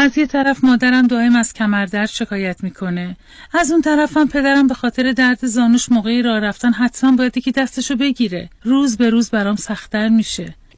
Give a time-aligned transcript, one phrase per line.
[0.00, 3.16] از یه طرف مادرم دائم از کمردرد شکایت می‌کنه.
[3.54, 7.96] از اون طرفم پدرم به خاطر درد زانوش موقعی راه رفتن حتما باید یکی دستشو
[7.96, 8.50] بگیره.
[8.62, 10.54] روز به روز برام سختتر میشه.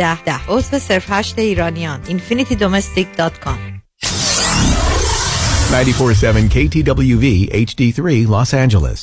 [0.00, 0.22] ده.
[0.24, 2.00] ده عضو صرف هشت ایرانیان.
[2.08, 3.58] Infinity Domestic dot com
[5.72, 9.00] 94.7 KTWV HD3 Los Angeles.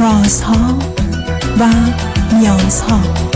[0.00, 0.78] رازها
[1.60, 1.68] و
[2.32, 3.35] نیازها.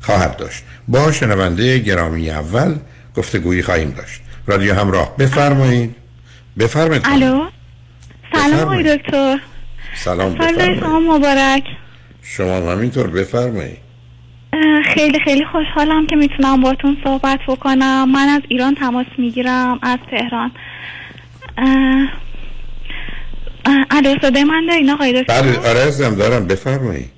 [0.00, 0.64] خواهد داشت.
[0.88, 2.74] با شنونده گرامی اول
[3.16, 4.20] گفتگویی خواهیم داشت.
[4.46, 5.16] رادیو همراه.
[5.16, 5.94] بفرمایید.
[6.58, 7.02] بفرمایید.
[7.04, 7.44] الو؟
[8.32, 9.40] سلام آقای دکتر.
[9.94, 10.36] سلام
[10.80, 11.64] شما مبارک.
[12.22, 13.10] شما همینطور.
[13.10, 13.78] بفرمایید.
[14.94, 18.12] خیلی خیلی خوشحالم که می‌تونم باتون صحبت بکنم.
[18.12, 20.50] من از ایران تماس می‌گیرم از تهران.
[23.90, 26.46] الو صدای من دارین آقای دکتر؟ بله آره دارم.
[26.46, 27.10] بفرمایید.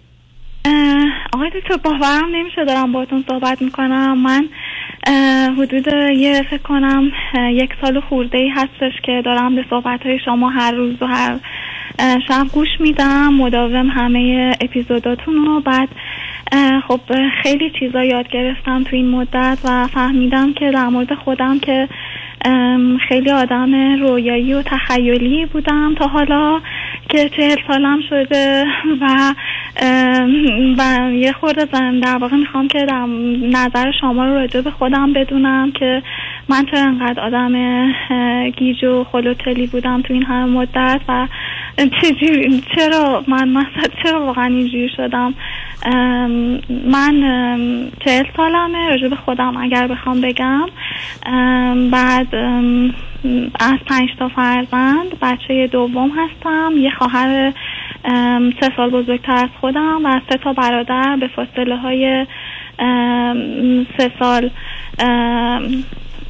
[1.34, 4.18] آقای دکتر باورم نمیشه دارم باتون صحبت می‌کنم.
[4.18, 4.48] من
[5.58, 7.12] حدود یه فکر کنم
[7.52, 11.38] یک سال خورده ای هستش که دارم به صحبت های شما هر روز و هر
[12.28, 15.60] شب گوش میدم مداوم همه اپیزوداتون رو.
[15.60, 15.88] بعد
[16.88, 17.00] خب
[17.42, 21.88] خیلی چیزا یاد گرفتم تو این مدت و فهمیدم که در مورد خودم که
[23.08, 26.60] خیلی آدم رویایی و تخیلی بودم تا حالا.
[27.08, 28.64] که چهل سالم شده
[29.00, 29.34] و
[30.78, 31.64] و یه خورده
[32.00, 33.06] در واقع می‌خوام که در
[33.42, 36.02] نظر شما رو راجع به خودم بدونم که
[36.48, 37.52] من چرا انقدر آدم
[38.50, 41.28] گیج و خلوتلی بودم تو این همه مدت و
[42.76, 45.34] چرا من مثلا چرا واقعا اینجوری شدم؟
[46.86, 47.14] من
[48.04, 50.66] چهل سالمه راجع به خودم اگر بخوام بگم.
[51.90, 52.34] بعد
[53.60, 56.72] از پنج تا فرزند بچه دوم هستم.
[56.76, 57.52] یه خواهر
[58.60, 62.26] سه سال بزرگتر از خودم و سه تا برادر به فاصله های
[63.98, 64.50] سه سال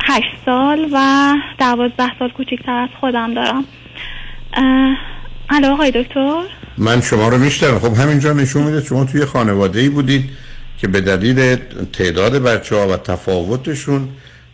[0.05, 0.98] هشت سال و
[1.58, 3.64] دوازده سال کوچکتر از خودم دارم.
[5.50, 6.43] الو آقای دکتر؟
[6.79, 10.31] من شما رو میشتم خب همینجا نشون میده شما توی خانواده ای بودید
[10.79, 11.56] که به دلیل
[11.93, 14.09] تعداد بچه ها و تفاوتشون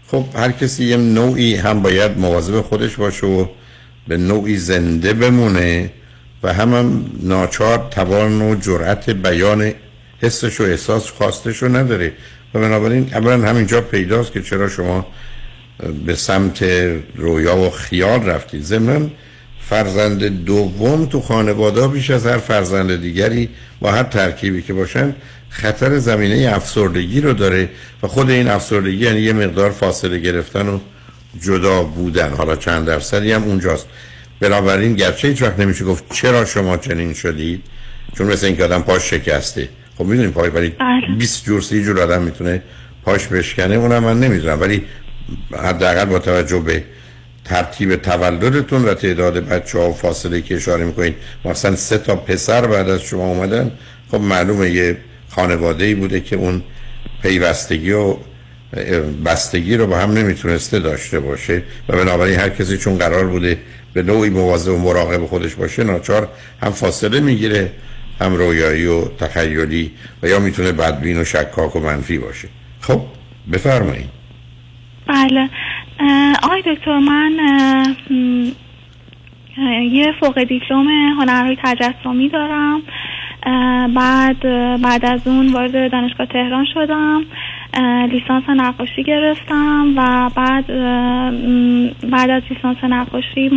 [0.06, 3.46] خب هر کسی یه نوعی هم باید مواظب خودش باشه و
[4.08, 5.90] به نوعی زنده بمونه
[6.42, 9.72] و هم, هم ناچار توان و جرأت بیان
[10.22, 12.12] حسش و احساس خواستش رو نداره.
[12.54, 15.06] و بنابراین اولا همینجا پیداست که چرا شما
[16.06, 16.62] به سمت
[17.14, 18.62] رویا و خیال رفتید.
[18.62, 19.10] ضمن
[19.70, 23.48] فرزند دوم تو خانواده بیش از هر فرزند دیگری
[23.80, 25.14] با هر ترکیبی که باشن
[25.48, 27.68] خطر زمینه افسردگی رو داره
[28.02, 30.78] و خود این افسردگی یعنی یه مقدار فاصله گرفتن و
[31.42, 32.32] جدا بودن.
[32.32, 33.86] حالا چند درصدی هم اونجاست.
[34.40, 37.62] بنابراین گرچه هیچ وقت نمیشه گفت چرا شما چنین شدید
[38.18, 39.68] چون مثل اینکه آدم پاش شکسته.
[39.98, 41.16] خب می‌دونیم پای ولی بله.
[41.18, 42.62] 20 جور سی جور آدم می‌تونه
[43.04, 44.60] پاش بشکنه اونم من نمی‌دونم.
[44.60, 44.84] ولی
[45.52, 46.84] حداقل با توجه به
[47.48, 51.16] ترتیب تولدتون و تعداد بچه ها و فاصله که اشاره می‌کنید.
[51.44, 53.70] مثلا سه تا پسر بعد از شما اومدن.
[54.10, 54.96] خب معلومه یه
[55.30, 56.62] خانواده ای بوده که اون
[57.22, 58.16] پیوستگی و
[59.24, 63.58] بستگی رو با هم نمی‌تونسته داشته باشه و بنابراین هر کسی چون قرار بوده
[63.92, 66.28] به نوعی مواظب و مراقب خودش باشه ناچار
[66.62, 67.72] هم فاصله می‌گیره
[68.20, 69.92] هم رویایی و تخیلی
[70.22, 72.48] و یا می‌تونه بدبین و شکاک و منفی باشه.
[72.80, 73.00] خب
[73.52, 74.08] بفرمایید.
[75.08, 75.48] بله.
[76.42, 77.32] آقای دکتر من
[79.82, 80.88] یه فوق دیپلم
[81.20, 82.82] هنرهای تجسمی دارم.
[83.94, 84.40] بعد
[84.82, 87.24] بعد از اون وارد دانشگاه تهران شدم.
[88.10, 90.66] لیسانس نقاشی گرفتم و بعد
[92.10, 93.48] بعد از لیسانس نقاشی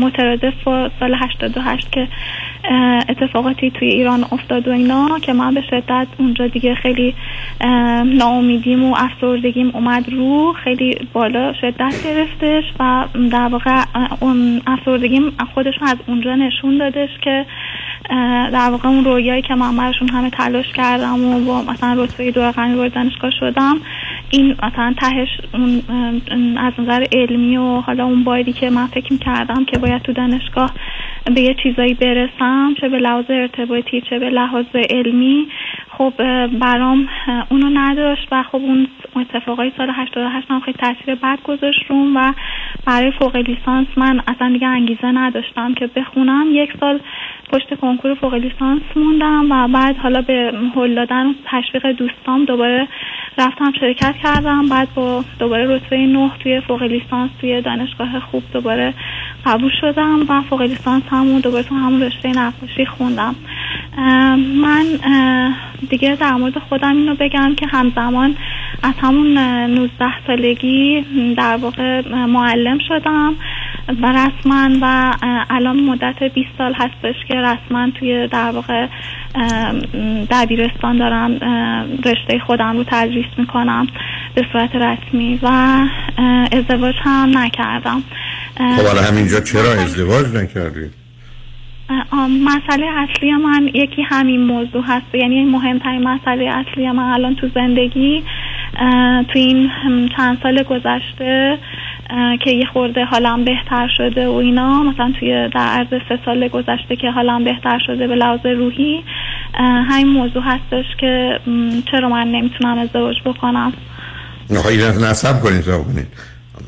[0.00, 0.54] مترادف
[1.00, 2.08] سال 88 که
[3.08, 7.14] اتفاقاتی توی ایران افتاد و اینا که من به شدت اونجا دیگه خیلی
[8.04, 13.84] ناامیدیم و افسردگیم اومد رو خیلی بالا شدت گرفتش و در واقع
[14.20, 17.46] اون افسردگیم خودشون از اونجا نشون دادش که
[18.52, 22.44] در واقع اون رویایی که من براشون همه تلاش کردم و با مثلا رتبه دو
[22.44, 23.76] رقمی وارد دانشگاه شدم.
[24.30, 25.82] این مثلا تهش اون
[26.58, 30.70] از نظر علمی و حالا اون بایدی که من فکر کردم که باید تو دانشگاه
[31.34, 35.48] به یه چیزایی برسم چه به لحاظ ارتباطی چه به لحاظ علمی
[35.98, 36.12] خب
[36.58, 37.08] برام
[37.48, 42.32] اونو نداشت و خب اون اتفاقای سال 88 هم خیلی تاثیر بد گذاشت روم و
[42.86, 46.46] برای فوق لیسانس من اصلا دیگه انگیزه نداشتم که بخونم.
[46.50, 47.00] یک سال
[47.52, 52.88] پشت کنکور فوق لیسانس موندم و بعد حالا به هل دادن و تشویق دوستام دوباره
[53.38, 54.68] رفتم شرکت کردم.
[54.68, 58.94] بعد با دوباره رتبه نه توی فوق لیسانس توی دانشگاه خوب دوباره
[59.46, 63.34] قبول شدم و فوق لیسانس همون دوباره تو همون رشته نقاشی خوندم.
[64.62, 64.84] من
[65.90, 68.36] دیگه در مورد خودم اینو بگم که همزمان
[68.82, 71.04] از همون اه، 19 سالگی
[71.36, 73.34] در واقع معلم شدم
[74.02, 75.14] و رسما و
[75.50, 78.86] الان مدت 20 سال هستش که رسما توی در واقع
[80.30, 81.32] دبیرستان دارم
[82.04, 83.86] رشته خودم رو تدریس می‌کنم
[84.34, 85.46] به صورت رسمی و
[86.52, 88.02] ازدواج هم نکردم.
[88.56, 90.97] خب همینجا چرا ازدواج نکردید
[92.44, 95.14] مسئله اصلی من یکی همین موضوع هست.
[95.14, 98.24] یعنی مهمترین مسئله اصلی من الان تو زندگی
[99.28, 99.70] تو این
[100.16, 101.58] چند سال گذشته
[102.44, 104.82] که یه خورده حالم بهتر شده و اینا.
[104.82, 109.04] مثلا توی در عرض سه سال گذشته که حالم بهتر شده به لحاظ روحی
[109.88, 111.40] همین موضوع هستش که
[111.90, 113.72] چرا من نمی‌تونم ازدواج بکنم؟
[114.50, 115.64] نه خواهی نصب کنید.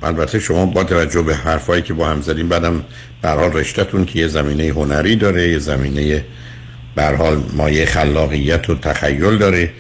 [0.03, 2.85] البته شما با توجه به حرفایی که با هم زدیم بعدم
[3.23, 6.25] برحال رشتهتون که یه زمینه هنری داره یه زمینه
[6.95, 9.71] برحال مایه خلاقیت و تخیل داره.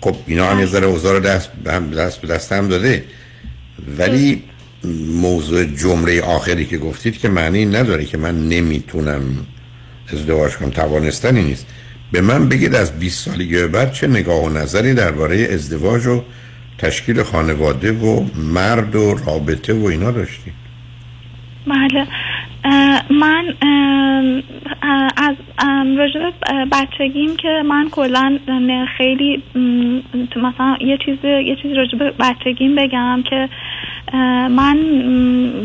[0.00, 1.50] خب اینا هم یه ذره اوزار دست
[1.96, 3.04] دست به دست هم داده.
[3.98, 4.42] ولی
[5.20, 9.22] موضوع جمله آخری که گفتید که معنی نداره که من نمی‌تونم
[10.12, 11.66] ازدواج کنم توانستنی نیست.
[12.12, 16.22] به من بگید از 20 سالگی به بعد چه نگاه و نظری درباره ازدواج و
[16.78, 20.52] تشکیل خانواده و مرد و رابطه و اینا داشتی
[21.66, 22.06] بله.
[23.10, 23.54] من
[25.16, 25.36] از
[25.96, 26.32] به
[26.72, 28.38] بچگیم که من کلا
[28.98, 29.42] خیلی
[30.36, 33.48] مثلا یه چیز یه چیزی راجع به بچگیم بگم که
[34.50, 34.76] من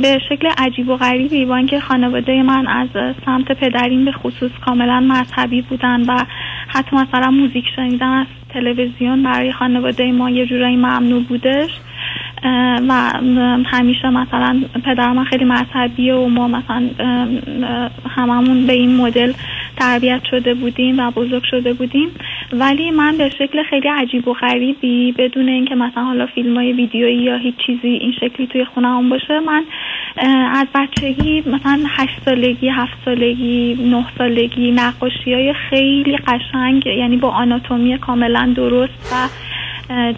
[0.01, 2.87] به شکل عجیب و غریبی با اینکه خانواده من از
[3.25, 6.25] سمت پدریم به خصوص کاملا مذهبی بودن و
[6.67, 11.69] حتی مثلا موزیک شنیدن از تلویزیون برای خانواده ما یه جورایی ممنوع بودش.
[12.89, 13.19] و
[13.65, 16.89] همیشه مثلا پدر من خیلی مذهبی و ما مثلا
[18.09, 19.33] هممون به این مدل
[19.77, 22.09] تربیت شده بودیم و بزرگ شده بودیم.
[22.53, 27.17] ولی من به شکل خیلی عجیب و غریبی بدون اینکه مثلا حالا فیلم های ویدیویی
[27.17, 29.63] یا هیچ چیزی این شکلی توی خونه هم باشه من
[30.51, 37.29] از بچگی مثلا هشت سالگی هفت سالگی نه سالگی نقاشی های خیلی قشنگ یعنی با
[37.29, 39.27] آناتومی کاملا درست و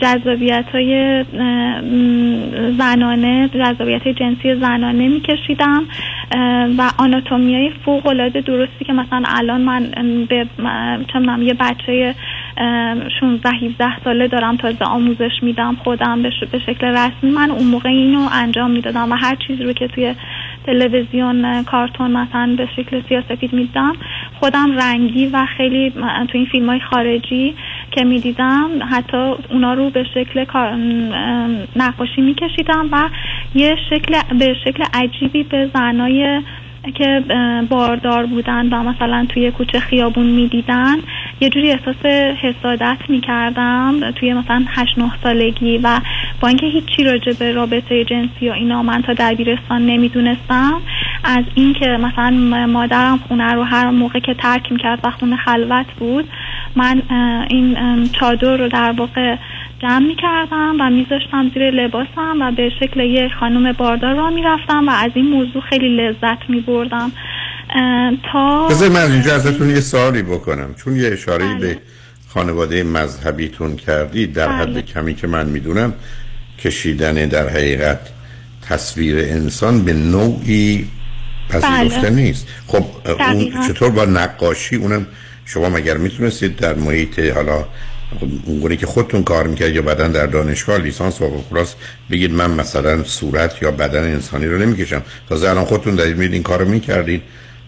[0.02, 1.24] جذابیت های
[2.78, 5.84] زنانه جذابیت جنسی زنانه میکشیدم
[6.78, 9.92] و آناتومی های فوق العاده درستی که مثلا الان من
[10.30, 10.48] به
[11.14, 12.16] چون یه بچه
[13.20, 17.32] 16 17 ساله دارم تازه آموزش میدم خودم به شکل رسمی.
[17.32, 20.16] من اون موقع اینو انجام می‌دادم و هر چیزی رو که توی
[20.66, 23.94] تلویزیون کارتون مثلا به شکل سیاسفید میدم
[24.40, 27.56] خودم رنگی و خیلی تو این فیلم های خارجی
[27.92, 29.18] که می‌دیدم حتی
[29.50, 30.46] اونا رو به شکل
[31.76, 33.10] نقاشی میکشیدم و
[33.56, 36.42] یه شکل به شکل عجیبی به زنای
[36.92, 37.24] که
[37.70, 40.96] باردار بودن و مثلا توی کوچه خیابون می‌دیدن
[41.42, 42.06] یه جوری احساس
[42.42, 46.00] حسادت می‌کردم توی مثلا هشت نه سالگی و
[46.42, 50.82] با اینکه هیچی راجع به رابطه جنسی و اینا من تا دبیرستان نمی‌دونستم
[51.24, 52.30] از اینکه مثلا
[52.68, 56.30] مادرم خونه رو هر موقع که ترک می‌کرد و خونه خلوت بود
[56.76, 57.02] من
[57.50, 57.78] این
[58.20, 59.36] چادر رو در واقع
[59.84, 64.88] جمع می کردم و میذاشتم زیر لباسم و به شکل یه خانم باردار را می‌رفتم
[64.88, 67.12] و از این موضوع خیلی لذت می بردم
[68.32, 71.60] تا بذار من اینجا ازتون یه سوالی بکنم چون یه اشاره بله.
[71.60, 71.78] به
[72.28, 74.58] خانواده مذهبیتون کردی در بله.
[74.58, 75.94] حد کمی که من می‌دونم
[76.60, 78.00] کشیدن در حقیقت
[78.62, 80.88] تصویر انسان به نوعی
[81.50, 82.10] پذیرفته بله.
[82.10, 82.84] نیست خب
[83.22, 85.08] اون چطور با نقاشی اونم
[85.46, 87.66] شما مگر می‌تونستید در محیط حالا
[88.46, 91.76] اونگونه که خودتون کار می‌کرد یا بدن در دانشگاه لیسانس و کلاس
[92.12, 95.02] بگید من مثلا صورت یا بدن انسانی رو نمی‌کشم.
[95.30, 97.22] تازه الان خودتون دارید می‌دید این کار رو می‌کردید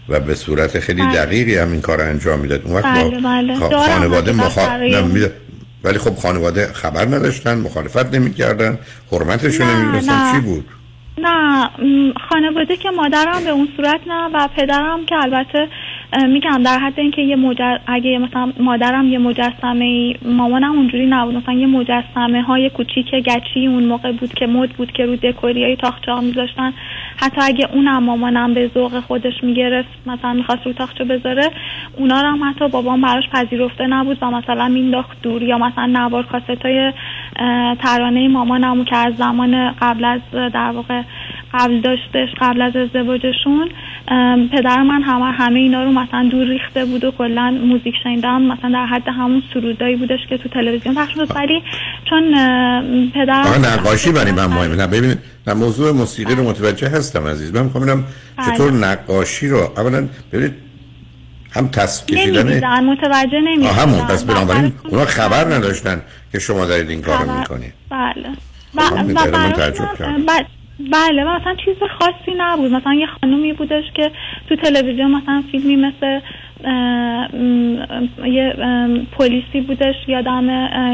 [0.08, 1.12] و به صورت خیلی بله.
[1.12, 2.62] دقیقی هم این کار رو انجام می‌داد.
[2.64, 3.54] اون وقت بله بله.
[3.58, 5.30] خانواده مخالف
[5.84, 8.78] ولی خب خانواده خبر نداشتن مخالفت نمی‌کردن
[9.12, 10.32] حرمتشون نمی‌دونستن.
[10.32, 10.68] چی بود؟
[11.18, 11.70] نه
[12.30, 15.68] خانواده که مادرم به اون صورت نه و پدرم که البته
[16.28, 17.78] میگم در حد اینکه یه مجر...
[17.86, 21.34] اگه مثلا مادرم یه مجسمه ای مامانم اونجوری نبود.
[21.34, 25.64] مثلا یه مجسمه های کوچیک گچی اون موقع بود که مد بود که رو دکوری
[25.64, 26.72] های تاخچه ها میذاشتن
[27.16, 31.50] حتی اگه اونم مامانم به ذوق خودش می‌گرفت مثلا می‌خواست رو تاخچه بذاره
[31.96, 34.18] اونا رو هم حتی بابام براش پذیرفته نبود.
[34.22, 36.92] و مثلا مینداخت دور یا مثلا نوار کاست های
[37.82, 41.02] ترانه مامانمو که از زمان قبل از در واقع
[41.58, 43.68] قبل داشتش قبل از ازدواجشون
[44.52, 48.70] پدر من همه همه اینا رو مثلا دور ریخته بود و کلا موزیک شنیدم مثلا
[48.70, 51.62] در حد همون سرودایی بودش که تو تلویزیون پخش می‌شد ولی
[52.10, 52.30] چون
[53.14, 54.76] پدر نقاشی برای من مهمه.
[54.76, 57.54] نه ببینید در موضوع موسیقی رو متوجه هستم عزیز.
[57.54, 58.04] من می‌خوام ببینم
[58.36, 58.54] بله.
[58.54, 60.54] چطور نقاشی رو اولا ببینید
[61.50, 64.06] هم تصویر کشیدن متوجه نمی‌شدن همون.
[64.06, 67.72] پس بنابراین اونا خبر نداشتن که شما دارید این کارو می‌کنید.
[67.90, 68.28] بله.
[68.74, 70.44] و,
[70.78, 72.72] بله و مثلا چیز خاصی نبود.
[72.72, 74.12] مثلا یه خانومی بودش که
[74.48, 76.20] تو تلویزیون مثلا فیلمی مثل
[78.24, 78.54] یه
[79.12, 80.46] پلیسی بودش یادم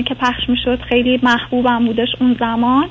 [0.03, 0.81] که پخش می‌شد.
[0.89, 2.87] خیلی محبوبم بودش اون زمان.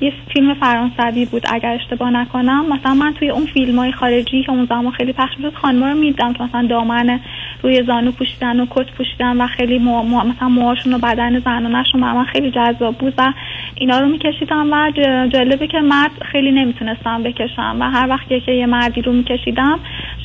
[0.00, 2.64] یه فیلم فرانسوی بود اگر اشتباه نکنم.
[2.72, 5.98] مثلا من توی اون فیلم های خارجی که اون زمان خیلی پخش می‌شد خانما رو
[5.98, 7.20] می‌دیدم که مثلا دامن
[7.62, 9.78] روی زانو پوشیدن و کت پوشیدن و خیلی.
[9.78, 13.32] مثلا موهاشون و بدن زنانشون برای من خیلی جذاب بود و
[13.74, 14.90] اینا رو میکشیدم و
[15.32, 19.78] جالبه که مرد خیلی نمی‌تونستم بکشم و هر وقت که یه مردی رو میکشیدم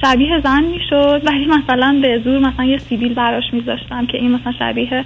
[0.05, 1.21] شبیه زن می‌شد.
[1.25, 5.05] ولی مثلا به زور مثلا یه سیبیل براش میذاشتم که این مثلا شبیه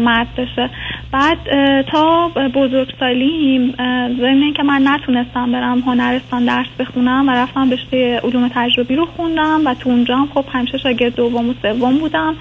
[0.00, 0.70] مرد بشه.
[1.12, 1.38] بعد
[1.82, 3.74] تا بزرگسالیم
[4.18, 9.60] ضمن که من نتونستم برم هنرستان درس بخونم و رفتم رشته علوم تجربی رو خوندم
[9.64, 12.36] و تو اونجا هم خب همیشه شاگرد دوم و سوم بودم.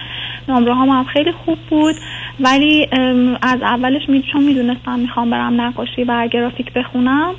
[0.50, 1.96] نمره هم خیلی خوب بود.
[2.40, 2.88] ولی
[3.42, 7.34] از اولش می چون می‌دونستم می‌خوام برم نقاشی و گرافیک بخونم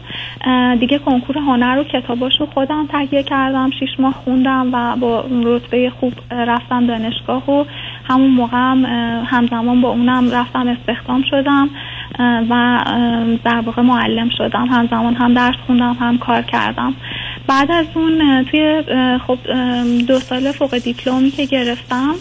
[0.81, 3.71] دیگه کنکور هنر رو کتاباش رو خودم تهیه کردم.
[3.71, 7.65] شیش ماه خوندم و با رتبه خوب رفتم دانشگاه و
[8.05, 8.85] همون موقع هم
[9.27, 11.71] همزمان با اونم رفتم استخدام شدم.
[12.19, 12.85] و
[13.45, 14.67] در واقع معلم شدم.
[14.67, 16.95] همزمان هم درس خوندم هم کار کردم.
[17.47, 18.83] بعد از اون توی
[19.27, 19.39] خب
[20.09, 22.15] دو سال فوق دیپلمی که گرفتم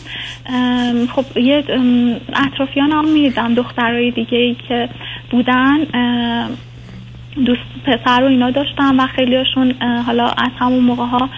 [1.16, 1.64] خب یه
[2.36, 4.90] اطرافیان هم می‌دیدم دخترای دیگه ای که
[5.32, 5.78] بودن
[7.46, 9.74] دوست پسر رو اینا داشتم و خیلیشون
[10.06, 11.30] حالا از همون موقع ها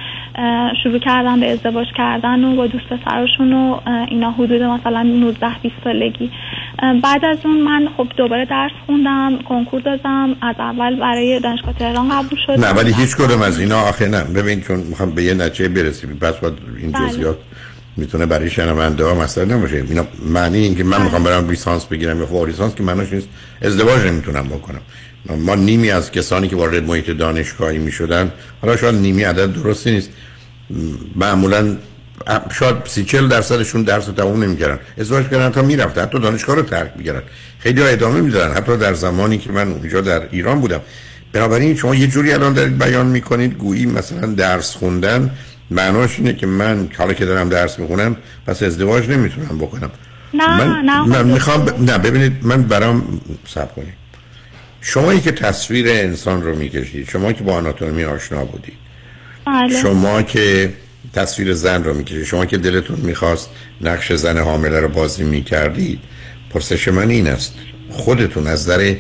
[0.84, 5.76] شروع کردن به ازدواج کردن و با دوست پسرشون و اینا حدود مثلا 19 20
[5.84, 6.32] سالگی.
[7.04, 12.10] بعد از اون من خب دوباره درس خوندم کنکور دادم از اول برای دانشگاه تهران
[12.10, 12.66] قبول شدم.
[12.66, 14.24] نه ولی هیچ کدوم از اینا آخه نه.
[14.24, 16.18] ببین چون می‌خوام به یه نتیجه برسیم.
[16.22, 17.10] پس باید این بله.
[17.10, 17.38] جزئیات
[17.98, 19.76] می‌تونه برای شنونده ها مثلا نباشه.
[19.76, 23.28] اینا معنی اینکه من می‌خوام برم لیسانس بگیرم یا فوق لیسانس که معنیش نیست
[23.62, 24.82] ازدواج نمی‌تونم بکنم.
[25.38, 30.10] ما نیمی از کسانی که وارد محیط دانشگاهی می‌شدن حالا شاید نیمی عدد درستی نیست.
[31.16, 31.78] معمولا
[32.52, 34.80] شاید سی چل درصدشون درس رو تموم نمی‌کردن.
[34.98, 37.22] ازدواج کردن تا می‌رفتن حتی دانشگاه رو ترک می‌کردن
[37.60, 40.82] خیلی ها ادامه می‌دادن حتی در زمانی که من اونجا در ایران بودم.
[41.34, 45.32] بنابراین شما یه جوری الان دارید بیان می‌کنید گویی مثلا درس خوندن
[45.72, 49.92] معناش اینه که من حالا که دارم درس می‌خونم پس ازدواج نمی‌تونم بکنم
[50.34, 51.78] نه من, نه من خب می‌خوام دکتر.
[51.78, 51.90] ب...
[51.92, 53.94] نه ببینید من برام سب کنید
[54.82, 58.78] شمایی که تصویر انسان رو می‌کشید شما که با آناتومی آشنا بودید
[59.46, 59.82] بله.
[59.82, 60.74] شما که
[61.14, 63.50] تصویر زن رو می‌کشید شما که دلتون می‌خواست
[63.82, 66.00] نقش زن حامله رو بازی می‌کردید
[66.50, 67.56] پرسش من این است
[67.90, 68.96] خودتون از در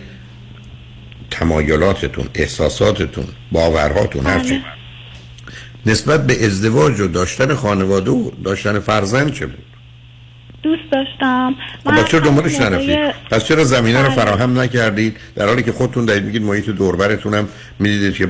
[1.31, 4.76] تمایلاتتون احساساتتون باورهاتون هرچی بله.
[5.87, 9.63] نسبت به ازدواج و داشتن خانواده و داشتن فرزند چه بود
[10.63, 12.99] دوست داشتم خب پس چرا دنبالش موقع- نرفتید
[13.31, 14.15] پس چرا زمینه رو بله.
[14.15, 17.47] فراهم نکردید در حالی که خودتون دارید میگید محیط دوربرتون هم
[17.79, 18.27] می‌دیدید که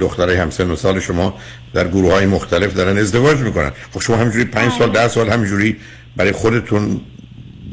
[0.00, 1.34] دخترای همسن و سال شما
[1.74, 5.02] در گروه های مختلف دارن ازدواج می‌کنن خب شما همینجوری پنج سال بله.
[5.02, 5.76] ده سال همینجوری
[6.16, 7.00] برای خودتون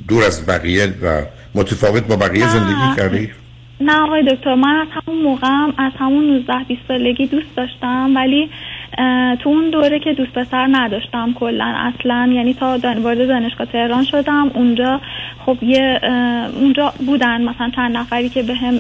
[0.08, 1.22] دور از بقیه و
[1.56, 2.50] متفاوت با بقیه.
[2.50, 3.30] زندگی کردید
[3.82, 8.50] نه آقای دکتر من از همون موقعم از همون 19 20 سالگی دوست داشتم ولی
[9.44, 14.52] تو اون دوره که دوست پسر نداشتم کلا اصلا یعنی تا وارد دانشگاه تهران شدم
[14.54, 15.02] اونجا
[15.46, 16.00] خب یه
[16.56, 18.80] اونجا بودن مثلا چند نفری که به هم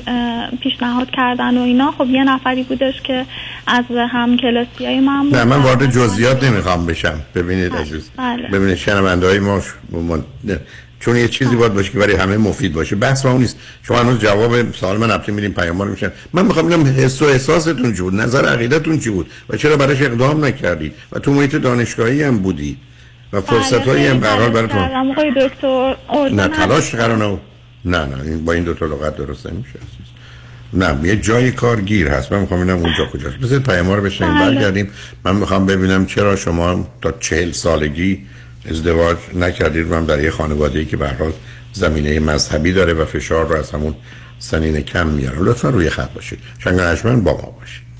[0.57, 3.25] پیشنهاد کردن و اینا خب یه نفری بودش که
[3.67, 8.47] از هم کلاسی های من بود نه من وارد جزئیات نمی‌خوام بشم ببینید عزیز بله.
[8.47, 9.59] ببینید شنونده های ما.
[11.01, 12.95] چون یه چیزی باید باشه که برای همه مفید باشه.
[12.95, 13.57] بحث ما اون نیست.
[13.83, 16.11] شما هنوز جواب سوال من رفتیم میدیم پیام رو میشن.
[16.33, 20.01] من می‌خوام ببینم حس و احساستون چی بود؟ نظر عقیدتون چی بود؟ و چرا براش
[20.01, 22.77] اقدام نکردید؟ و تو محیط دانشگاهی هم بودید.
[23.33, 25.95] و فرصت هایی هم بله، به هر حال خیلی براتون آقای دکتر.
[26.31, 26.47] نه.
[26.47, 27.37] تلاش قرار نه.
[27.85, 29.79] نه نه این با این دو تا لغت درست نمیشه
[30.73, 32.31] نه یه جای کار گیر هست.
[32.31, 33.59] من می‌خوام ببینم اونجا کجاست.
[33.59, 34.55] پیام رو بشنیم بله.
[34.55, 34.89] برگردیم.
[35.23, 38.25] من می‌خوام ببینم چرا شما تا چهل سالگی
[38.69, 41.33] ازدواج نکردید هم در یه خانواده که به حال
[41.73, 43.95] زمینه مذهبی داره و فشار رو از همون
[44.39, 45.39] سنین کم میاره.
[45.39, 46.39] لطفا روی خط باشید.
[46.59, 47.91] شنگانشمن با ما باشید.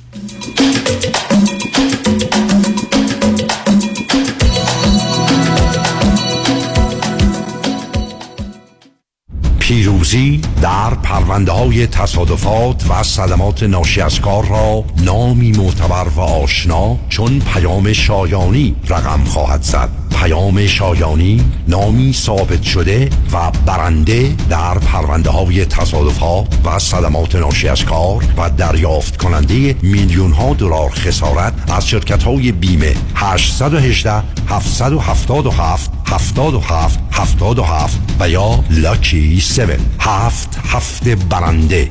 [9.59, 16.97] پیروزی در پرونده های تصادفات و صدمات ناشی از کار را نامی معتبر و آشنا
[17.09, 20.10] چون پیام شایانی رقم خواهد زد.
[20.15, 27.85] پیام شایانی نامی ثابت شده و برنده در پرونده های تصادفات و صدمات ناشی از
[27.85, 36.99] کار و دریافت کننده میلیون ها دلار خسارت از شرکت های بیمه 818 777 77
[37.11, 41.89] 77 و یا لاکی 7 هفت هفته برنده.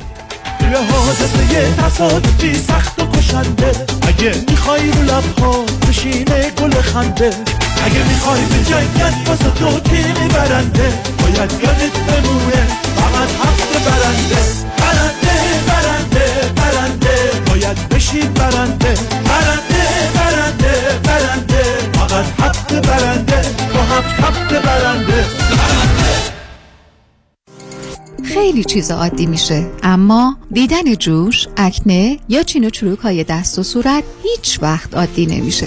[0.60, 3.72] یه حادثه تصادفی سخت و کشنده.
[4.02, 7.59] اگه می‌خوای رو لبها بشینه گل خنده.
[7.84, 12.66] اگه می‌خوای به جنگت واسه تو تیم برنده باید یادت بمونه
[12.96, 14.40] فقط حق برنده.
[14.80, 15.34] برنده
[15.68, 17.14] برنده برنده.
[17.46, 18.94] باید بشین برنده.
[19.24, 21.62] برنده برنده برنده.
[21.92, 23.42] فقط حق برنده.
[23.74, 25.24] با هفت هفت برنده.
[28.34, 33.62] خیلی چیز عادی میشه اما دیدن جوش، اکنه یا چین و چروک های دست و
[33.62, 35.66] صورت هیچ وقت عادی نمیشه.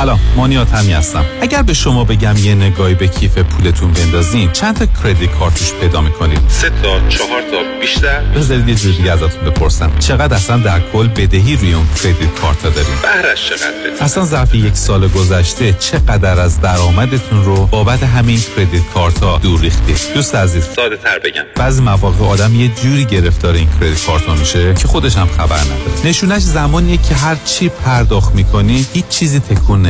[0.00, 1.24] سلام مانیات همی هستم.
[1.40, 5.72] اگر به شما بگم یه نگاهی به کیف پولتون بندازین چند تا کردیت کارت توش
[5.72, 9.92] پیدا می‌کنید؟ سه تا چهار تا بیشتر؟ بذارید یه جور دیگه ازتون بپرسم.
[9.98, 14.54] چقدر اصلا در کل بدهی روی اون کردیت کارت ها دارید بهرش چقدر اصلا ظرف
[14.54, 20.34] یک سال گذشته چقدر از درآمدتون رو بابت همین کردیت کارت ها دور ریختید؟ دوست
[20.34, 20.64] عزیز.
[20.76, 21.42] ساده تر بگم.
[21.56, 25.60] بعضی مواقع آدم یه جوری گرفتار این کردیت کارت ها میشه که خودش هم خبر
[25.60, 26.06] نداره.
[26.06, 29.89] نشونش زمانیه که هر چی پرداخت می‌کنی هیچ چیزی تکون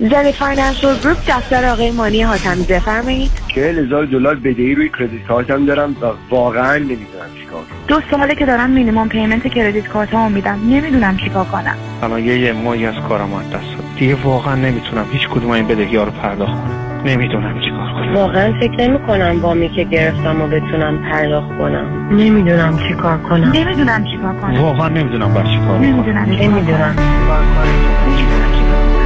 [0.00, 3.30] زنی Financial Group دفتر آقای مانی حاتمی بفرمایید.
[3.54, 8.46] چهل هزار دلار بدهی روی کردیت کارتم دارم و واقعا نمی‌دونم چیکار دو ساله که
[8.46, 11.74] دارم مینیمم پیمنت کردیت کارتمو میدم نمی‌دونم چیکار کنم.
[12.02, 13.98] الان یه یه ماهی از کارم از دست.
[13.98, 17.02] دیگه واقعا نمی‌تونم هیچ کدوم این بدهی ها رو پرداخت کنم.
[17.04, 18.14] نمی‌دونم چیکار کنم.
[18.14, 22.08] واقعا فکر نمی کنم وامی که گرفتم و بتونم پرداخت کنم.
[22.12, 23.52] نمی‌دونم چی کار کنم.
[23.54, 24.60] نمی‌دونم چیکار کنم.
[24.60, 26.96] واقعا نمی‌دونم باید چیکار کنم نمی‌دونم نمی‌دونم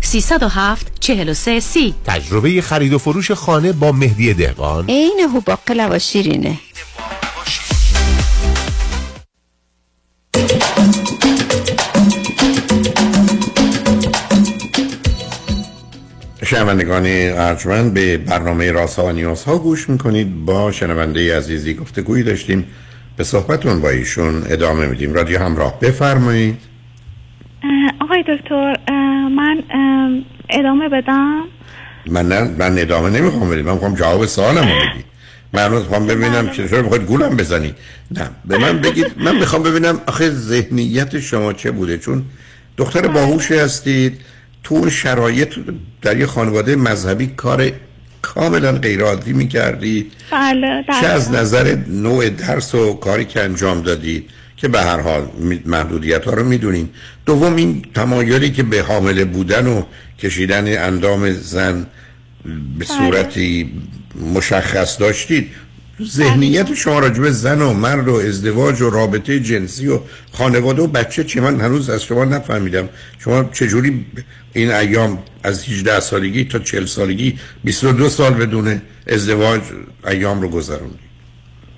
[0.00, 1.94] 307 43 سی.
[2.06, 4.84] تجربه خرید و فروش خانه با مهدی دهقان.
[4.88, 6.58] عین هوباقلا و شیرینه.
[16.44, 20.44] شنوندگان ارجمند به برنامه راسا و نیازها گوش می‌کنید.
[20.44, 22.64] با شنونده عزیزی گفتگویی داشتیم.
[23.16, 25.14] به صحبتون با ایشون ادامه میدیم.
[25.14, 26.58] رادیو همراه بفرمایید.
[28.00, 28.76] آقای دکتر
[29.28, 29.62] من
[30.50, 31.42] ادامه بدم؟
[32.06, 35.04] من نه من ادامه نمی‌خوام بدیم من می‌خوام جواب سوالمو بدید
[35.52, 37.74] من هنوز می‌خوام ببینم چطور می‌خواید گولم بزنید
[38.10, 39.06] نه به من بگید.
[39.16, 42.24] من می‌خوام ببینم آخه ذهنیت شما چه بوده؟ چون
[42.76, 44.20] دختر باهوشی هستید.
[44.64, 45.54] تو اون شرایط
[46.02, 47.70] در یه خانواده مذهبی کار
[48.22, 50.12] کاملا غیر عادی می‌کردید.
[50.30, 55.28] بله چه از نظر نوع درس و کاری که انجام دادید؟ که به هر حال
[55.66, 56.90] محدودیت ها رو می‌دونیم.
[57.26, 59.82] دوم این تمایلی که به حامله بودن و
[60.18, 61.86] کشیدن اندام زن
[62.78, 63.72] به صورتی
[64.34, 65.48] مشخص داشتید
[66.02, 70.00] ذهنیت شما راجع به زن و مرد و ازدواج و رابطه جنسی و
[70.32, 72.88] خانواده و بچه چی من هنوز از شما نفهمیدم.
[73.18, 74.06] شما چجوری
[74.52, 79.60] این ایام از 18 سالگی تا 40 سالگی 22 سال بدون ازدواج
[80.06, 81.07] ایام رو گذروندید؟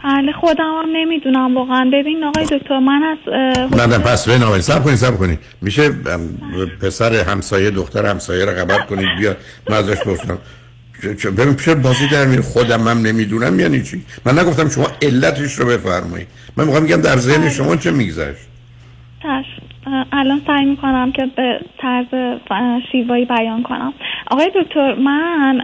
[0.04, 1.90] بله خودم هم نمی‌دونم واقعا.
[1.92, 3.18] ببین آقای دکتر من از
[3.72, 5.38] نه نه پس به نامه سب کنید سب کنید.
[5.62, 5.90] میشه
[6.82, 9.36] پسر همسایه دختر همسایه رو خبر کنید بیاد
[9.70, 10.38] من ازش پرسیدم.
[11.36, 15.66] ببین چرا بازی در میره خودم هم نمی‌دونم یعنی چی؟ من نگفتم شما علتش رو
[15.66, 16.28] بفرمایید.
[16.56, 18.42] من می‌خوام بگم در ذهن شما چه میگذشت؟
[20.12, 22.06] الان سعی می‌کنم که به طرز
[22.92, 23.92] شیوایی بیان کنم.
[24.30, 25.56] آقای دکتر من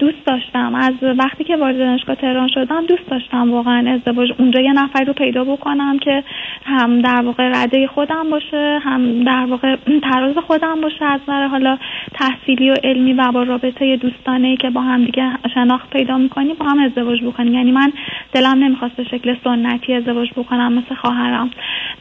[0.00, 0.74] دوست داشتم.
[0.74, 5.12] از وقتی که وارد دانشگاه تهران شدم دوست داشتم واقعا ازدواج اونجا یه نفر رو
[5.12, 6.24] پیدا بکنم که
[6.64, 11.04] هم در واقع رده خودم باشه هم در واقع تراز خودم باشه.
[11.04, 11.78] از نظر حالا
[12.14, 16.66] تحصیلی و علمی و با رابطه دوستانه که با هم دیگه شناخت پیدا می‌کنیم با
[16.66, 17.92] هم ازدواج بکنیم یعنی من
[18.32, 21.50] دلم نمی‌خواست به شکل سنتی ازدواج بکنم مثل خواهرم.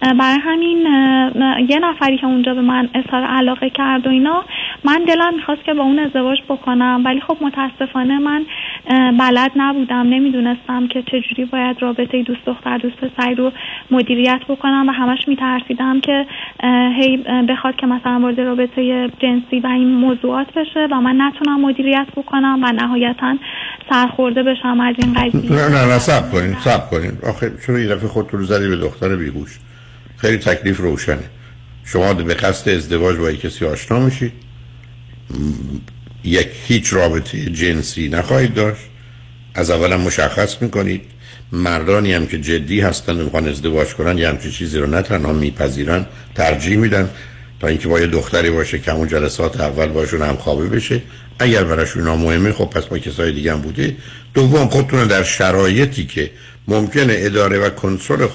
[0.02, 0.88] برای همین
[1.70, 4.44] یه نفری که اونجا به من اظهار علاقه کرد و اینا
[4.84, 8.46] من دلم می‌خواست که با اون ازدواج بکنم ولی خب متاسفانه من
[9.18, 10.08] بلد نبودم.
[10.10, 13.52] نمی‌دونستم که چجوری باید رابطه دوست دختر دوست پسری رو
[13.92, 16.26] مدیریت بکنم و همش میترسیدم که
[16.98, 17.18] هی
[17.50, 22.60] بخواد که مثلا وارد رابطه جنسی و این موضوعات بشه و من نتونم مدیریت بکنم
[22.64, 23.36] و نهایتا
[23.90, 25.52] سرخورده بشم از این قضیه.
[25.52, 27.12] نه نه نه سب کنین سب کنین.
[27.30, 29.60] آخه چرا یه دفعه خودتون رو زدی به دختر بیهوش؟
[30.18, 31.24] خیلی تکلیف روشنه.
[31.86, 34.32] شما به قصد ازدواج با کسی آشنا میشید
[36.24, 38.82] یک هیچ رابطه جنسی نخواهید داشت.
[39.56, 41.02] از اولم مشخص می‌کنید.
[41.52, 45.34] مردانی هم که جدی هستن و می‌خوان ازدواج کنن یه همچین چیزی رو نه تنها
[45.34, 47.10] میپذیرن ترجیح میدن.
[47.60, 51.02] تا اینکه با یه دختری باشه که همون جلسات اول باشون هم خوابه بشه.
[51.40, 53.96] اگر براشون نامهمه خب پس با کسای دیگه هم بوده.
[54.34, 56.32] دوم خودتون در شرایطی که
[56.68, 58.28] ممکنه اداره و کنترل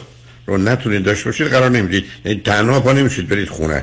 [0.47, 2.05] رو نتونید داشته باشید قرار نمی‌دید.
[2.25, 3.83] یعنی تنها پا نمیشید برید خونش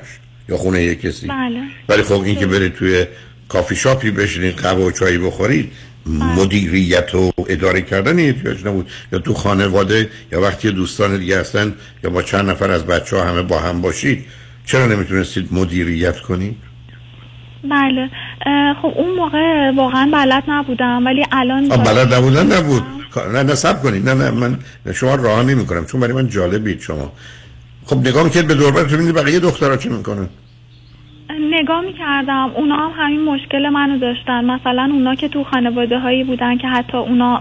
[0.49, 1.27] یا خونه یک کسی.
[1.27, 1.61] بله.
[1.89, 3.05] ولی خب این که برید توی
[3.49, 5.71] کافی شاپی بشینید قهوه و چایی بخورید
[6.05, 8.89] مدیریت و اداره کردن احتیاج نبود.
[9.11, 13.23] یا تو خانواده یا وقتی دوستان دیگه هستن یا با چند نفر از بچه ها
[13.23, 14.25] همه با هم باشید
[14.65, 16.55] چرا نمی‌تونستید مدیریت کنید؟
[17.63, 18.09] بله.
[18.81, 22.83] خب اون موقع واقعا بلد نبودم ولی الان بلد نبودن نبود.
[23.17, 24.09] نه نصب کنید.
[24.09, 24.59] نه نه من
[24.93, 27.13] شما راه نمی کنم چون برای من جالبید شما.
[27.85, 30.29] خب نگاه می‌کرد به دور بقیه بقیه دخترها چه می‌کنن؟
[31.37, 32.51] نگاه می‌کردم.
[32.55, 34.45] اونا هم همین مشکل منو داشتن.
[34.45, 37.39] مثلا اونا که تو خانواده هایی بودن که حتی اونا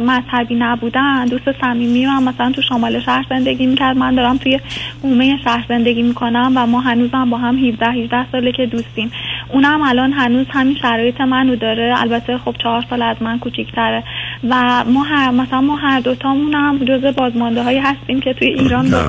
[0.00, 3.96] مذهبی نبودن دوست صمیمی من مثلا تو شمال شهر زندگی می‌کرد.
[3.96, 4.60] من دارم توی
[5.02, 9.10] اومه شهر زندگی می‌کنم و ما هنوزم با هم 17 18 ساله که دوستیم.
[9.48, 11.94] اونم الان هنوز همین شرایط منو داره.
[11.98, 14.04] البته خب چهار سال از من کوچیکتره.
[14.48, 18.86] و ما هر مثلا ما هر دوتامون هم جزء بازمانده هایی هستیم که توی ایران
[18.86, 19.02] من,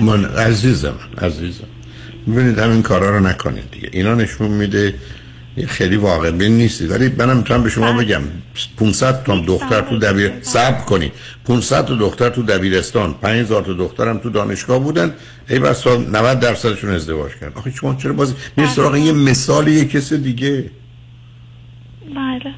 [0.00, 1.64] من عزیزم عزیزم.
[2.28, 3.88] ببینید همین کارا رو نکنید دیگه.
[3.92, 4.94] اینا نشون میده
[5.68, 6.86] خیلی واقع بین نیستی.
[6.86, 8.20] ولی منم می‌تونم به شما بگم
[8.78, 11.12] 500 تا دختر تو دبیر صبر کنید.
[11.44, 15.14] 500 تا دختر تو دبیرستان 5000 تا دخترم تو دانشگاه بودن.
[15.48, 17.52] ای بس 90 درصدشون ازدواج کردن.
[17.54, 20.70] آخه شما چرا باز میری سراغ یه مثال یه کس دیگه؟
[22.14, 22.54] بله.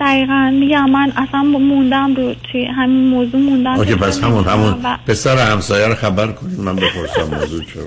[0.00, 0.50] دقیقا.
[0.60, 3.70] میگم من اصلا موندم رو چی همین موضوع موندم.
[3.70, 4.74] آخه پس همون همون.
[5.06, 7.84] پسر همسایه رو خبر کنید من بپرسم موضوع چرا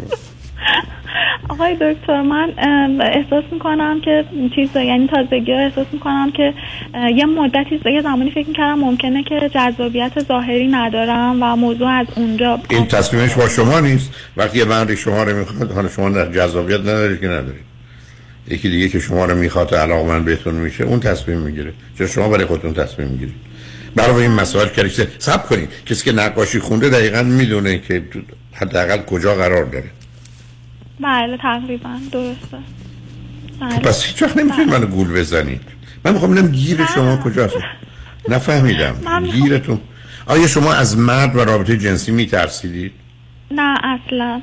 [1.50, 2.54] آقای دکتر من
[3.02, 4.26] احساس می‌کنم که
[4.56, 6.54] چیز یعنی تازگی احساس می‌کنم که
[7.16, 12.60] یه مدتی یه زمانی فکر می‌کردم ممکنه که جذابیت ظاهری ندارم و موضوع از اونجا
[12.70, 14.12] این تصمیمش با شما نیست.
[14.38, 17.74] وقتی یه مردی شما رو می‌خواد حالا شما جذابیت ندارید که ندارید.
[18.48, 21.74] یکی دیگه که شما رو می‌خواد علاقه من بهتون میشه اون تصمیم می‌گیره.
[21.98, 23.36] چون شما برای خودتون تصمیم می‌گیرید؟
[23.96, 25.70] برای این مسائل کردید سب کنید.
[25.86, 28.04] کسی که نقاشی خونده دقیقا می‌دونه که
[28.54, 29.86] حداقل کجا قرار داره.
[31.00, 32.00] بله تقریبا.
[32.12, 32.58] درسته.
[33.60, 33.80] بله.
[33.80, 35.62] پس هیچ وقت نمی‌تونید منو گول بزنید.
[36.06, 37.58] من می‌خوام ببینم گیر شما کجاست.
[38.30, 38.96] نفهمیدم.
[39.32, 39.80] گیرتون.
[40.26, 42.92] آیا شما از مرد و رابطه جنسی میترسیدید؟
[43.52, 44.42] نه اصلا.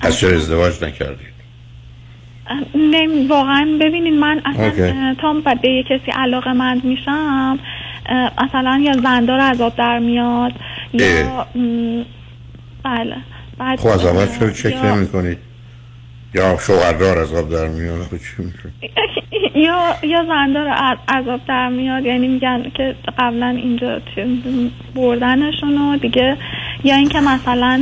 [0.00, 1.36] از چرا ازدواج نکردید؟
[2.74, 7.58] نمی واقعا ببینید من اصلا تا به یه کسی علاقه مند میشم
[8.38, 10.52] اصلا یا زندار عذاب در میاد
[10.92, 11.46] یا
[12.84, 13.16] بله.
[13.58, 14.94] خب از اول چرا چک یا...
[14.94, 15.38] نمی کنید
[16.34, 18.70] یا شوهردار عذاب در میاد خب چی میشه؟
[19.54, 20.68] یا یا زندار
[21.08, 24.00] عذاب در میاد یعنی میگن که قبلا اینجا
[24.94, 26.36] بردنشون و دیگه
[26.84, 27.80] یا اینکه مثلا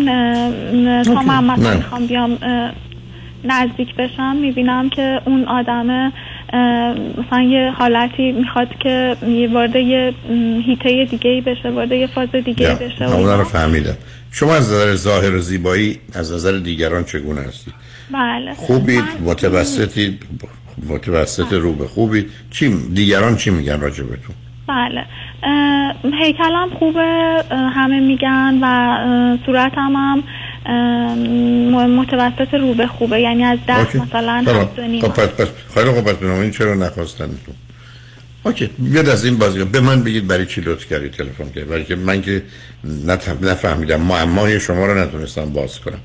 [1.04, 2.38] تا من مثلا می‌خوام بیام
[3.44, 6.12] نزدیک بشم می‌بینم که اون آدم
[7.18, 9.16] مثلا یه حالتی می‌خواد که
[9.52, 10.14] وارد یه
[10.66, 13.96] هیته دیگه ای بشه وارد یه فاز دیگه بشه اون رو فهمیدم.
[14.34, 17.74] شما از نظر ظاهر و زیبایی از نظر دیگران چگونه هستید
[18.12, 18.54] بله.
[18.54, 20.22] خوبید؟ متوسطید
[20.88, 24.34] متوسط رو به خوبید؟ چی دیگران چی میگن راجبتون
[24.68, 25.04] بله.
[26.22, 30.24] هیکلم خوبه همه میگن و صورتم هم
[31.86, 33.20] متوسط رو به خوبه.
[33.20, 35.00] یعنی از ده مثلا هفت و نیم.
[35.00, 35.48] خب پس پس.
[35.74, 37.52] خیلی خوب پس این چرا نخواستن تو
[38.44, 38.70] اوکی.
[38.78, 41.96] بیاد از این بازی به من بگید برای چی لطف کردی تلفن کرد برای که
[41.96, 42.42] من که
[43.42, 44.00] نفهمیدم.
[44.00, 45.98] معمای شما رو نتونستم باز کنم.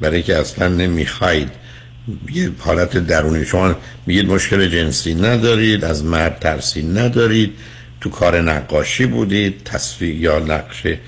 [0.00, 1.48] برای که اصلا نمی‌خواید.
[2.32, 3.44] یه حالت درونی.
[3.44, 3.74] شما
[4.06, 5.84] میگید مشکل جنسی ندارید.
[5.84, 7.52] از مرد ترسی ندارید.
[8.00, 9.62] تو کار نقاشی بودید.
[9.64, 10.98] تصویر یا نقشه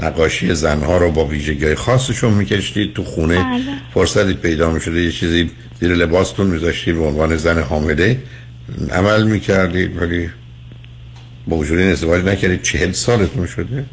[0.00, 3.62] نقاشی زنها رو با ویژگی خاصشون می‌کشید تو خونه بله.
[3.94, 8.18] فرصتی پیدا می‌شده یه چیزی زیر لباستون میذاشتید به عنوان زن حامله.
[8.90, 10.30] عمل می‌کردید ولی
[11.46, 12.62] با وجود این ازدواج نکردید.
[12.62, 13.84] چهل سالتون شده؟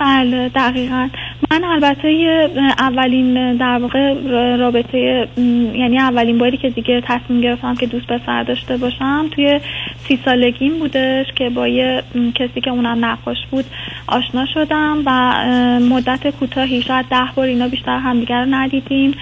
[0.00, 1.08] بله دقیقا.
[1.50, 4.14] من البته اولین در واقع
[4.56, 5.28] رابطه
[5.74, 9.60] یعنی اولین باری که دیگه تصمیم گرفتم که دوست پسر داشته باشم توی
[10.08, 12.02] سی سالگیم بودش که با یه
[12.34, 13.64] کسی که اونم نقاش بود
[14.06, 15.34] آشنا شدم و
[15.80, 19.14] مدت کوتاهی شاید ده بار اینا بیشتر همدیگر رو ندیدیم.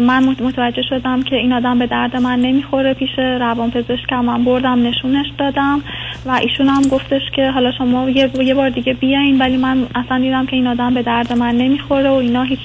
[0.00, 4.44] من مت- متوجه شدم که این آدم به درد من نمی‌خوره پیش روان پزشکم من
[4.44, 5.82] بردم نشونش دادم
[6.26, 10.46] و ایشون هم گفتش که حالا شما یه بار دیگه بیاین ولی من اصلا دیدم
[10.46, 12.60] که این آدم به درد من نمی‌خوره و اینا هیچ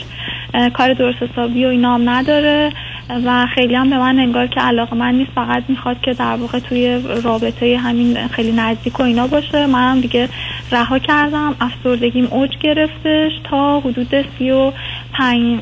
[0.73, 2.71] کار درست حسابی و اینا هم نداره.
[3.25, 6.59] و خیلی هم به من انگار که علاقه من نیست فقط می‌خواد که در واقع
[6.59, 9.65] توی رابطه همین خیلی نزدیک و اینا باشه.
[9.65, 10.29] منم دیگه
[10.71, 14.71] رها کردم افسردگیم اوج گرفتش تا حدود سی و
[15.13, 15.59] پنج,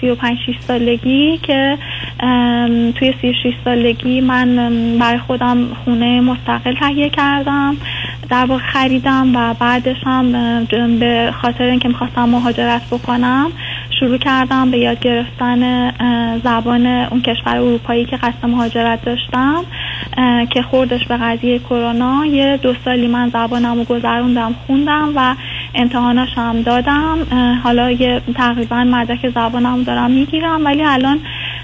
[0.00, 1.78] سی و پنج شیش سالگی که
[2.94, 7.76] توی سی و شیش سالگی من برای خودم خونه مستقل تهیه کردم.
[8.30, 10.32] در واقع خریدم و بعدش هم
[10.98, 13.52] به خاطر اینکه می‌خواستم مهاجرت بکنم
[14.00, 15.90] شروع کردم به یاد گرفتن
[16.44, 19.64] زبان اون کشور اروپایی که قصد مهاجرت داشتم
[20.50, 22.26] که خوردش به قضیه کرونا.
[22.26, 25.34] یه دو سالی من زبانم رو گذروندم خوندم و
[25.74, 26.28] امتحاناش
[26.66, 27.18] دادم.
[27.62, 31.18] حالا یه تقریبا مدرک زبانم دارم می‌گیرم ولی الان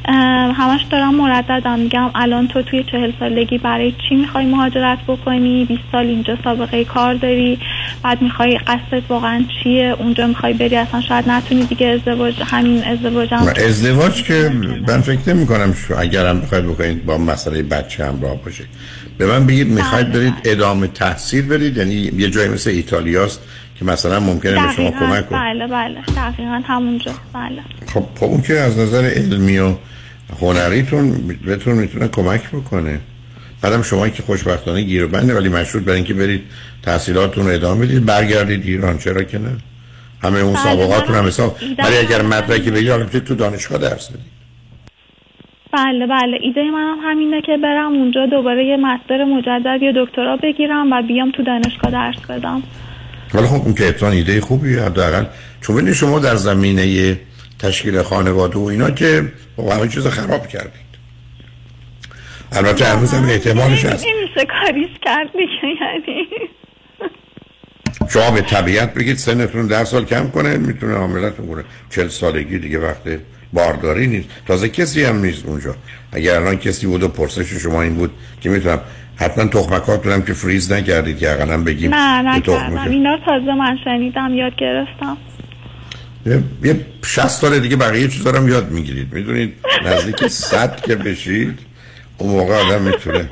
[0.09, 1.79] همش دارم مرددم.
[1.79, 6.85] میگم الان تو توی چهل سالگی برای چی می‌خوای مهاجرت بکنی؟ 20 سال اینجا سابقه
[6.85, 7.59] کار داری.
[8.03, 13.35] بعد می‌خوای قصدت واقعا چیه؟ اونجا می‌خوای بری؟ اصلا شاید نتونی دیگه ازدواج همین ازدواج
[13.35, 14.53] هم ازدواج که
[14.89, 18.65] من فکر نمی کنم شو اگرم بخواید بکنید با مسئله بچه همراه باشه.
[19.19, 23.43] به من بگید می‌خواید برید ادامه تحصیل برید؟ یعنی یه جایی مثل ایتالیاست
[23.79, 25.39] که مثلا ممکنه به شما کمک کنه.
[25.39, 26.01] بله بله.
[26.17, 27.13] دقیقا همونجا.
[27.35, 27.63] بله.
[27.95, 29.75] خب خب اون که از نظر علمی و
[30.41, 33.01] هنریتون بهتون می‌تونه کمک بکنه.
[33.63, 36.43] بعدم شما که خوشبختانه گیر بنده ولی مشروط بر اینکه برید
[36.83, 38.99] تحصیلاتتون رو ادامه بدید برگردید ایران.
[38.99, 39.57] چرا که نه؟
[40.23, 44.09] همه اون بله، سابقاتون هم من حساب ولی اگر هم مدرکی بگیرید تو دانشگاه درس
[44.09, 44.33] بدید.
[45.73, 46.39] بله بله.
[46.41, 51.31] ایده منم همینه که برم اونجا دوباره یه مستر مجدد یا دکترا بگیرم و بیام
[51.31, 52.63] تو دانشگاه درس بدم.
[53.35, 54.83] ولی خب اون که ایده خوبیه.
[54.83, 55.25] حداقل
[55.61, 57.17] چون شما در زمینه
[57.63, 60.93] تشکیل خانواده و اینا که با همه چیز خراب کردید.
[62.53, 64.07] البته هنوز هم احتمالش هست.
[64.07, 66.27] نمیشه کاریش کرد یعنی.
[68.13, 72.79] شما به طبیعت بگید سنتون ده سال کم کنه می‌تونه حاملتون کنه چل سالگی دیگه
[72.79, 73.03] وقت
[73.53, 74.29] بارداری نیست.
[74.47, 75.75] تازه کسی هم نیست اونجا.
[76.13, 78.81] اگر الان کسی بود و پرسش شما این بود که می‌تونم
[79.17, 82.85] حتما تخمکاتون هم که فریز نکردید که اقلا بگیم نه نکردم.
[82.85, 85.17] که- اینا تازه من شنیدم یاد گرفتم.
[86.27, 89.13] یه, یه 60 سال دیگه بقیه چیزا رو هم یاد می‌گیرید.
[89.13, 89.55] می‌دونید
[89.85, 91.59] نزدیک 100 که بشید
[92.19, 93.29] اون موقع آدم می‌تونه.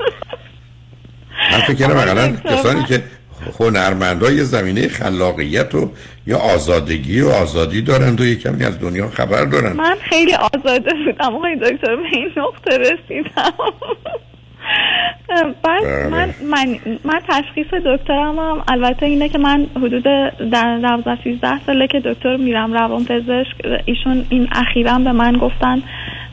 [1.51, 3.03] من فکر کردم اقلا کسانی که
[3.59, 5.91] هنرمندا یه زمینه خلاقیت و
[6.27, 10.93] یا آزادگی و آزادی دارند و یه کمی از دنیا خبر دارن من خیلی آزاده
[10.93, 11.35] بودم.
[11.35, 13.53] آقای دکتر به این نقطه رسیدم.
[15.63, 16.07] بعد بله.
[16.07, 20.03] من, من, من تشخیص دکترم هم البته اینه که من حدود
[20.51, 23.55] در 12 13 ساله که دکتر میرم روان پزشک
[23.85, 25.83] ایشون این اخیرا به من گفتن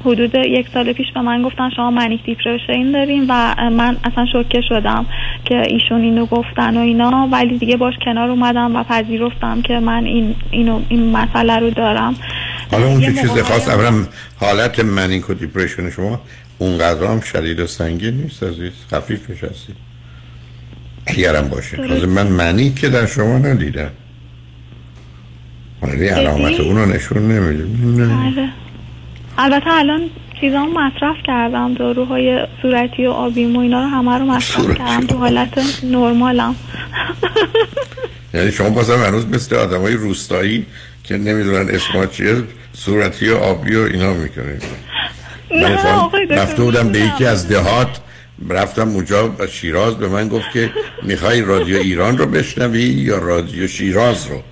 [0.04, 4.60] حدود یک سال پیش به من گفتن شما منیک دیپرشن داریم و من اصلا شوکه
[4.68, 5.06] شدم
[5.44, 10.04] که ایشون اینو گفتن و اینا ولی دیگه باش کنار اومدم و پذیرفتم که من
[10.04, 12.14] این اینو این مسئله رو دارم
[12.70, 13.92] حالا اون چیز خاص اولا
[14.40, 16.20] حالت منیک و دیپریشن شما
[16.58, 18.72] اونقدر هم شدید و سنگین نیست عزیز.
[18.92, 19.74] خفیفش هستی.
[21.06, 21.76] اگرم باشه.
[21.76, 23.90] تازه من منیک که در شما ندیدم.
[25.82, 27.64] ولی علامت؟ اونو نشون نمیده.
[28.04, 28.06] نه.
[28.06, 28.48] بله
[29.38, 30.00] البته الان
[30.40, 31.74] چیزام مصرف کردم.
[31.74, 34.78] داروهای صورتی و آبیم و اینا رو همه رو مصرف صورتی.
[34.78, 35.06] کردم.
[35.06, 36.54] تو حالت نرمالم.
[38.34, 40.66] یعنی شما بازم هنوز مثل آدم های روستایی
[41.04, 42.42] که نمی‌دونن اسما چیه
[42.72, 44.58] صورتی و آبی و اینا می‌کنه
[46.30, 46.98] رفته بودم به.
[46.98, 47.88] یکی از دهات.
[48.50, 50.70] رفتم اونجا و شیراز به من گفت که
[51.02, 54.42] می‌خوای رادیو ایران رو بشنوی یا رادیو شیراز رو؟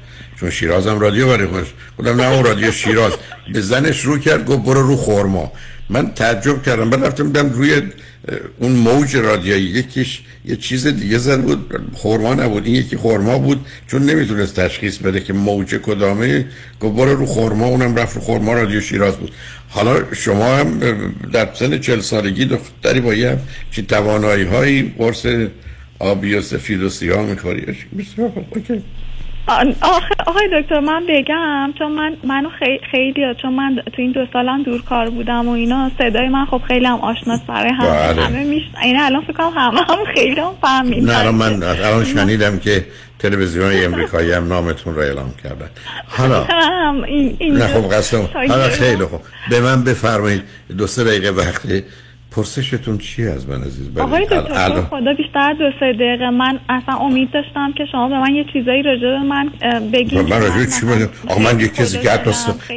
[0.40, 1.66] چون شیراز هم رادیو برای خودش.
[1.98, 3.12] گفتم نه اون رادیو شیراز.
[3.52, 5.52] به زنش رو کرد گفت برو رو خورما
[5.90, 6.90] من تعجب کردم.
[6.90, 7.82] بعد رفتم دیدم روی
[8.58, 11.74] اون موج رادیویی یکیش یه چیز دیگه زد بود.
[11.92, 12.66] خورما نبود.
[12.66, 16.44] این یکی خورما بود چون نمی‌تونست تشخیص بده که موج کدامه.
[16.80, 19.30] گفت رو خورما اونم رفت رو خورما رادیو شیراز بود.
[19.68, 20.80] حالا شما هم
[21.32, 23.38] در سن چل سالگی دختری با یه
[23.70, 25.26] چی توانایی هایی قرص
[25.98, 27.76] آبی و سفید و سیاه می‌خوری.
[29.82, 34.26] آخه آقای دکتر من بگم چون من منو خیلی خیلی چون من تو این دو
[34.32, 38.22] سالم دور کار بودم و اینا صدای من خب خیلی هم آشناس برای همه بله.
[38.24, 42.58] همه میش این الان فکر کنم همه هم خیلی هم فهمیدن نه من الان شنیدم
[42.58, 42.86] که
[43.18, 45.68] تلویزیون امریکایی هم نامتون را اعلام کردن.
[46.08, 46.46] حالا
[47.08, 49.20] این نه خب شاگرد- حالا خیلی خوب.
[49.50, 50.42] به من بفرمایید
[50.78, 51.84] دو سه دقیقه وقتی
[52.36, 56.30] پرسشتون چی از من عزیز؟ آقای دکتر خدا بیشتر دو سه دقیقه.
[56.30, 59.48] من اصلا امید داشتم که شما به من یه چیزایی راجع به من
[59.92, 60.18] بگید.
[60.18, 62.30] من راجع چی بدم آقا من یک کسی که حتی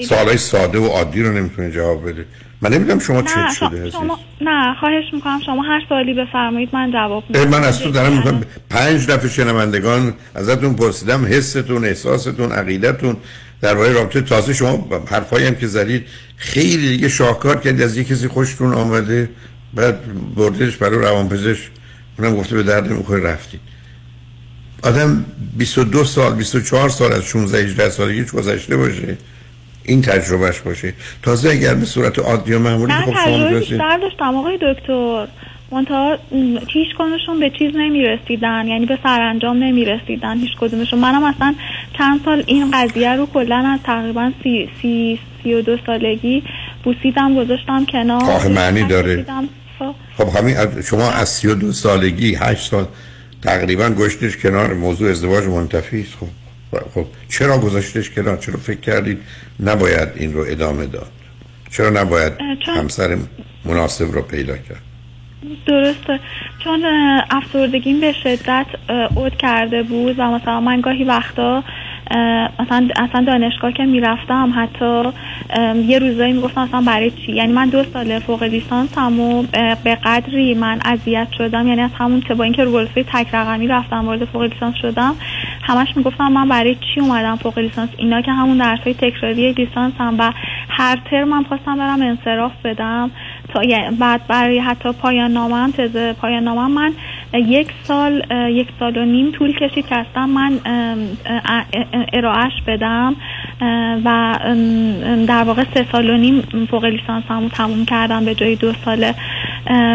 [0.10, 2.26] سوالای ساده و عادی رو نمی‌تونه جواب بده.
[2.62, 7.24] من نمی‌دونم شما چه شده شما, نه خواهش می‌کنم شما هر سوالی بفرمایید من جواب
[7.30, 13.18] میدم من از تو دارم می‌کنم پنج دفعه شنوندگان ازتون پرسیدم حستون احساستون عقیدتون.
[13.62, 16.05] درباره رابطه تازه شما حرفایی هم که زدید
[16.38, 19.30] خیلی دیگه شاهکار کردید از یه کسی خوشتون آمده
[19.74, 19.99] بعد
[20.36, 21.70] بردش برای روانپزشک
[22.20, 23.60] اونم گفته به درد می‌خوره رفتید.
[24.84, 25.26] آدم
[25.57, 29.18] 22 سال 24 سال از 16 18 سالگیش گذشته باشه
[29.84, 30.93] این تجربهش باشه.
[31.24, 35.28] تازه اگر به صورت عادی و معمولی خب شما داشتم آقای دکتر.
[35.72, 36.17] منتها
[36.74, 40.99] هیچ کدومشون به چیز نمی‌رسیدن یعنی به سرانجام نمی‌رسیدن هیچ کدومشون.
[40.99, 41.55] منم اصلا
[41.97, 46.43] چند سال این قضیه رو کلا از تقریبا سی, سی, سی و دو سالگی
[46.84, 48.24] بوسیدم گذاشتم کنار.
[48.24, 49.26] آخه معنی داره.
[49.80, 49.95] خب.
[50.17, 52.86] خب همین از- شما از 32 سالگی 8 سال
[53.41, 56.13] تقریبا گشتش کنار موضوع ازدواج منتفی است.
[56.20, 56.28] خب
[56.93, 59.17] خب چرا گذاشتش کنار؟ چرا فکر کردید
[59.59, 61.11] نباید این رو ادامه داد؟
[61.72, 62.34] چرا نباید
[62.65, 63.17] همسر
[63.65, 64.82] مناسب رو پیدا کرد؟
[65.65, 66.19] درسته.
[66.63, 66.85] چون
[67.31, 71.63] افسردگیم به شدت اه، عود کرده بود و مثلا من گاهی وقتا
[72.59, 75.03] مثلا اصلا دانشگاه که می‌رفتم حتی
[75.87, 79.95] یه روزایی می‌گفتم اصلا برای چی؟ یعنی من دو ساله فوق لیسانسم و اه، به
[79.95, 81.67] قدری من اذیت شدم.
[81.67, 85.15] یعنی از همون با اینکه رو رتبه تک رقمی رفتم وارد فوق لیسانس شدم
[85.61, 89.93] همش می‌گفتم من برای چی اومدم فوق لیسانس؟ اینا که همون درس های تکراری لیسانس
[89.99, 90.31] هم و
[90.69, 93.11] هر ترم هم خواستم برم انصراف بدم.
[93.53, 93.61] تا
[93.99, 96.93] بعد برای حتی پایان نامم تزه پایان نامم من
[97.33, 100.59] یک سال یک سال و نیم طول کشید که اصلا من
[102.13, 103.15] ارائهش بدم
[104.05, 104.39] و
[105.27, 109.15] در واقع سه سال و نیم فوق لیسانسمو تموم کردم به جای دو ساله.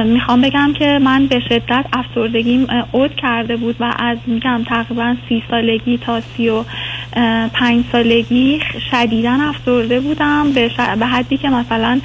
[0.05, 5.15] می‌خوام بگم که من به شدت افسردگیم اه، عود کرده بود و از میگم تقریبا
[5.29, 6.65] سی سالگی تا سی و
[7.53, 8.61] پنج سالگی
[8.91, 12.01] شدیدا افسرده بودم به, ش- به حدی که مثلا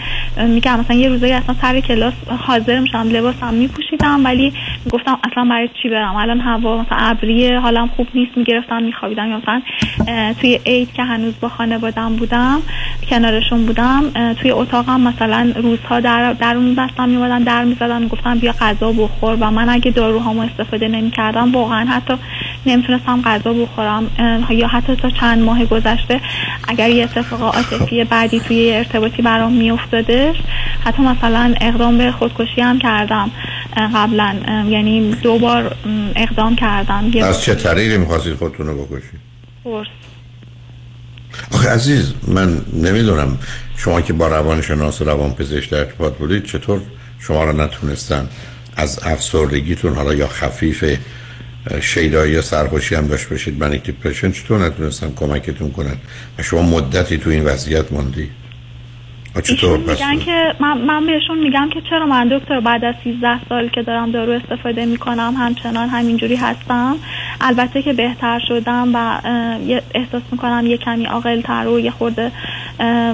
[0.47, 2.13] میگم مثلا یه روزایی اصلا سر کلاس
[2.47, 4.53] حاضر میشم لباسم میپوشیدم ولی
[4.91, 9.29] گفتم اصلا برای چی برم؟ الان هوا مثلا ابریه حالم خوب نیست می‌گرفتم میخوابیدم.
[9.29, 9.61] یا مثلا
[10.41, 12.61] توی عید که هنوز با خانوادم بودم
[13.09, 14.03] کنارشون بودم
[14.33, 19.37] توی اتاقم مثلا روزها در در میبستم میومدن در می‌زدن می‌گفتم بیا غذا بخور.
[19.39, 22.13] و من اگه داروهامو استفاده نمی‌کردم واقعا حتی
[22.65, 24.07] نمی‌تونستم غذا بخورم
[24.49, 26.21] یا حتی تا چند ماه گذشته
[26.67, 30.35] اگر یه اتفاق عاطفی بعدی توی ارتباطی برام میافتادش
[30.85, 33.31] حتی مثلا اقدام به خودکشی هم کردم.
[33.95, 34.35] قبلا.
[34.69, 35.75] یعنی دو بار
[36.15, 37.11] اقدام کردم.
[37.23, 39.19] از چه طریقی می‌خواستید خودتون رو بکشید
[41.51, 43.37] آخه عزیز من نمی‌دونم
[43.77, 46.81] شما که با روانشناس و روانپزشک در ارتباط بودید چطور
[47.19, 48.29] شما رو نتونستن
[48.75, 50.97] از افسردگیتون حالا یا خفیف اه،
[51.81, 55.95] شیدایی یا سرخوشی هم داشت بشید منیک دیپرشن چطور نتونستن کمکتون کنن
[56.39, 58.29] و شما مدتی تو این وضعیت موندی
[59.43, 63.69] چطور؟ میگن که من, من بهشون میگم که چرا من دکتر بعد از 13 سال
[63.69, 66.95] که دارم دارو استفاده می‌کنم همچنان همینجوری هستم.
[67.41, 69.21] البته که بهتر شدم و
[69.95, 72.31] احساس می‌کنم یه کمی عاقل تر و یه خورده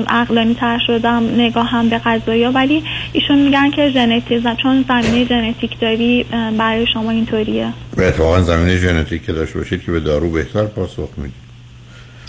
[0.07, 6.25] عقلانی تر شدم نگاهم به قضایا ولی ایشون میگن که ژنتیک چون زمینه ژنتیک داری
[6.57, 7.73] برای شما اینطوریه.
[7.97, 11.45] به اتفاقا زمینه ژنتیک که داشته باشید که به دارو بهتر پاسخ می‌دید.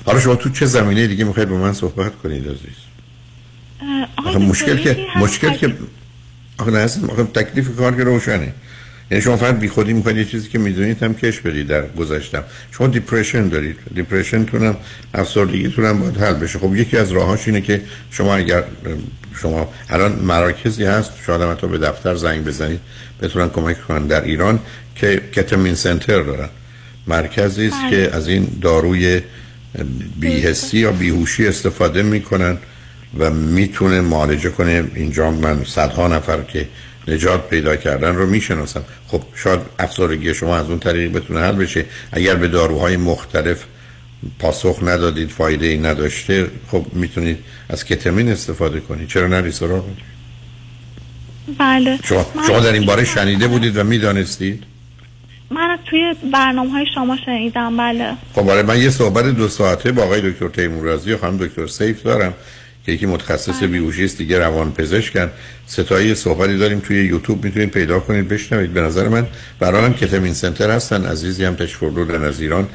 [0.07, 2.87] حالا شما تو چه زمینه دیگه می‌خواید با من صحبت کنید عزیز؟
[4.41, 5.75] مشکل که مشکل که
[6.59, 6.87] آخه نه
[7.35, 8.53] تکلیف کار که روشنه.
[9.11, 12.45] یعنی شما فقط بی خودی می‌خواید یه چیزی که می‌دونید هم کش بدید در گذشتم.
[12.71, 13.77] شما depression دارید.
[13.95, 14.77] depression تونم
[15.15, 16.59] افسردگی تونم باید حل بشه.
[16.59, 17.81] خب یکی از راهاش اینه که
[18.11, 18.65] شما اگر
[19.43, 22.81] شما الان مراکزی هست شاید هم حتی به دفتر زنگ بزنید
[23.23, 24.07] بتونن کمک کنن.
[24.07, 24.59] در ایران
[24.95, 26.49] که کتامین سنتر دارن.
[27.07, 29.21] مرکزی است که از این داروی
[30.21, 32.59] بیهسی یا بیهوشی استفاده می‌کنن
[33.19, 34.85] و می‌تونه معالجه کنه.
[34.95, 36.69] اینجا من صدها نفر که
[37.09, 38.85] نجات پیدا کردن رو می‌شناسم.
[39.09, 41.85] خب شاید افسردگی شما از اون طریق بتونه حل بشه.
[42.13, 43.65] اگر به داروهای مختلف
[44.39, 47.39] پاسخ ندادید فایده ای نداشته خب می‌تونید
[47.69, 49.09] از کتامین استفاده کنید.
[49.09, 49.85] چرا نری سراغ؟
[51.59, 51.99] بله.
[52.05, 54.63] شما, شما در این باره شنیده بودید و می‌دانستید؟
[55.51, 58.13] من توی برنامه های شما شنیدم بله.
[58.35, 62.03] خب برای من یه صحبت دو ساعته با آقای دکتر تیمورازی و خانم دکتر سیف
[62.03, 62.35] دارم.
[62.87, 65.31] یکی متخصص بیهوشی است دیگه روان پزشکن
[65.67, 68.73] ستایی صحبتی داریم توی یوتیوب می‌تونید پیدا کنید بشنوید.
[68.73, 69.27] به نظر من
[69.59, 72.69] برای کتمین سنتر هستن عزیزی هم تشفردو از ایران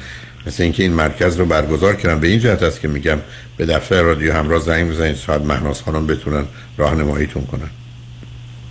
[0.46, 2.20] مثل اینکه این مرکز رو برگزار کردن.
[2.20, 3.18] به این جهت است که میگم
[3.56, 6.44] به دفتر رادیو همراه زنگ بزنید شاید مهناز خانم بتونن
[6.78, 7.70] راهنماییتون کنن.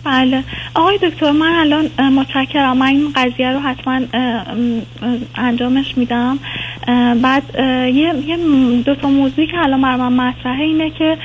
[0.06, 0.44] بله.
[0.76, 2.78] آقای دکتر من الان متشکرم.
[2.78, 4.02] من این قضیه رو حتما
[5.36, 6.40] انجامش میدم.
[7.22, 8.38] بعد یه, یه
[8.86, 11.18] دو تا موضوعی که الان بر من مطرحه اینه که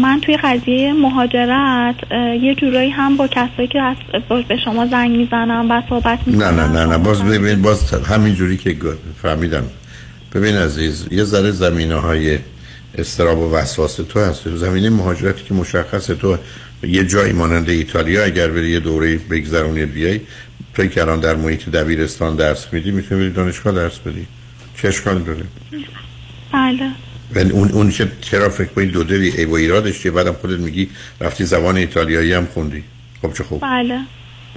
[0.00, 1.94] من توی قضیه مهاجرت
[2.42, 3.96] یه جورایی هم با کسایی که
[4.48, 6.98] به شما زنگ می‌زنم و صحبت می‌کنم نه نه نه نه.
[6.98, 8.76] باز ببین باز همین جوری که
[9.22, 9.64] فهمیدم.
[10.34, 12.38] ببین عزیز یه ذره زمینه های
[12.98, 16.36] استراب و وسواس تو هست زمینه مهاجرتی که مشخص تو
[16.82, 20.20] یه جایی مانند ایتالیا اگر بری یه دوره بگذرونی بیای
[20.74, 24.26] توی که الان در محیط دبیرستان درس میدی می‌تونی بری دانشگاه درس بدی.
[24.76, 25.44] چه اشکال داره؟
[26.52, 26.90] بله.
[27.34, 30.58] و اون اون چه چرا فکر کنید دو دلی ای و ایرادش چیه؟ بعدم خودت
[30.58, 30.88] میگی
[31.20, 32.84] رفتی زبان ایتالیایی هم خوندی.
[33.22, 33.60] خب چه خوب.
[33.62, 33.98] بله.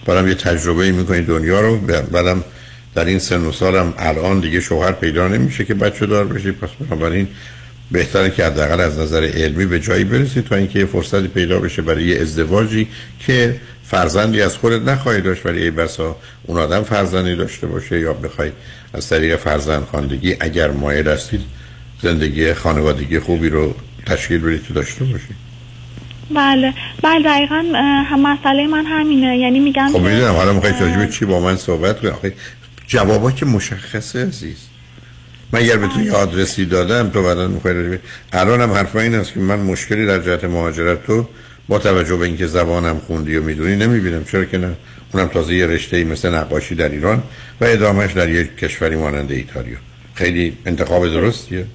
[0.06, 1.78] بعدم یه تجربه می‌کنی دنیا رو
[2.12, 2.44] بعدم
[2.96, 6.52] در این سن و سالم الان دیگه شوهر پیدا نمیشه که بچه دار بشی.
[6.52, 7.28] پس بنابراین
[7.92, 11.82] بهتره که حداقل از نظر علمی به جایی برسید تا اینکه یه فرصتی پیدا بشه
[11.82, 12.88] برای یه ازدواجی
[13.20, 18.14] که فرزندی از خودت نخواهی داشت ولی ای بسا اون آدم فرزندی داشته باشه یا
[18.14, 18.52] بخوای
[18.94, 21.42] از طریق فرزند خواندگی اگر مایل هستید
[22.02, 23.76] زندگی خانوادگی خوبی رو
[24.06, 25.48] تشکیل بدید تو داشته باشید
[26.36, 26.74] بله.
[27.04, 27.64] بله دقیقا
[28.10, 29.38] هم مسئله من همینه.
[29.38, 30.34] یعنی میگم خب می‌دونم.
[30.34, 32.32] حالا می‌خوای چی با من صحبت کنی
[32.88, 34.58] جوابا که مشخصه عزیز.
[35.52, 37.98] من اگر به تو یه آدرسی دادم تو بعدا می‌خوای
[38.34, 41.28] الان هم حرف این است که من مشکلی در جهت مهاجرت تو
[41.68, 44.24] با توجه به اینکه زبانم خوندی و می‌دونی نمی‌بینم.
[44.24, 44.76] چرا که نه؟
[45.14, 47.24] اونم تازه یه رشته ای مثل نقاشی در ایران
[47.62, 49.78] و ادامهش در یک کشوری مانند ایتالیا.
[50.14, 51.66] خیلی انتخاب درستیه؟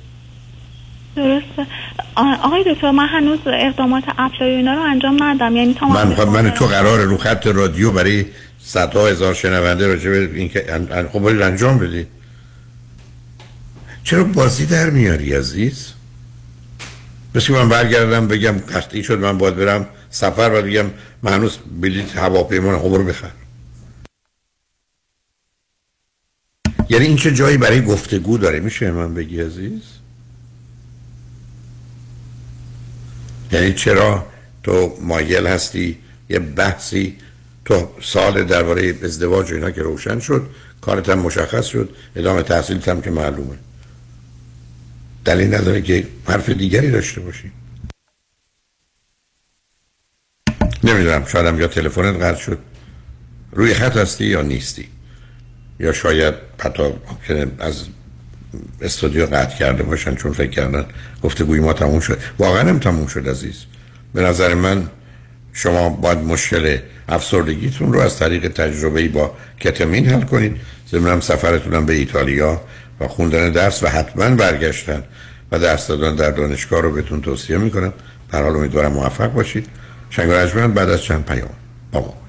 [1.17, 1.67] درسته.
[2.17, 6.51] آقای دکتر من هنوز اقدامات اپلای اینا رو انجام ندم یعنی تا من خب من
[6.51, 8.25] تو قرار رو خط رادیو برای
[8.59, 10.65] صدها هزار شنونده راجع به اینکه
[11.13, 12.07] خب انجام بدی
[14.05, 15.93] چرا بازی در میاری عزیز؟
[17.35, 20.87] مثل من برگردم بگم قطعی شد من باید برم سفر و بگم
[21.23, 23.31] من هنوز بلیت هواپیما رو بخر
[26.89, 29.83] یعنی این چه جایی برای گفتگو داره؟ میشه من بگی عزیز؟
[33.53, 34.27] یعنی چرا
[34.63, 35.99] تو مایل هستی
[36.29, 37.17] یه بحثی؟
[37.65, 40.51] تو سال درباره ازدواج و اینا که روشن شد
[40.81, 43.59] کارت مشخص شد ادامه تحصیلت که معلومه.
[45.25, 47.53] دلیل نداره که حرف دیگری داشته باشی.
[50.85, 52.59] نمی‌دونم شاید یا تلفنت قطع شد.
[53.53, 54.89] روی خط هستی یا نیستی؟
[55.81, 56.83] یا شاید حتی
[57.59, 57.85] از
[58.81, 60.87] استودیو قطع کرده باشن چون فکر کردن
[61.23, 62.19] گفته ما تموم شد.
[62.39, 63.65] واقعا هم تموم شد عزیز.
[64.15, 64.89] به نظر من
[65.53, 70.61] شما باید مشکل افسردگیتون رو از طریق تجربه با کتمین حل کنید.
[70.91, 72.61] ضمن سفرتونم به ایتالیا.
[73.01, 75.03] و خوندن درس و حتما برگشتن
[75.53, 77.93] و درس دادن در دانشگاه رو بهتون توصیه می‌کنم.
[78.33, 79.67] در حال امیدوارم موفق باشید.
[80.11, 80.29] شنگ
[80.75, 81.49] بعد از چند پیام
[81.93, 82.23] با ما باشید.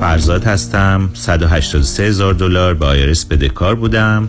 [0.00, 1.10] فرزاد هستم.
[1.14, 4.28] 183 هزار دلار به IRS بدهکار بودم.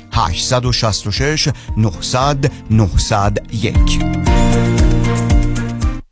[0.11, 5.30] 866 900 901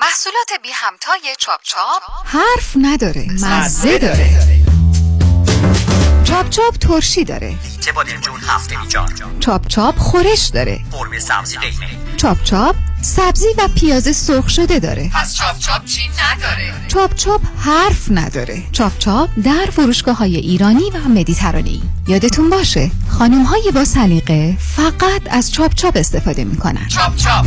[0.00, 2.02] محصولات بی همتای چاپ چاپ.
[2.24, 4.30] حرف نداره مزه داره.
[6.24, 7.54] چاپ چاپ ترشی داره.
[7.80, 9.08] چه بادمجون هفته جان
[9.40, 10.80] چاپ چاپ خورش داره.
[10.92, 12.16] قرمه سبزی قیمه.
[12.16, 15.10] چاپ چاپ سبزی و پیاز سرخ شده داره.
[15.14, 18.62] پس چاپ چاپ چی نداره؟ چاپ چاپ حرف نداره.
[18.72, 25.22] چاپ چاپ در فروشگاه های ایرانی و مدیترانی یادتون باشه خانم های با سلیقه فقط
[25.30, 26.88] از چاپ چاپ استفاده می‌کنن.
[26.88, 27.46] چاپ چاپ.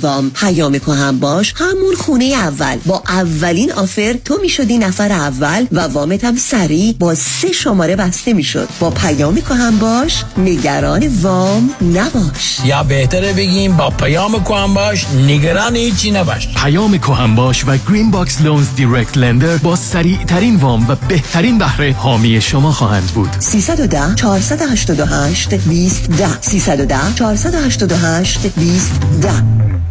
[0.01, 1.53] وام پیام هم باش.
[1.57, 2.77] همون خونه اول.
[2.85, 8.33] با اولین offer تو می‌شدی نفر اول و وامت هم سریع با سه شماره بسته
[8.33, 8.69] می‌شد.
[8.79, 10.23] با پیام هم باش.
[10.37, 12.59] نگران وام نباش.
[12.65, 15.05] یا بهتره بگیم با پیام هم باش.
[15.27, 16.47] نگران هیچی نباش.
[16.55, 21.57] پیام هم باش و Green Box Loans direct lender با سریع ترین وام و بهترین
[21.57, 23.29] بهره حامی شما خواهند بود.
[23.39, 28.91] 310 488 20 10 310 488 20
[29.21, 29.90] 10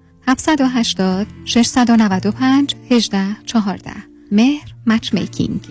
[0.27, 3.91] 780 695 18 14
[4.31, 5.61] مهر مچ میکینگ.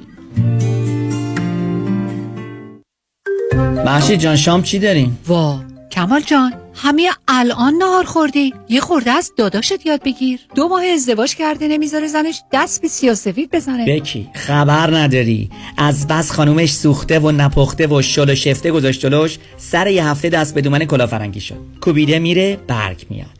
[3.84, 5.60] محشی جان شام چی داریم؟ وا
[5.92, 8.54] کمال جان همه الان نهار خوردی.
[8.68, 10.40] یه خورده از داداشت یاد بگیر.
[10.54, 13.86] دو ماه ازدواج کرده نمی‌ذاره زنش دست به سیاسفید بزنه.
[13.86, 15.50] بکی خبر نداری.
[15.78, 20.28] از بس خانومش سوخته و نپخته و شل و شفته گذاشت جلوش سر یه هفته
[20.28, 21.58] دست به دومن کلافرنگی شد.
[21.80, 23.39] کوبیده میره برگ میاد.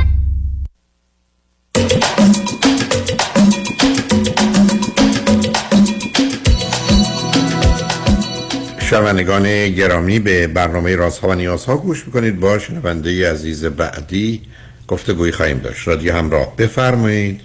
[8.91, 12.39] شنوندگان گرامی به برنامه رازها و نیازها گوش می‌کنید.
[12.39, 14.41] با شنونده عزیز بعدی
[14.87, 15.87] گفتگوی خواهیم داشت.
[15.87, 17.41] رادیو همراه بفرمایید.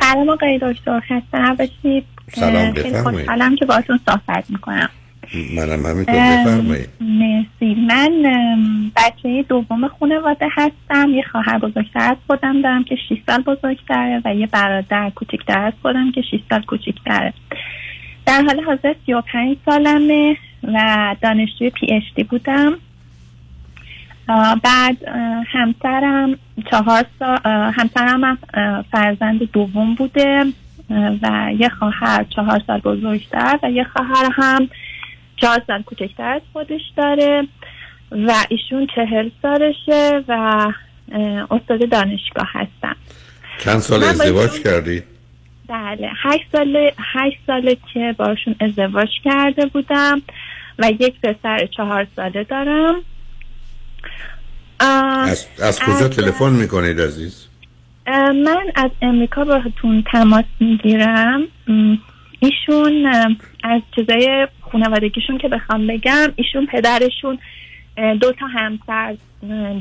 [0.00, 1.00] سلام آقای دکتر.
[1.00, 2.04] خسته نباشید.
[2.34, 3.20] سلام خیلی بفرمایید.
[3.20, 4.88] خوشحالم که باهاتون صحبت می‌کنم.
[5.56, 6.88] منم همینطور بفرمایید.
[7.00, 7.74] مرسی.
[7.74, 8.22] من
[8.96, 11.10] بچه دوم خانواده هستم.
[11.10, 15.72] یه خواهر بزرگتر از خودم دارم که 6 سال بزرگتره و یه برادر کوچکتر از
[15.82, 17.32] خودم که 6 سال کوچکتره.
[18.26, 22.72] در حال حاضر 35 سالمه و دانشجوی پی اچ دی بودم.
[24.62, 24.96] بعد
[25.46, 26.38] همسرم
[26.70, 27.38] چهار سال
[27.72, 28.38] همسرم
[28.92, 30.44] فرزند دوم بوده
[31.22, 34.68] و یه خواهر چهار سال بزرگتر و یه خواهر هم
[35.36, 37.48] چهار سال کوچکتر از خودش داره
[38.12, 40.32] و ایشون چهل سالشه و
[41.50, 42.96] استاد دانشگاه هستم.
[43.58, 45.04] چند سال ازدواج کردید
[45.68, 50.22] بله هشت ساله هشت ساله که باشون ازدواج کرده بودم
[50.78, 52.94] و یک پسر چهار ساله دارم.
[54.80, 57.48] از, از کجا تلفن می‌کنید عزیز؟
[58.44, 61.42] من از امریکا باهاتون تماس می‌گیرم.
[62.40, 63.06] ایشون
[63.62, 67.38] از چیزای خانوادگیشون که بخوام بگم ایشون پدرشون
[68.20, 69.16] دو تا همسر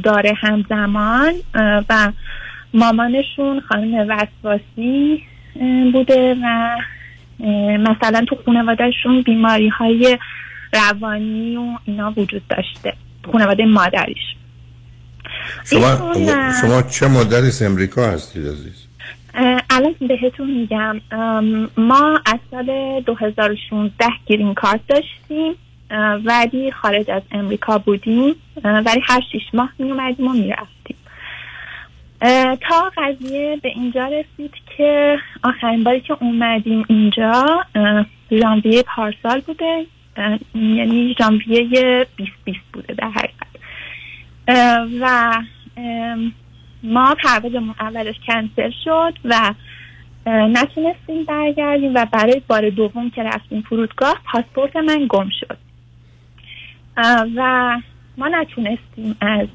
[0.04, 1.34] داره همزمان
[1.90, 2.12] و
[2.74, 5.24] مامانشون خانم وسواسی
[5.94, 6.78] بوده و
[7.78, 10.18] مثلا تو خانوادهشون بیماری های
[10.74, 12.94] روانی و اینا وجود داشته
[13.32, 14.36] خانواده مادریش.
[15.66, 16.14] شما
[16.62, 18.88] شما چه مدتی از امریکا هستید عزیز؟
[19.70, 21.02] الان بهتون میگم.
[21.78, 25.54] ما از سال 2016 گرین کارت داشتیم
[26.26, 30.85] ولی خارج از امریکا بودیم ولی هر شیش ماه می اومدیم و می‌رفتیم.
[32.62, 37.66] تا قضیه به اینجا رسید که آخرین باری که اومدیم اینجا
[38.32, 39.86] ژانویه پارسال بوده.
[40.56, 41.64] یعنی ژانویه
[42.18, 43.48] 2020 بوده در حقیقت.
[45.02, 45.34] و
[46.84, 49.54] ما پروازمون اولش کنسل شد و
[50.28, 55.58] نتونستیم برگردیم و برای بار دوم که رفتیم فرودگاه پاسپورت من گم شد.
[57.36, 57.78] و
[58.18, 59.48] ما نتونستیم از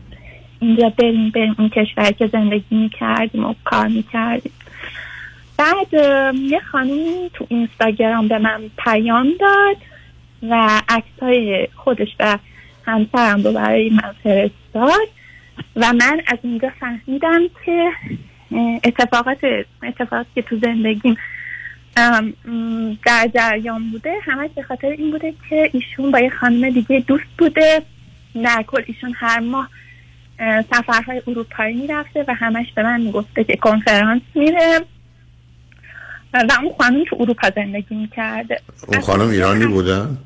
[0.61, 4.53] اینجا بریم بریم اون کشور که زندگی می‌کردیم و کار می‌کردیم.
[5.59, 5.95] بعد
[6.35, 9.77] یه خانومی تو اینستاگرام به من پیام داد
[10.43, 12.39] و عکسای خودش و
[12.87, 15.09] همسرم رو برای من فرستاد
[15.77, 17.91] و من از اینجا فهمیدم که
[18.85, 19.39] اتفاقات
[19.83, 21.17] اتفاقاتی که تو زندگیم
[23.07, 27.37] در جریان بوده همش به خاطر این بوده که ایشون با یه خانم دیگه دوست
[27.39, 27.83] بوده.
[28.45, 29.71] در کل ایشون هر ماه اه،
[30.71, 34.81] سفرهای اروپایی می‌رفته و همش به من می‌گفته که کنفرانس میره
[36.35, 38.61] و اون خانم تو اروپا زندگی می‌کرده.
[38.89, 40.19] اون خانم ایرانی بودن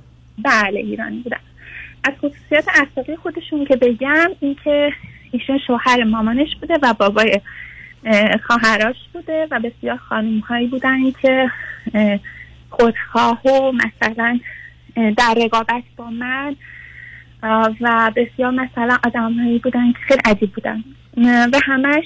[0.45, 1.39] بله ایرانی بودن
[2.05, 4.93] از خصوصیات اخلاقی خودشون که بگم اینکه
[5.31, 7.41] ایشون شوهر مامانش بوده و بابای
[8.05, 11.51] اه، خواهراش بوده و بسیار خانم هایی بودن که
[11.95, 12.19] اه،
[12.71, 14.41] خودخواه و مثلا
[14.97, 16.57] در رقابت با من
[17.81, 20.85] و بسیار مثلا آدم هایی بودن که خیلی عجیب بودن.
[21.53, 22.05] و همش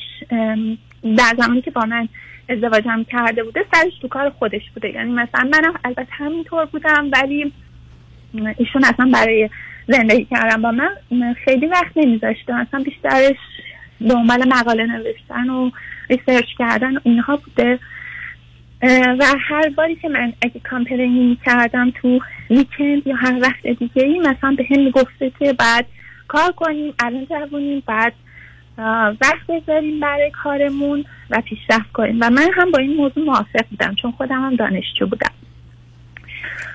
[1.03, 2.09] در زمانی که با من
[2.49, 4.89] ازدواجم کرده بوده سرش تو کار خودش بوده.
[4.91, 7.53] یعنی مثلا منم البته همینطور بودم ولی
[8.57, 9.51] ایشون اصلا برای
[9.89, 12.61] زندگی کردن با من خیلی وقت نمیذاشته.
[12.61, 13.37] مثلا بیشترش
[14.09, 15.71] دنبال مقاله نوشتن و
[16.11, 17.79] research کردن اینها بوده.
[18.83, 22.21] و هر باری که من اگه complain ی کردم تو
[22.51, 25.87] ویکند یا هر وقت دیگه ای مثلا به هم می‌گفته که بعد
[26.29, 28.13] کار کنیم الان جوونیم بعد
[29.21, 32.19] وقت بذاریم برای کارمون و پیشرفت کنیم.
[32.21, 35.33] و من هم با این موضوع موافق بودم چون خودم هم دانشجو بودم.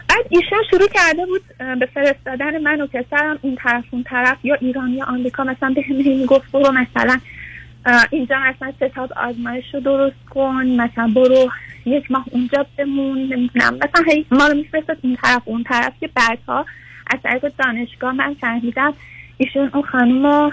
[0.10, 1.42] بعد ایشون شروع کرده بود
[1.80, 5.44] به فرستادن من و پسرم این طرف اون طرف یا ایران یا آمریکا.
[5.44, 7.20] مثلا به هم می‌گفت برو مثلا
[8.12, 11.52] اینجا مثلا ستاد آزمایش رو درست کن مثلا برو
[11.86, 13.76] یک ماه اونجا بمون نمی‌دونم.
[13.76, 16.66] مثلا هی ما رو میفرستاد این طرف اون طرف که بعدها
[17.08, 18.94] از طریق دانشگاه من فهمیدم
[19.38, 20.52] ایشون اون خانم رو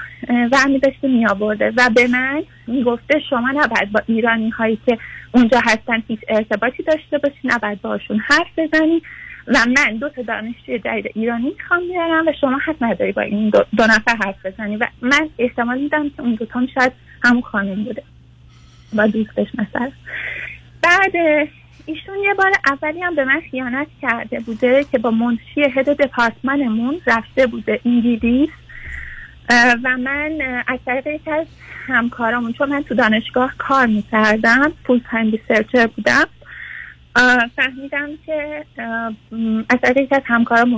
[0.53, 4.99] ورمی داشته می آورده و به من می‌گفته شما نباید با ایرانی هایی که
[5.33, 9.03] اونجا هستن هیچ ارتباطی داشته باشی نباید باشون حرف بزنی
[9.47, 13.51] و من دو تا دانشجوی جدید ایرانی می‌خوام بیارم و شما حق نداری با این
[13.51, 14.77] دو, دو نفر حرف بزنی.
[14.77, 16.93] و من احتمال میدم که اون دوتا شاید
[17.25, 18.03] همون خانم بوده.
[18.93, 19.91] با دوستش مثلا.
[20.83, 21.17] بعد
[21.87, 26.75] ایشون یه بار اولی هم به من خیانت کرده بوده که با منشی head department
[26.75, 28.51] مون رفته بوده انگلیس.
[29.85, 31.47] و من از طریق یکی از
[31.87, 36.25] همکارامون چون من تو دانشگاه کار می‌کردم full-time researcher بودم
[37.57, 38.65] فهمیدم که
[39.71, 40.23] از طریق از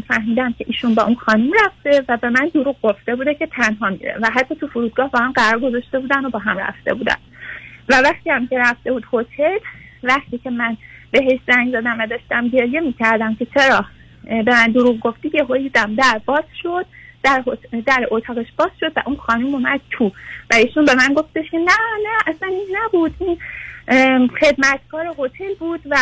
[0.08, 3.90] فهمیدم که ایشون با اون خانم رفته و به من دروغ گفته بوده که تنها
[3.90, 7.16] میره و حتی تو فرودگاه با هم قرار گذاشته بودن و با هم رفته بودن.
[7.88, 9.58] و وقتی هم که رفته بود هتل
[10.02, 10.76] وقتی که من
[11.10, 13.84] بهش زنگ زدم و داشتم گریه می‌کردم که چرا
[14.24, 16.86] به من دروغ گفتی که دیدم در باز شد
[17.22, 17.44] در,
[17.86, 20.12] در اتاقش باز شد و اون خانم اومد تو
[20.50, 21.64] و ایشون به من گفتش که نه
[22.02, 23.14] نه اصلا این نبود.
[23.20, 23.38] این
[24.40, 25.96] خدمتکار هتل بود و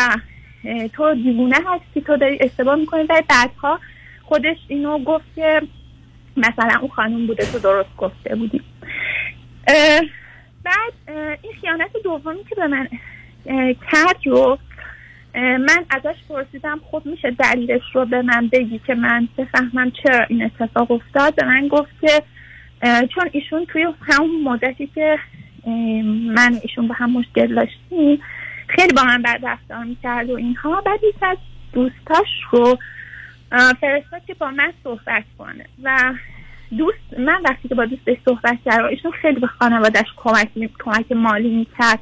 [0.93, 3.03] تو دیوونه هستی تو داری اشتباه می‌کنی.
[3.03, 3.79] و بعدها
[4.23, 5.61] خودش اینو گفت که
[6.37, 8.61] مثلا اون خانم بوده تو درست گفته بودی.
[10.63, 10.93] بعد
[11.41, 12.87] این خیانت دومی که به من
[13.91, 14.57] کرد رو.
[15.35, 20.43] من ازش پرسیدم خب میشه دلیلش رو به من بگی که من بفهمم چرا این
[20.43, 22.23] اتفاق افتاد؟ به من گفت که
[23.07, 25.19] چون ایشون توی همون مدتی که
[26.35, 28.21] من ایشون با هم مشکل داشتیم
[28.67, 30.81] خیلی با من بد رفتار می‌کرد و اینها.
[30.81, 31.37] بعد یک از
[31.73, 32.77] دوستاش رو
[33.81, 35.65] فرستاد که با من صحبت کنه.
[35.83, 36.13] و
[36.77, 41.11] دوست من وقتی که با دوستش صحبت کردم ایشون خیلی به خانوادش کمک می- کمک
[41.11, 41.99] مالی می‌کرد.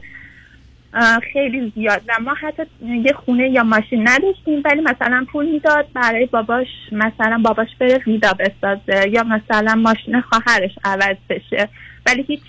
[1.34, 2.02] خیلی زیاد.
[2.08, 7.42] و ما حتی یه خونه یا ماشین نداشتیم ولی مثلا پول می‌داد برای باباش مثلا
[7.44, 11.70] باباش بره غذا بسازه یا مثلا ماشین خواهرش عوض بشه.
[12.06, 12.42] ولی هیچ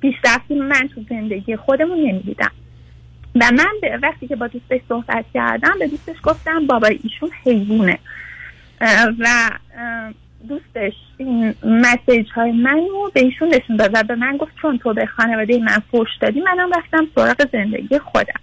[0.00, 2.50] پیشرفتی من تو زندگی خودمون نمی‌دیدم.
[3.34, 7.98] و من وقتی که با دوستش صحبت کردم به دوستش گفتم بابا ایشون حیوونه
[9.18, 9.50] و
[10.48, 14.94] دوستش این مسیج های منو به ایشون نشون داد و به من گفت چون تو
[14.94, 18.40] به خانواده من فوش دادی منم رفتم سراغ زندگی خودم.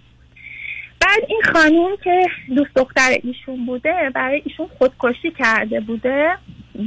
[1.00, 2.26] بعد این خانوم که
[2.56, 6.30] دوست دختر ایشون بوده برای ایشون خودکشی کرده بوده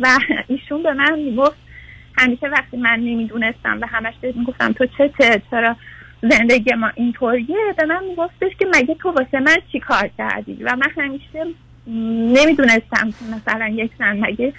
[0.01, 0.08] و
[0.47, 1.58] ایشون به من می‌گفت
[2.18, 5.76] همیشه وقتی من نمی‌دونستم و همش بهش می‌گفتم تو چته چرا
[6.22, 10.76] زندگی ما اینطوریه؟ به من میگفتش که مگه تو واسه من چی کار کردی؟ و
[10.76, 11.45] من همیشه
[12.38, 14.53] نمی‌دونستم که مثلا یک زن مگه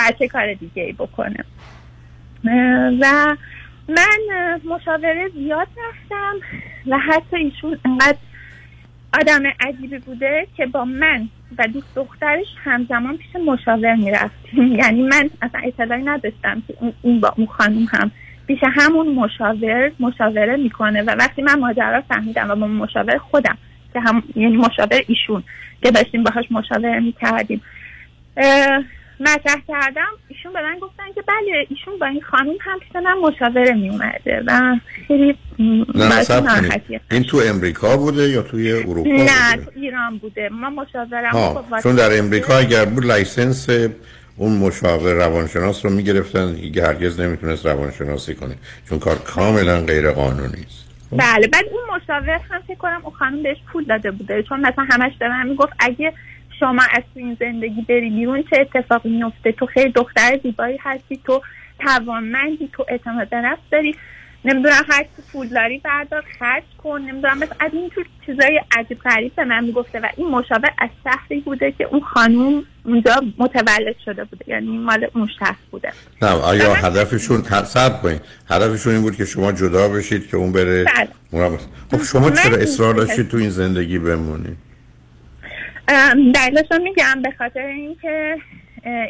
[0.00, 1.44] بچه کار دیگه ای بکنه
[3.00, 3.36] و
[3.88, 4.18] من
[4.64, 6.34] مشاوره زیاد رفتم
[6.86, 8.18] و حتی ایشون انقدر
[9.20, 11.28] آدم عجیبی بوده که با من
[11.58, 14.72] و دوست دخترش همزمان پیش مشاور می‌رفتیم.
[14.82, 18.10] یعنی من اصلا اطلاعی نداشتم که این با اون خانم هم
[18.46, 21.02] پیش همون مشاور مشاوره می‌کنه.
[21.02, 23.58] و وقتی من ماجرا فهمیدم و با مشاور خودم
[23.92, 25.42] که هم یعنی مشاور ایشون
[25.82, 27.60] که داشتیم باهاش مشاوره می‌کردیم.
[29.20, 33.14] مطرح کردم ایشون به من گفتن که بله ایشون با این خانم هم پیش من
[33.14, 34.76] مشاوره میومده و
[35.08, 35.36] خیلی.
[37.10, 40.48] این تو امریکا بوده یا توی اروپا نه بوده؟ تو ایران بوده.
[40.48, 40.86] ما
[41.32, 43.68] ها واسطه- چون در امریکا اگر بود license
[44.36, 48.54] اون مشاور روانشناس رو می‌گرفتن دیگه هرگز نمی‌تونست روانشناسی کنه.
[48.88, 50.86] چون کار کاملا غیر قانونی است.
[51.12, 54.42] بله بعد اون مشاور هم فکر کنم اون خانم بهش پول داده بوده.
[54.42, 56.12] چون مثلا همش به من می‌گفت اگه
[56.60, 61.20] شما از تو این زندگی بری بیرون چه اتفاقی میفته تو خیلی دختر زیبایی هستی
[61.26, 61.42] تو
[61.78, 63.94] توانمندی تو اعتماد به نفس داری.
[64.44, 67.00] نمی‌دونم هر چی پول داری بردار خرج کن.
[67.00, 71.40] نمی‌دونم از این جور چیزای عجیب غریب به من می‌گفته و این مشاور از شهری
[71.40, 74.44] بوده که اون خانوم اونجا متولد شده بوده.
[74.48, 75.92] یعنی مال اون شهر بوده.
[76.22, 80.84] نه آیا هدفشون صبر کنید هدفشون این بود که شما جدا بشید که اون بره.
[81.32, 81.58] بله.
[81.90, 84.69] خب شما چرا اصرار داشتید تو این زندگی بمونید
[86.34, 88.38] دلیلش رو میگم به خاطر اینکه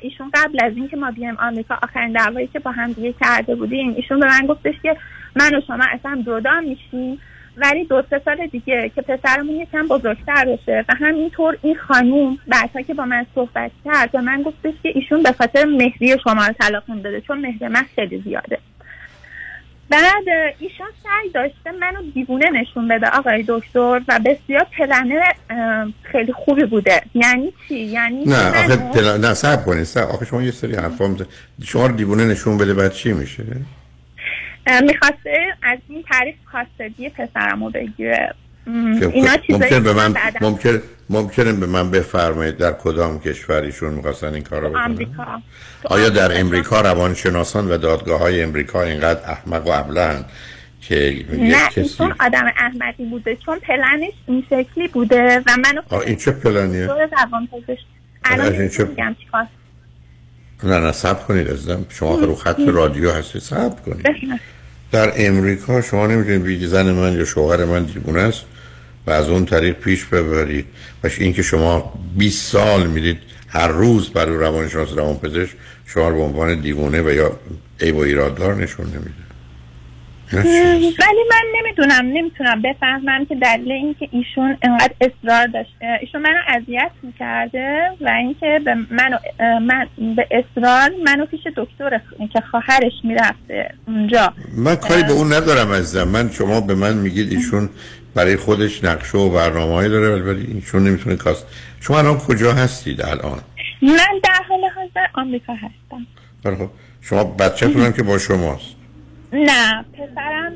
[0.02, 3.94] ایشون قبل از اینکه ما بیایم آمریکا آخرین دعوایی که با هم دیگه کرده بودیم
[3.96, 4.96] ایشون به من گفتش که
[5.36, 7.20] من و شما اصلا جدا میشیم
[7.56, 10.84] ولی دو سه سال دیگه که پسرمون یکم بزرگتر بشه.
[10.88, 15.22] و همینطور این خانوم بعدها که با من صحبت کرد به من گفتش که ایشون
[15.22, 18.58] به خاطر مهری شما رو طلاق داده چون مهر من خیلی زیاده.
[19.90, 25.86] بعد اه، ایشون سعی داشته منو دیوونه نشون بده آقای دکتر و بسیار پلنر اه،
[26.02, 27.02] خیلی خوبی بوده.
[27.14, 29.16] یعنی چی؟ یعنی نه آخه پلا...
[29.16, 30.02] نه صبر کنید صبر.
[30.04, 31.16] آخه شما یه سری حرفا
[31.64, 33.44] شما رو دیوونه نشون بده بعد چی میشه؟
[34.82, 38.34] می‌خواسته از این تعریف خواستگی پسرمو بگیره.
[38.66, 44.68] اینا ممکن به من ممکن ممکنه به من بفرمایید در کدام کشوریشون می‌خواستن این کارو
[44.68, 45.42] بکنن؟ آمریکا.
[45.84, 50.24] آیا در امریکا روانشناسان و دادگاه های امریکا اینقدر احمق و ابلهن
[50.80, 56.00] که یک نه کسی ایشون آدم احمدی بوده چون پلنش این شکلی بوده و منو
[56.06, 57.84] این چه پلنیه؟ روان پزشک.
[58.24, 59.46] الان آره، این میگم چیکار؟
[60.62, 61.86] نه نه صبر کنید عزیزم.
[61.88, 63.42] شما رو خط رادیو هستید.
[63.42, 64.06] صبر کنید.
[64.92, 68.44] در امریکا شما نمی‌تونید بگید زن من یا شوهر من دیوونه است
[69.06, 70.66] و از اون طریق پیش ببرید
[71.04, 73.18] و اینکه شما 20 سال میرید
[73.48, 77.38] هر روز برای روانشناس روانپزشک شما رو به عنوان دیوونه و یا
[77.80, 79.29] عیب و ایراددار نشون نمیده؟
[80.32, 86.90] ولی من نمی‌دونم نمی‌تونم بفهمم که دلیل اینکه ایشون انقدر اصرار داشته ایشون منو اذیت
[87.02, 89.16] می‌کرده و اینکه به منو
[89.60, 92.00] من به اصرار منو پیش دکتر
[92.32, 94.32] که خواهرش می‌رفته اونجا.
[94.56, 96.08] من کاری به اون ندارم عزیزم.
[96.08, 97.68] من شما به من میگید ایشون
[98.14, 101.46] برای خودش نقشه و برنامه داره ولی ایشون نمی‌تونه custody.
[101.80, 103.40] شما الان کجا هستید الان؟
[103.82, 106.06] من در حال حاضر آمریکا هستم.
[106.44, 106.70] ولی خب.
[107.00, 108.79] شما بچه‌تون هم که با شماست.
[109.32, 110.52] نه پسرم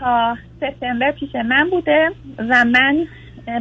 [0.00, 3.06] تا سپتامبر پیش من بوده و من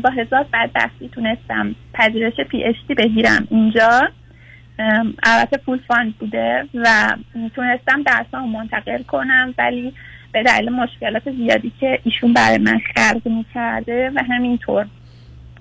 [0.04, 4.08] با هزار بدبختی تونستم پذیرش PhD بگیرم اینجا.
[5.24, 7.16] البته full fund بوده و
[7.56, 9.94] تونستم درسامو منتقل کنم ولی
[10.32, 14.86] به دلیل مشکلات زیادی که ایشون برای من خلق می‌کرده و همینطور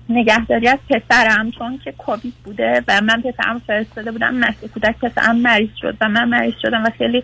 [0.09, 5.35] نگهداری از پسرم چون که کووید بوده و من پسرم فرستاده بودم مسیح کودک پسرم
[5.35, 7.23] مریض شد و من مریض شدم و خیلی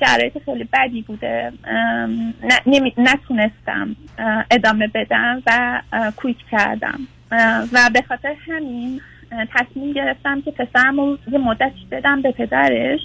[0.00, 1.52] شرایط خیلی بدی بوده.
[2.98, 3.96] نتونستم
[4.50, 7.00] ادامه بدم و اه، کویت کردم.
[7.72, 9.00] و به خاطر همین
[9.54, 13.00] تصمیم گرفتم که پسرم رو یه مدتی بدم به پدرش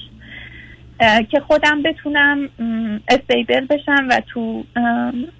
[1.30, 2.50] که خودم بتونم
[3.08, 4.64] stable بشم و تو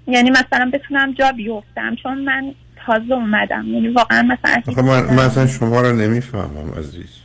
[0.06, 1.96] یعنی مثلا بتونم جا بیفتم.
[2.02, 2.54] چون من
[2.86, 3.66] تازه اومدم.
[3.66, 7.21] یعنی واقعا مثلا من, من اصلا شما رو نمی‌فهمم عزیز.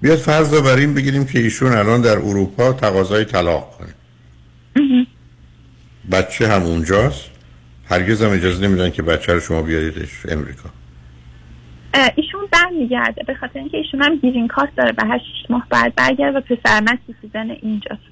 [0.00, 3.94] بیاید فرض رو بر این بگیریم که ایشون الان در اروپا تقاضای طلاق کنه
[6.12, 7.30] بچه هم اونجاست.
[7.84, 10.70] هرگز هم اجازه نمیدن که بچه رو شما بیاریدش امریکا.
[12.16, 13.22] ایشون برمیگرده.
[13.26, 14.94] به خاطر اینکه ایشون هم green card داره.
[14.98, 18.02] و هر شیش ماه بعد برگرده و پسر من citizen اینجاست.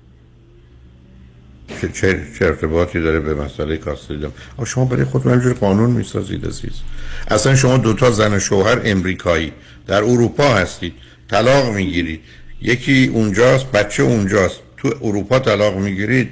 [1.81, 4.33] چه, چه, چه ارتباطی داره به مسئله custody
[4.67, 6.83] شما برای خودتون همجور قانون می‌سازید عزیز.
[7.31, 9.53] اصلا شما دوتا زن و شوهر امریکایی
[9.87, 10.95] در اروپا هستید.
[11.31, 12.21] طلاق می‌گیرید.
[12.63, 14.61] یکی اونجاست بچه اونجاست.
[14.77, 16.29] تو اروپا طلاق می‌گیرید.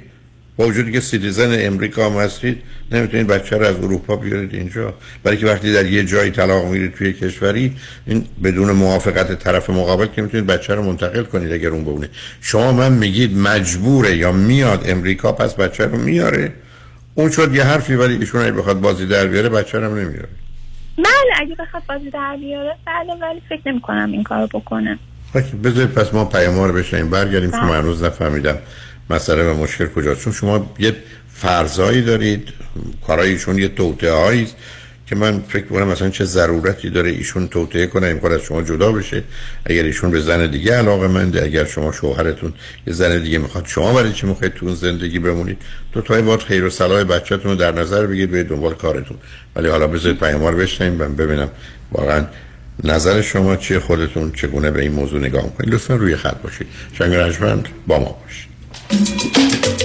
[0.57, 2.57] با وجودی که citizen امریکا هم هستید
[2.91, 4.93] نمی‌تونید بچه رو از اروپا بیارید اینجا.
[5.23, 7.75] برای که وقتی در یه جایی طلاق می‌گیرید توی کشوری
[8.07, 12.09] این بدون موافقت طرف مقابل که می‌تونید بچه رو منتقل کنید اگر اون بونه
[12.41, 16.53] شما من میگید مجبوره یا میاد امریکا پس بچه رو میاره.
[17.15, 20.27] اون شد یه حرفی ولی ایشون بخواد بازی در بیاره بچه رو نمیاره.
[20.97, 24.99] بله اگه بخواد بازی در بیاره بله ولی فکر نمی کنم این کارو بکنه.
[25.35, 27.69] اوکی، بذارید پس ما پیام رو بشنیم برگردیم چون بله.
[27.69, 28.57] من هنوز نفهمیدم
[29.09, 30.23] مسئله و مشکل کجاست.
[30.23, 30.95] چون شما یه
[31.29, 32.49] فرضایی دارید
[33.07, 34.55] کارایشون یه توطئه هایی است.
[35.07, 38.91] که من فکر کنم مثلا چه ضرورتی داره ایشون توطئه کنه امکان از شما جدا
[38.91, 39.23] بشه.
[39.65, 42.53] اگر ایشون به زن دیگه علاقه منده اگر شما شوهرتون
[42.87, 45.57] یه زن دیگه می‌خواد شما برای چی می‌خواید تو زندگی بمونید؟
[45.91, 49.17] دو تای باید خیر و صلاح بچه‌تون رو در نظر بگیرید به دنبال کارتون.
[49.55, 51.49] ولی حالا بذارید پیام رو بشنیم من ببینم
[51.91, 52.25] واقعا
[52.83, 55.73] نظر شما چیه خودتون چگونه به این موضوع نگاه می‌کنید.
[55.73, 56.67] لطفا روی خط باشید.
[56.97, 59.82] شنگ رجمند با ما باشید.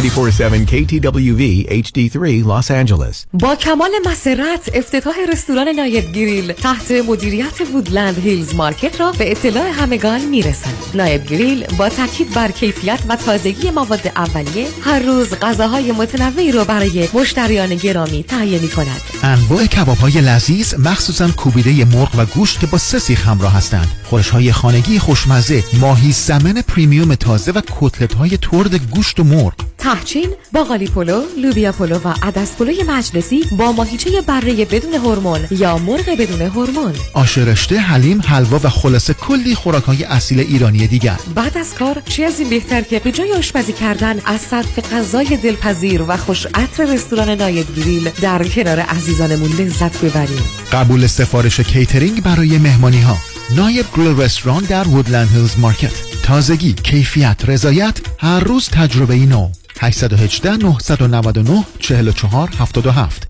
[0.00, 3.26] KTWV HD3 Los Angeles.
[3.32, 6.52] با کمال مسرت افتتاح رستوران نایب Grill.
[6.52, 12.50] تحت مدیریت Woodland Hills Market را به اطلاع همگان می‌رساند نایب Grill با تاکید بر
[12.50, 18.68] کیفیت و تازگی مواد اولیه هر روز غذاهای متنوعی را برای مشتریان گرامی تهیه می
[18.68, 23.56] کند انواع کباب های لذیذ مخصوصا کوبیده مرغ و گوشت که با سه سیخ همراه
[23.56, 23.88] هستند.
[24.04, 29.54] خورش های خانگی خوشمزه ماهی salmon premium تازه و کتلت های ترد گوشت و مرغ.
[29.90, 35.78] ته‌چین باقالی پلو لوبیا پلو و عدس پلوی مجلسی با ماهیچه بره بدون هورمون یا
[35.78, 36.92] مرغ بدون هورمون.
[37.14, 41.16] آش رشته حلیم حلوا و خلاصه کلی خوراک های اصیل ایرانی دیگر.
[41.34, 45.36] بعد از کار چه از این بهتر که به جای آشپزی کردن از صرف غذای
[45.36, 50.42] دلپذیر و خوش عطر رستوران نایب Grill در کنار عزیزانمون لذت ببریم.
[50.72, 53.16] قبول سفارش کیترینگ برای مهمانی ها
[53.56, 55.92] نایب Grill رستوران در Woodland Hills Market.
[56.22, 59.48] تازگی کیفیت رضایت هر روز تجربه نو.
[59.80, 63.29] 818 999 44 77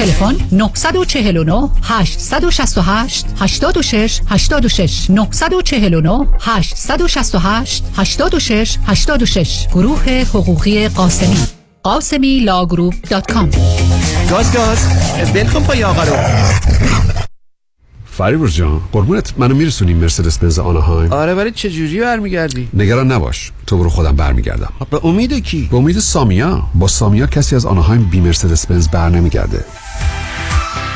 [0.00, 11.36] تلفن 949 868 86 86 949 868 86 86 گروه حقوقی قاسمی.
[11.82, 13.50] قاسمی law group dot com.
[14.30, 14.78] گاز گاز.
[15.34, 16.16] ولکن پای آقا رو.
[18.04, 19.32] فریبرز جان قربونت.
[19.38, 23.52] منو میرسونی مرسدس بنز آناهایم؟ آره ولی چه جوری برمیگردی؟ نگران نباش.
[23.66, 24.72] تو برو خودم برمیگردم.
[24.90, 26.62] به امید کی؟ به امید سامیا.
[26.74, 29.64] با سامیا کسی از آناهایم بی مرسدس بنز بر نمیگرده.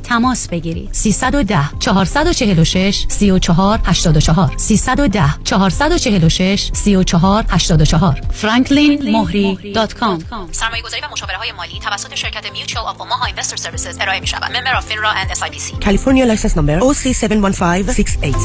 [0.00, 0.88] تماس بگیرید.
[0.92, 10.22] 310 446 34 84 310 446 34 84 franklinmohri.com
[10.52, 14.26] سرمایه گذاری و مشاوره های مالی توسط شرکت Mutual of Omaha Investor Services ارائه می
[14.26, 18.36] شود member of FINRA and SIPC California license number OC71568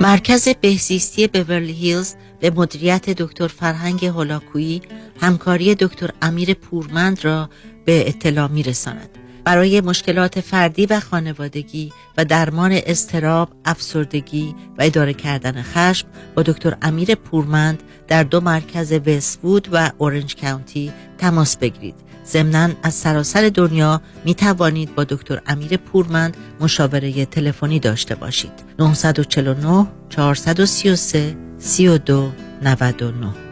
[0.00, 4.82] مرکز بهزیستی بورلی هیلز به مدیریت دکتر فرهنگ هولاکویی
[5.20, 7.48] همکاری دکتر امیر پورمند را
[7.84, 9.18] به اطلاع می رساند.
[9.44, 16.76] برای مشکلات فردی و خانوادگی و درمان استراب، افسردگی و اداره کردن خشم با دکتر
[16.82, 21.94] امیر پورمند در دو مرکز وستوود و اورنج کاونتی تماس بگیرید.
[22.26, 28.52] ضمناً از سراسر دنیا می توانید با دکتر امیر پورمند مشاوره تلفنی داشته باشید.
[28.78, 32.32] 949 433 32
[32.62, 33.43] 99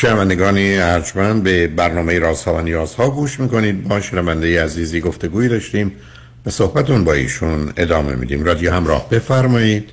[0.00, 3.88] شنوندگانی ارجمند به برنامه رازها و نیازها گوش می‌کنید.
[3.88, 5.92] با شنونده عزیزی گفتگوی داشتیم.
[6.44, 8.44] به صحبتون با ایشون ادامه میدیم.
[8.44, 9.90] رادیو همراه بفرمایید.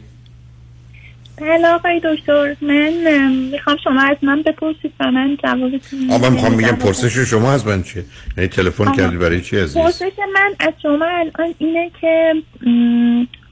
[1.42, 6.54] بله آقای دکتر من ام، می‌خوام شما از من بپرسید و من جوابتون آقا می‌خوام
[6.54, 8.06] میگم پرسش شما از من چیه؟
[8.38, 8.92] یعنی تلفن.
[8.92, 12.34] کردی برای چی عزیز؟ پرسش من از شما الان اینه که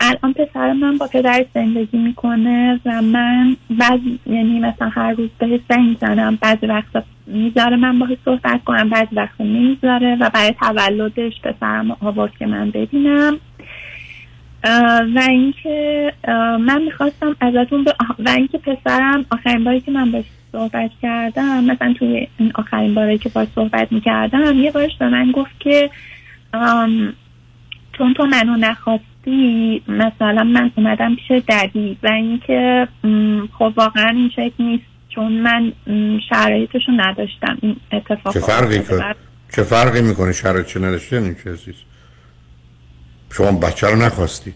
[0.03, 5.59] الان پسر من با پدرش زندگی می‌کنه و من بعض یعنی مثلا هر روز بهش
[5.69, 11.41] زنگ زنم بعضی وقتا می‌ذاره من باهاش صحبت کنم بعضی وقتا نمی‌ذاره و برای تولدش
[11.41, 13.39] پسرم آورد که من ببینم.
[15.15, 16.13] و اینکه
[16.59, 17.89] من می‌خواستم ازتون ب...
[17.99, 22.95] آها، و اینکه پسرم آخرین باری که من باش صحبت کردم مثلا توی این آخرین
[22.95, 25.89] باری که باش صحبت می‌کردم یه بارش به من گفت که
[27.97, 29.12] چون تو منو نخواستی
[29.87, 32.87] مثلا من اومدم پیش ددی و اینکه
[33.59, 35.73] خب واقعا این شکل نیست چون من
[36.29, 37.57] شرایطشو نداشتم.
[37.61, 39.13] این اتفاق چه فرقی کن
[39.55, 41.75] چه فرقی می‌کنه شرایط چه نداشته؟ چه عزیز؟
[43.31, 44.55] شما بچه رو نخواستید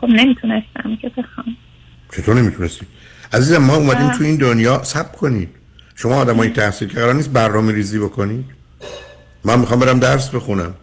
[0.00, 1.46] خب نمی‌تونستم که بخوام؟
[2.16, 2.88] چطور نمی‌تونستید
[3.32, 4.10] عزیزم ما اومدیم.
[4.10, 5.48] تو این دنیا سب کنید.
[5.94, 8.44] شما آدم های تحصیل که قرار نیست برنامه ریزی بکنید.
[9.44, 10.74] من می‌خوام برم درس بخونم.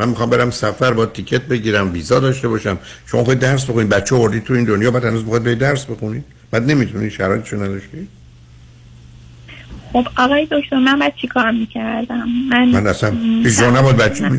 [0.00, 2.78] من می‌خوام برم سفر با تیکت بگیرم ویزا داشته باشم.
[3.06, 6.24] شما خواهید درس بخونید بچه آوردید تو این دنیا بعد هنوز بخواید برید درس بخونید
[6.50, 8.08] بعد نمی‌تونید شرایطشو نداشتید
[9.92, 13.16] خب آقای دکتر من باید چی کار می‌کردم؟ من من اصلا
[13.58, 14.30] جا نباید بچه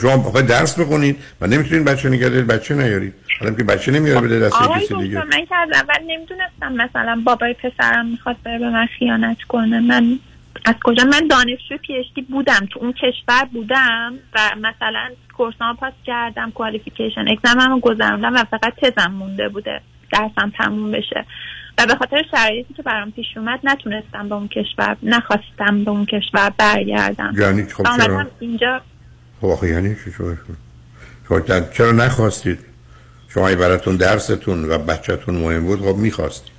[0.00, 3.14] شما بخواید درس بخونید؟ و نمی‌تونید بچه نگه دارید بچه نیارید.
[3.40, 5.06] حالا که بچه نمیاره بده دست آقای کسی دیگه.
[5.06, 9.80] دکتر من که از اول نمی‌دونستم مثلا بابای پسرم می‌خواد بره به من خیانت کنه.
[9.80, 10.18] من
[10.68, 16.50] از کجا؟ من دانشجو پیشتی بودم تو اون کشور بودم و مثلا کورسام پاس کردم
[16.50, 19.80] کوالیفیکیشن اگزمم رو گذروندم و فقط تزم مونده بوده
[20.12, 21.24] درسم تموم بشه.
[21.78, 26.06] و به خاطر شرایطی که برام پیش اومد نتونستم به اون کشور نخواستم به اون
[26.06, 27.34] کشور برگردم.
[27.38, 28.80] یعنی خب چرا؟ اینجا.
[29.40, 29.96] خب یعنی
[31.46, 32.58] در- چرا نخواستید؟
[33.28, 36.57] شما براتون درستون و بچهتون مهم بود خب می‌خواستید.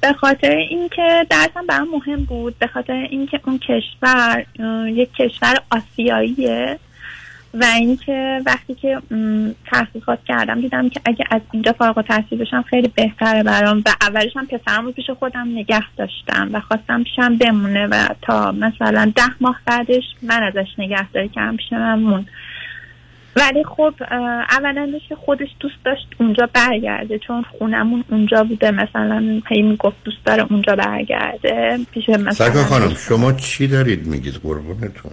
[0.00, 4.44] به خاطر اینکه درسم برام مهم بود به خاطر اینکه اون کشور
[4.88, 6.78] یک کشور آسیاییه
[7.54, 9.02] و اینکه وقتی که
[9.66, 14.36] تحقیقات کردم دیدم که اگه از اینجا فارغ التحصیل بشم خیلی بهتره برام و اولش
[14.36, 19.30] هم پسرم رو پیش خودم نگه داشتم و خواستم پیشم بمونه و تا مثلا ده
[19.40, 22.26] ماه بعدش من ازش نگهداری کردم پیش من مون
[23.40, 23.94] ولی خب
[24.50, 28.70] اولا که خودش دوست داشت اونجا برگرده چون خونمون اونجا بوده.
[28.70, 31.78] مثلا هی می‌گفت دوست داره اونجا برگرده.
[31.92, 35.12] پیش مثلا خانم شما چی دارید میگید؟ قربونتون.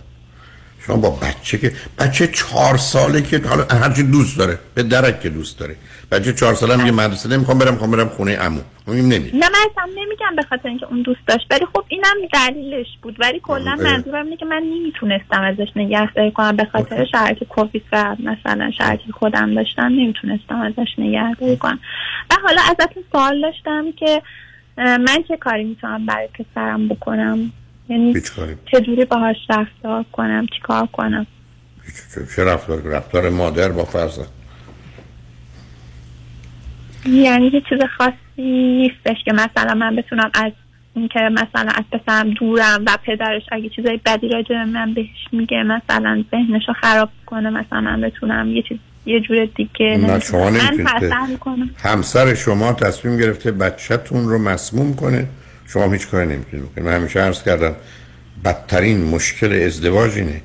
[0.86, 5.30] شما با بچه که بچه چهار ساله که حالا هرچی دوست داره به درک که
[5.30, 5.76] دوست داره.
[6.12, 8.62] بچه چهار ساله میگه مدرسه نمی‌خوام برم می‌خوام برم خونه عمو.
[8.88, 11.48] میگیم نمیره نه من اصلا نمیگم به خاطر اینکه اون دوست داشت.
[11.52, 13.16] ولی خب اینم دلیلش بود.
[13.20, 13.76] ولی کلا.
[13.76, 16.56] منظورم اینه که من نمی‌تونستم ازش نگهداری کنم.
[16.56, 21.80] به خاطر شرایط کووید و مثلا شرایطی خودم داشتم نمی‌تونستم ازش نگهداری کنم.
[22.32, 24.22] و حالا ازتون سوال داشتم که
[24.78, 27.52] من چه کاری می‌تونم برای پسرم بکنم؟
[27.90, 28.22] یعنی
[28.72, 31.28] چجوری باهاش رفتار کنم چیکار کنم؟
[32.36, 34.28] چه رفتار رفتار مادر با فرزند؟
[37.06, 40.52] یعنی یه چیز خاصی نیستش که مثلا من بتونم از
[40.96, 46.24] اینکه مثلا از پسرم دورم و پدرش اگه چیزای بدی راجع من بهش میگه مثلا
[46.32, 52.34] ذهنشو خراب کنه مثلا من بتونم یه چیز یه جور دیگه نه، شما من همسر
[52.34, 55.28] شما تصمیم گرفته بچهتون رو مسموم کنه.
[55.68, 57.76] شما هیچ کاری نمی‌تونید بکنید من همیشه عرض کردم
[58.46, 60.42] بدترین مشکل ازدواج اینه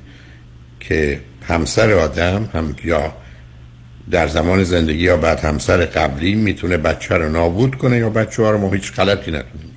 [0.79, 3.13] که همسر آدم هم یا
[4.11, 8.51] در زمان زندگی یا بعد همسر قبلی می‌تونه بچه رو نابود کنه یا بچه ها
[8.51, 9.71] رو ما هیچ غلطی نکنیم.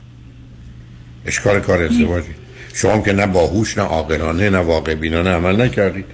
[1.27, 2.35] اشکال کار ازدواجی.
[2.75, 6.05] شما که نه باهوش نه عاقلانه نه واقع بینانه عمل نکردید.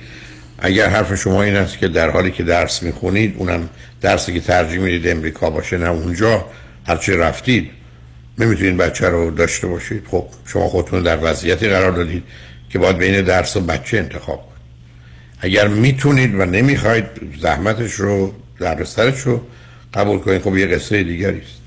[0.58, 3.68] اگر حرف شما این است که در حالی که درس می‌خونید اونم
[4.00, 6.44] درسی که ترجیح می‌دید امریکا باشه نه اونجا
[6.86, 7.70] هرچی رفتید
[8.40, 10.02] نمی‌تونید بچه رو داشته باشید.
[10.10, 12.22] خب شما خودتون در وضعیتی قرار دادید
[12.70, 14.60] که باید بین درس و بچه انتخاب کنید.
[15.40, 17.04] اگر می‌تونید و نمی‌خواید
[17.42, 19.40] زحمتش رو در سرش رو
[19.94, 20.42] قبول کنید.
[20.42, 21.60] خب یه قصه دیگری است.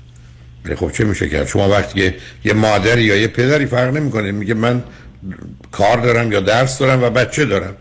[0.78, 2.14] خب چه میشه کرد شما وقتی
[2.44, 4.82] یه مادری یا یه پدری فرق نمی‌کنه میگه من
[5.72, 7.76] کار دارم یا درس دارم و بچه دارم.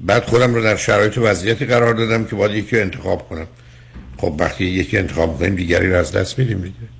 [0.00, 3.46] بعد خودم رو در شرایط و وضعیتی قرار دادم که باید یکی انتخاب کنم.
[4.16, 6.99] خب وقتی یکی انتخاب کنیم دیگری رو از دست میدیم دیگه.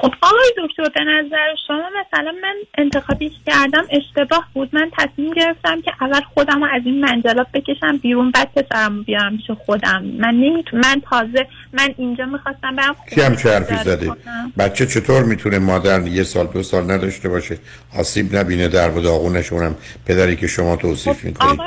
[0.00, 4.68] خب آقای دکتر به نظر شما مثلا من انتخابی کردم اشتباه بود.
[4.72, 9.02] من تصمیم گرفتم که اول خودم رو از این منجلاب بکشم بیرون بعد پسرم رو
[9.02, 10.04] بیارم پیش خودم.
[10.18, 14.12] من نمی‌تونم من تازه من اینجا می‌خواستم برم کی هم چه حرفی زده.
[14.58, 17.58] بچه چطور می‌تونه مادر یه سال دو سال نداشته باشه؟
[17.98, 19.76] آسیب نبینه در و داغونش اونم.
[20.06, 21.60] پدری که شما توصیف می‌کنید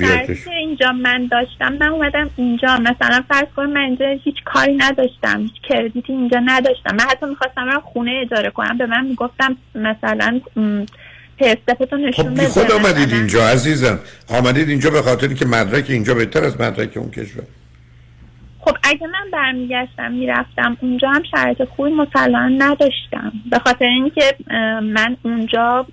[0.00, 2.76] شرطی که اینجا من داشتم من اومدم اینجا.
[2.76, 6.94] مثلا فرض کن من اینجا هیچ کاری نداشتم هیچ کردیتی اینجا نداشتم.
[6.94, 10.40] من حتی می‌خواستم برم خونه اجاره کنم به من می‌گفتم مثلا
[11.40, 13.12] نشون خب خود آمدید.
[13.12, 13.98] اینجا عزیزم.
[14.28, 17.44] آمدید اینجا به خاطر که مدرک اینجا بهتر از مدرک اون کشور.
[18.60, 23.32] خب اگه من برمیگشتم می‌رفتم اونجا هم شرایط خوبی مسلما نداشتم.
[23.50, 24.34] به خاطر اینکه
[24.82, 25.86] من اونجا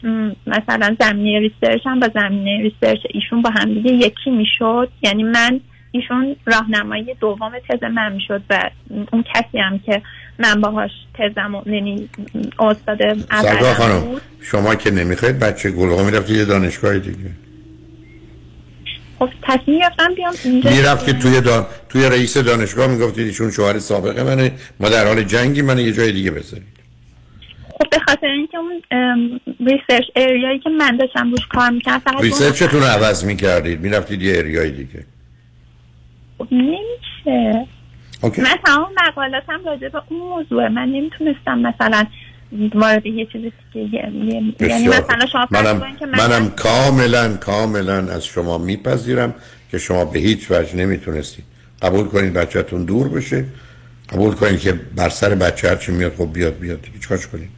[0.47, 4.89] مثلا زمینه research هم با زمینه research ایشون با هم دیگه یکی می‌شد.
[5.01, 5.59] یعنی من
[5.91, 8.69] ایشون راهنمایی دوم تز من می‌شد و
[9.11, 10.01] اون کسی هم که
[10.39, 12.09] من باهاش تزم یعنی
[12.59, 14.21] استاد خانم بود.
[14.41, 17.31] شما که نمی‌خواید بچه گلغا می‌رفتید یه دانشگاه دیگه.
[19.19, 20.69] خب تصمیم گرفتم بیام اینجا.
[20.69, 21.67] می‌رفت که توی دا...
[21.89, 24.51] توی رئیس دانشگاه می‌گفتید ایشون شوهر سابقه منه.
[24.79, 26.75] ما در حال جنگی منه یه جای دیگه بذارید.
[27.69, 28.81] خب به خاطر اینکه اون
[29.59, 33.79] research area یی که من داشتم روش کار می‌کردم فقط research تون رو عوض می‌کردید.
[33.79, 35.05] می‌رفتید یه area ی دیگه.
[36.37, 37.67] خب نمیشه.
[38.25, 38.41] OK.
[38.41, 42.05] من تمام مقالاتم راجع به اون موضوع من نمی‌تونستم مثلا
[42.73, 44.11] وارد یه چیز دیگه
[44.59, 49.33] یعنی مثلا شما منم, که من منم کاملا کاملا از شما میپذیرم
[49.71, 51.45] که شما به هیچ وجه نمی‌تونستید.
[51.81, 53.45] قبول کنید بچهتون دور بشه.
[54.09, 56.79] قبول کنید که بر سر بچه هرچی میاد خب بیاد بیاد.
[57.01, 57.49] چیکارش کنید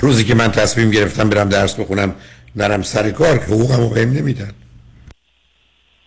[0.00, 2.14] روزی که من تصمیم گرفتم برم درس بخونم
[2.56, 4.50] نرم سر کار که حقوقمو بهم نمیدن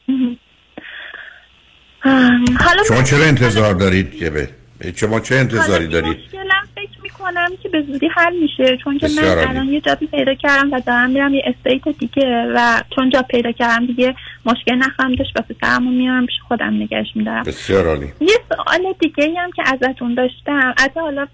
[0.08, 0.38] ام،
[2.60, 4.50] حالا شما چرا انتظار دارید که به
[4.96, 9.48] شما چه انتظاری دارید؟ مشکلم فکر می‌کنم که به زودی حل میشه چون که من.
[9.50, 13.52] الان یه جابی پیدا کردم و دارم میرم یه استیت دیگه و چون جا پیدا
[13.52, 14.16] کردم دیگه
[14.46, 17.44] مشکل نخواهم داشت و پسرمو میارم پیش خودم نگهش میدارم.
[17.44, 18.08] بسیار عالی.
[18.22, 20.74] یه سوال دیگه ای هم که ازتون داشتم.
[20.78, 21.28] از حالا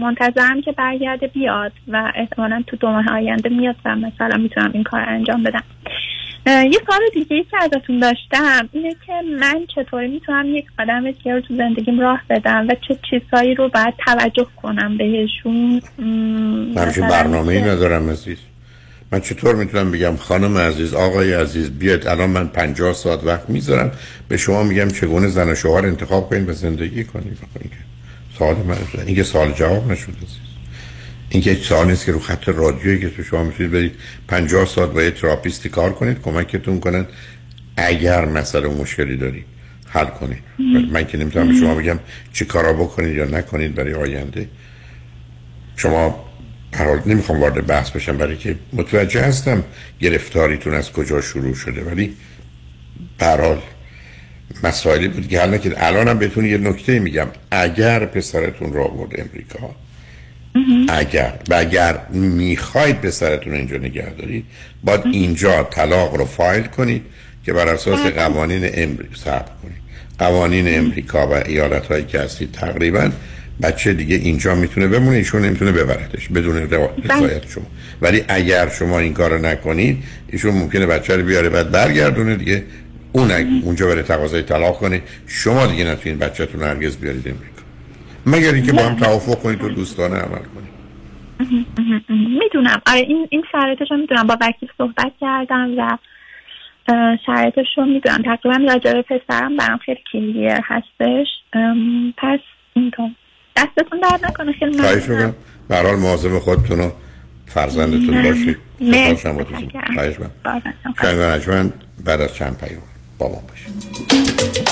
[0.00, 4.82] منتظرم که برگرده بیاد و احتمالا تو دو ماه آینده میاد و مثلا می‌تونم این
[4.82, 5.62] کار انجام بدم.
[6.46, 11.34] یه سوال دیگه ای که ازتون داشتم اینه که من چطوری می‌تونم یک قدم دیگه
[11.34, 15.82] رو تو زندگیم راه بدم و چه چیزهایی رو باید توجه کنم بهشون؟
[16.74, 18.38] من برنامه ای ندارم عزیز.
[19.12, 23.92] من چطور می‌تونم بگم خانم عزیز آقای عزیز بیاد الان من 50 ساعت وقت می‌ذارم
[24.28, 27.38] به شما میگم چگونه زن و شوهر انتخاب کنید و زندگی کنید.
[28.38, 30.51] سوال من این که سوال جواب نشد عزیز.
[31.32, 33.94] این که سوال نیست که رو خط رادیویی که شما می‌تونید برید.
[34.28, 37.06] 50 ساعت با یه تراپیستی کار کنید کمکتون کنن.
[37.76, 39.44] اگر مسئله مشکلی دارید
[39.88, 40.38] حل کنید.
[40.92, 41.98] من که نمی‌تونم شما بگم
[42.32, 44.48] چی کارا بکنید یا نکنید برای آینده.
[45.76, 46.24] شما
[46.74, 49.64] هر حال نمی‌خوام وارد بحث بشم برای که متوجه هستم
[50.00, 52.16] گرفتاریتون از کجا شروع شده ولی
[53.18, 53.60] برحال
[54.62, 57.26] مسائلی بود که حالا که الان هم بهتون یه نکته میگم.
[57.50, 59.74] اگر پسرتون را برد امریکا
[60.88, 64.44] اگر و اگر می‌خواید پسرتون اینجا نگه دارید
[64.84, 67.02] باید اینجا طلاق رو فایل کنید
[67.44, 69.82] که بر اساس قوانین امریکا صبر کنید.
[70.18, 73.10] قوانین امریکا و ایالت هایی که هستید تقریبا
[73.62, 77.66] بچه دیگه اینجا می‌تونه بمونه ایشون نمی‌تونه ببردش بدون رضایت شما.
[78.02, 82.64] ولی اگر شما این کارو نکنید ایشون ممکنه بچه رو بیاره بعد برگردونه دیگه.
[83.12, 83.30] اون
[83.62, 85.02] اونجا بره تقاضای طلاق کنه.
[85.26, 87.51] شما دیگه نتونید بچه‌تون هرگز بیارید امریکا.
[88.26, 90.72] مگر اینکه با هم توافق کنید و دوستانه عمل کنید.
[92.08, 92.82] می‌دونم.
[92.86, 94.26] آره این این شرایطش رو می‌دونم.
[94.26, 95.98] با وکیل صحبت کردم و
[97.26, 98.22] شرایطش رو می‌دونم.
[98.22, 101.26] تقریبا راجع پسرم برام خیلی کلیه هستش.
[102.16, 102.38] پس
[102.74, 103.10] اینطور
[103.56, 104.52] دستتون درد نکنه.
[104.52, 105.34] خیلی ممنونم.
[105.68, 106.90] به حال مواظب خودتون و
[107.46, 108.58] فرزندتون باشید.
[109.94, 111.48] خواهش
[112.04, 112.82] بعد از چند پیام
[113.18, 114.71] بابا باشید.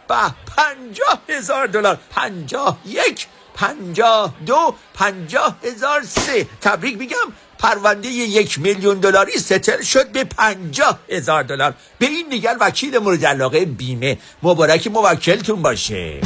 [0.11, 1.97] به پنجاه هزار دلار.
[2.09, 6.47] پنجاه یک پنجاه دو پنجاه هزار سه.
[6.61, 7.27] تبریک میگم
[7.59, 11.73] پرونده یک میلیون دلاری ستل شد به پنجاه هزار دلار.
[11.99, 14.17] به این دیگر وکیل مورد علاقه بیمه.
[14.43, 16.21] مبارک موکلتون باشه.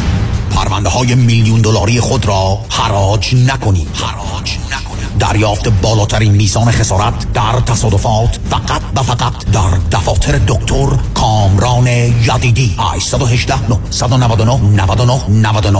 [0.56, 7.60] پرونده های میلیون دلاری خود را حراج نکنید حراج نکنید دریافت بالاترین میزان خسارت در
[7.66, 12.76] تصادفات فقط و فقط در دفاتر دکتر کامران یدیدی.
[12.80, 15.80] 818 999 99 99.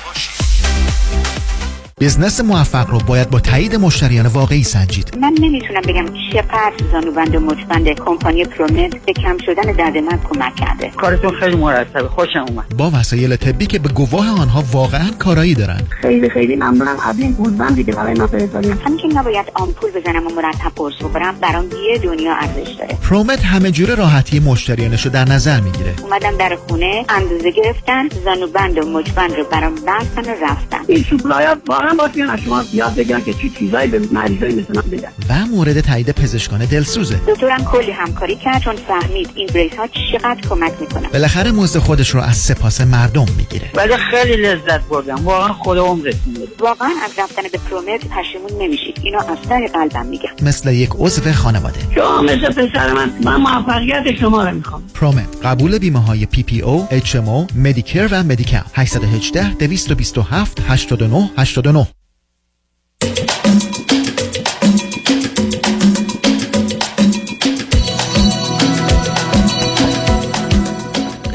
[2.01, 5.17] بزنس موفق رو باید با تایید مشتریان واقعی سنجید.
[5.21, 10.55] من نمی‌تونم بگم چقدر زانوبند و مچبند کمپانی پرومت به کم شدن درد من کمک
[10.55, 10.89] کرده.
[10.89, 12.07] کارتون خیلی مرتبه.
[12.07, 12.65] خوشم اومد.
[12.77, 16.97] با وسایل طبی که به گواه آنها واقعا کارایی دارن خیلی خیلی ممنونم.
[17.05, 18.71] قبل این گوزبند دیگه برای من فرستادین.
[18.85, 22.97] همین که نباید آمپول بزنم و مرتب قرص بخورم برام یه دنیا ارزش داره.
[23.09, 25.93] پرومت همه جوره راحتی مشتریانش رو در نظر می‌گیره.
[26.03, 30.79] اومدم در خونه اندازه گرفتن زانوبند و مچبند رو برام بستن و رفتن.
[30.87, 31.03] این
[31.97, 35.45] واقعا باید از شما یاد بگیرن که چی چیزایی به مریضای مثل من بدن و
[35.45, 37.15] مورد تایید پزشکان دلسوزه.
[37.27, 42.09] دکترم کلی همکاری کرد چون فهمید این brace ها چقدر کمک می‌کنن بالاخره مزد خودش
[42.09, 43.69] رو از سپاس مردم می‌گیره.
[43.75, 45.15] ولی خیلی لذت بردم.
[45.15, 48.99] واقعا خود عمرتون واقعا از رفتن به پرومت پشیمون نمیشید.
[49.03, 50.29] اینو از سر قلبم میگم.
[50.41, 51.79] مثل یک عضو خانواده.
[51.95, 54.83] شما مثل پسر من من موفقیت شما رو می‌خوام.
[54.93, 60.61] پرومت قبول بیمه های پی پی او اچ ام او مدیکر و مدیکاپ 818 227
[60.67, 61.80] 89 89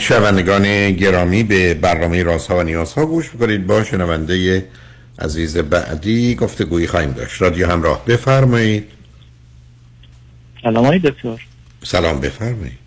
[0.08, 3.66] شنوندگان گرامی به برنامه رازها و نیازها گوش می‌کنید.
[3.66, 4.66] با شنونده
[5.18, 7.42] عزیز بعدی گفته گویی خواهیم داشت.
[7.42, 8.84] رادیو همراه بفرمایید.
[10.62, 11.46] سلام دکتر.
[11.84, 12.78] سلام بفرمایید.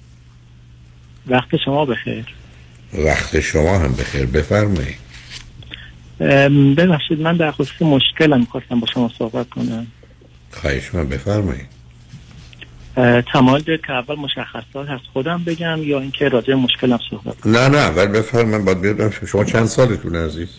[1.28, 2.26] وقت شما بخیر.
[2.94, 5.00] وقت شما هم بخیر بفرمایید.
[6.78, 9.88] ببخشید من در خصوص مشکلم می‌خواستم با شما صحبت کنم.
[10.52, 11.79] خواهش من بفرمایید.
[13.34, 17.56] تمایل دارید که اول مشخصات از خودم بگم یا اینکه راجع به مشکلم صحبت کنم.
[17.56, 20.50] نه نه اول بفرمایید من باید بدونم شما چند سالتون عزیز؟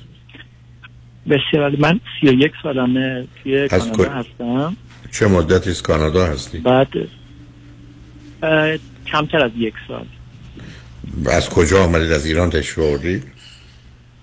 [1.29, 1.77] بسیار.
[1.79, 4.77] من 31 سالمه توی کانادا کجا؟ هستم.
[5.13, 6.89] چه مدتی از کانادا هستی؟ بعد
[9.07, 10.07] کمتر از یک سال.
[11.27, 13.25] از کجا آمدید؟ از ایران تشریف آوردید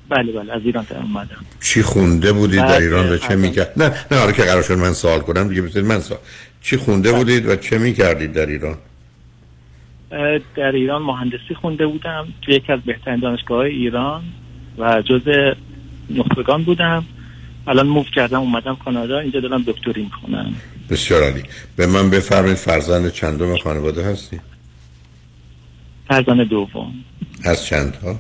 [0.10, 4.18] بله بله از ایران اومدم چی خونده بودید؟ در ایران و چه می‌کرد؟ نه نه
[4.18, 6.20] آره که قرار شد من سوال کنم دیگه بذارید من سوال.
[6.62, 8.78] چی خونده بودید و چه می‌کردید در ایران؟
[10.56, 12.28] در ایران مهندسی خونده بودم.
[12.42, 14.24] توی یکی از بهترین دانشگاه ایران
[14.78, 15.22] و جز
[16.10, 17.06] نخبگان بودم.
[17.68, 19.20] الان موف کردم اومدم کانادا.
[19.20, 20.56] اینجا دارم دکتری می‌خونم.
[20.90, 21.44] بسیار عالی.
[21.76, 24.40] به من بفرمایید فرزند چندم خانواده هستی
[26.08, 26.94] فرزند دوم.
[27.44, 28.20] از چند ها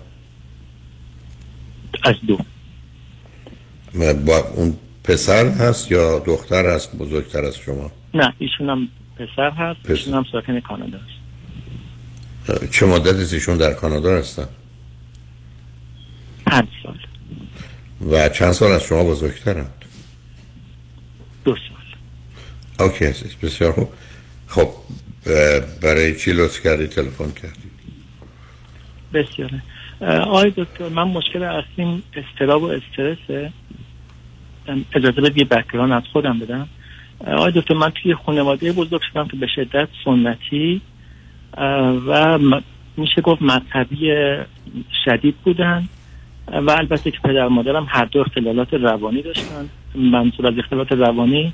[2.03, 2.37] از دو.
[4.25, 9.79] با اون پسر هست یا دختر هست بزرگتر از شما؟ نه ایشون هم پسر هست
[9.79, 9.93] پسر.
[9.93, 11.17] ایشون هم ساکن کانادا است
[12.71, 14.47] چه است ایشون در کانادا هستن؟
[16.45, 16.97] پنج سال.
[18.11, 19.85] و چند سال از شما بزرگترند
[21.45, 22.87] دو سال.
[22.87, 23.89] اوکی عزیز بسیار خوب.
[24.47, 24.69] خب
[25.81, 27.69] برای چی لطف کردی تلفن کردی؟
[29.13, 29.61] بسیاره.
[30.01, 33.53] آقای دکتر من مشکل اصلیم اضطراب و استرسه.
[34.93, 36.69] اجازه بدید یه background از خودم بدم.
[37.25, 40.81] آقای دکتر من توی خانواده بزرگ شدم که به شدت سنتی
[42.07, 42.39] و
[42.97, 44.11] میشه گفت مذهبی
[45.05, 45.87] شدید بودن.
[46.47, 49.69] و البته که پدر مادرم هر دو اختلالات روانی داشتن.
[49.95, 51.53] منظور از اختلالات روانی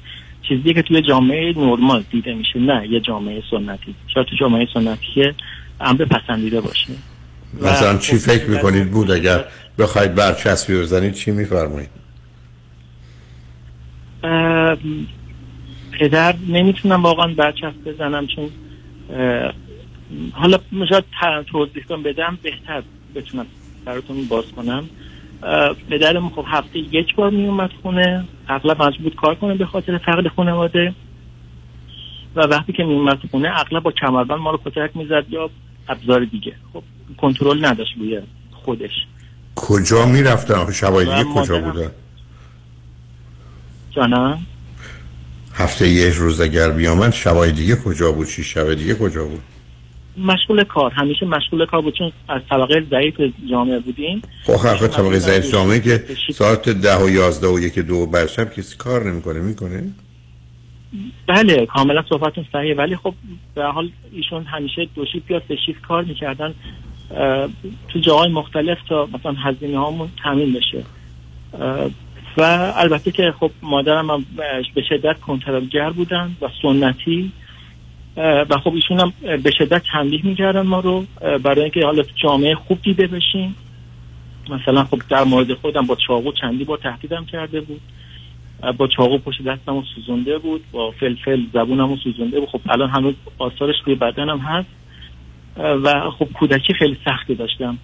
[0.49, 3.95] چیزی که توی جامعه نرمال دیده میشه نه یه جامعه سنتی.
[4.07, 5.33] شاید تو جامعه سنتی
[5.81, 6.93] امر پسندیده باشه.
[7.61, 9.45] مثلا چی خب، فکر می‌کنید؟ بود اگر
[9.79, 11.89] بخواید برچسبی بزنید چی میفرمایید؟
[15.99, 18.49] پدر نمی‌تونم واقعا برچسب بزنم چون
[20.31, 20.57] حالا
[20.89, 21.03] شاید
[21.51, 22.83] توضیح کنم بدم بهتر
[23.15, 23.45] بتونم
[23.85, 24.83] براتون باز کنم.
[25.89, 30.27] پدرم خب هفته یک بار میومد خونه اغلب مجبور بود کار کنه به خاطر فقد
[30.27, 30.93] خانواده.
[32.35, 35.49] و وقتی که میومد خونه اغلب با کمربند ما رو کتک می‌زد یا
[35.87, 36.55] ابزار دیگه.
[36.73, 36.83] خب
[37.17, 38.21] کنترل نداشت روی
[38.51, 38.91] خودش.
[39.55, 41.91] کجا می‌رفتن؟ شبای دیگه کجا بودن؟
[43.91, 44.45] جانم؟
[45.53, 49.41] هفته یک روز اگر بیامد شبای دیگه کجا بود؟ شیش شب دیگه کجا بود؟
[50.17, 54.21] مشغول کار همیشه مشغول کار بود چون از طبقه ضعیف جامعه بودیم.
[54.43, 56.03] خب آخه طبقه ضعیف جامعه که
[56.33, 59.83] ساعت ده و یازده و یک دو بر شب کسی کار نمی‌کنه می‌کنه؟
[61.27, 63.13] بله کاملا صحبتون صحیحه ولی خب
[63.55, 66.53] به حال ایشون همیشه دو شیفت یا سه شیفت کار می‌کردن
[67.89, 70.83] تو جاهای مختلف تا مثلا هزینه هامون تامین بشه
[72.37, 74.25] و البته که خب مادرم
[74.75, 77.31] به شدت کنترلگر بودن و سنتی
[78.17, 81.05] و خب ایشون هم به شدت تنبیه می‌کردن ما رو
[81.43, 83.55] برای اینکه حالا جامعه خوب دیده بشیم.
[84.49, 87.81] مثلا خب در مورد خودم با چاقو چندی با تهدیدم کرده بود.
[88.77, 92.49] با چاقو پشت دستمو سوزونده بود با فلفل زبونمو سوزونده بود.
[92.49, 94.69] خب الان هنوز آثارش روی بدنم هست.
[95.57, 97.77] و خب کودکی خیلی سختی داشتم.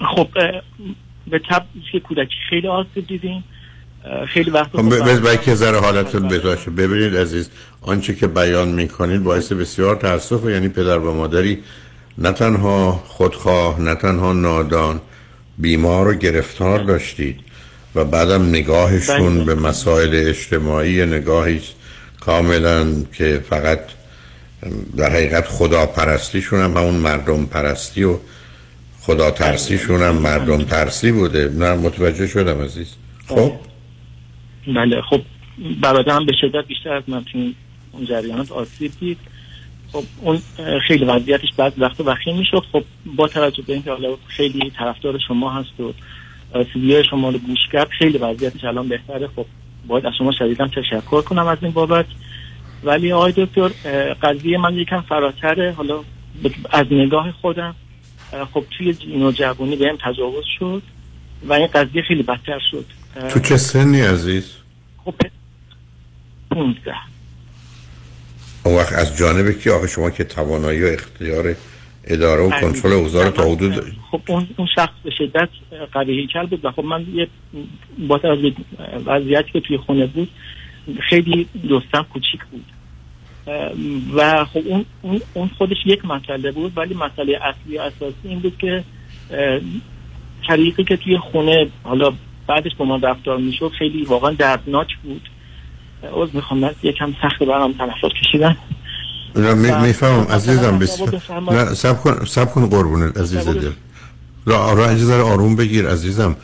[0.00, 0.28] خب
[1.30, 3.44] به تب که کودکی خیلی آسیب دیدیم.
[4.28, 7.50] خیلی وقت خب بز باید که ذره حالتون بهداشت ببینید عزیز
[7.80, 11.58] آنچه که بیان می‌کنید باعث بسیار تاسف یعنی پدر و مادری
[12.18, 15.00] نه تنها خودخواه نه تنها نادان
[15.58, 17.40] بیمار و گرفتار داشتید
[17.94, 21.60] و بعدم نگاهشون به مسائل اجتماعی نگاهی
[22.20, 23.80] کاملا که فقط
[24.96, 28.16] در حقیقت خدا پرستیشون هم همون مردم پرستی و
[29.06, 31.48] خدا ترسیشون هم مردم ترسی بوده.
[31.48, 32.96] نه متوجه شدم عزیز.
[33.28, 33.52] خب؟
[34.66, 35.20] بله خب
[35.80, 37.54] برادرم به شدت بیشتر از من توی
[37.92, 39.18] اون جریانات آسیب دید.
[39.92, 40.38] خب اون
[40.88, 42.64] خیلی وضعیتش بعد وقت وخیم می‌شد.
[42.72, 42.84] خب
[43.16, 45.92] با توجه به اینکه حالا خیلی طرفدار شما هست و
[46.72, 49.28] سیدیای شما رو گوش کرد خیلی وضعیتش الان بهتره.
[49.36, 49.46] خب
[49.86, 52.06] باید از شما شدیدم تشکر کنم از این بابت.
[52.84, 53.68] ولی آقای دکتر
[54.22, 55.72] قضیه من یکم فراتره.
[55.72, 56.00] حالا
[56.70, 57.74] از نگاه خودم
[58.52, 60.82] خب توی نوجوانی بهم تجاوز شد
[61.48, 62.84] و این قضیه خیلی بدتر شد.
[63.28, 64.52] تو چه سنی عزیز؟
[66.56, 66.94] 15
[68.64, 71.56] اون وقت از جانب کی؟ آخه شما که توانایی و اختیار
[72.04, 75.48] اداره و کنترل اوضاع تا حدود خب اون اون شخص به شدت
[75.92, 77.28] قوی هیکل بود و خب من یه
[78.08, 78.52] با به
[79.06, 80.28] وضعیتی که توی خونه بود
[81.00, 82.64] خیلی دوستم کوچیک بود.
[84.14, 88.38] و خب اون اون اون خودش یک مسئله بود ولی مسئله اصلی و اساسی این
[88.38, 88.84] بود که
[90.48, 92.12] طریقی که توی خونه حالا
[92.46, 95.28] بعدش با من رفتار می‌شد خیلی واقعا دردناک بود.
[96.12, 98.56] عوض می‌خوام من یکم سخت برام تنفس کشیدن.
[99.82, 101.62] می‌فهمم عزیزم بس جواب بفرمایید.
[101.62, 103.70] نه سب کن سب کن قربونت عزیز دل.
[104.46, 106.36] را را آروم بگیر عزیزم.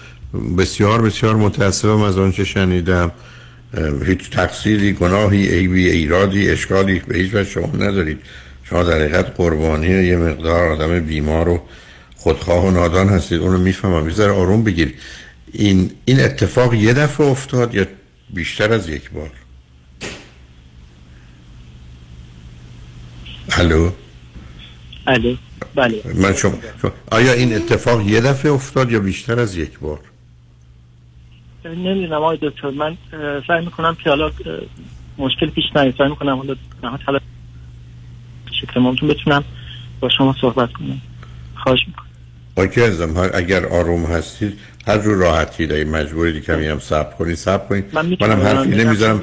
[0.58, 3.12] بسیار بسیار متاسفم از آنچه شنیدم.
[4.06, 8.18] هیچ تقصیری گناهی عیبی ایرادی اشکالی به هیچ وجه شما ندارید.
[8.64, 11.62] شما در حقیقت قربانی یه مقدار آدم بیمار و
[12.16, 13.40] خودخواه و نادان هستید.
[13.40, 14.10] اونو می‌فهمم.
[14.10, 14.94] ذره آروم بگیر.
[15.52, 17.86] این این اتفاق یه دفعه افتاد یا
[18.30, 19.30] بیشتر از یک بار؟
[23.50, 23.90] الو؟
[25.06, 25.36] الو.
[25.74, 26.02] بله.
[26.14, 26.58] من شما-
[27.10, 30.00] آیا این اتفاق یه دفعه افتاد یا بیشتر از یک بار؟
[31.64, 32.96] نمی‌دونم آقای دکتر من
[33.48, 34.30] سعی می‌کنم که حالا
[35.18, 35.94] مشکل پیش نیاد.
[35.98, 36.56] سعی می‌کنم حالا
[37.06, 37.18] حالا
[38.60, 39.44] شکل ممکن بتونم
[40.00, 41.00] با شما صحبت کنم.
[41.54, 42.06] خواهش می‌کنم.
[42.56, 47.66] اوکی ازم اگر آروم هستید هر جور راحتی دارید مجبورید کمی هم صبر کنید صبر
[47.66, 47.84] کنید.
[47.92, 49.20] من منم حرفی نمی‌ذارم.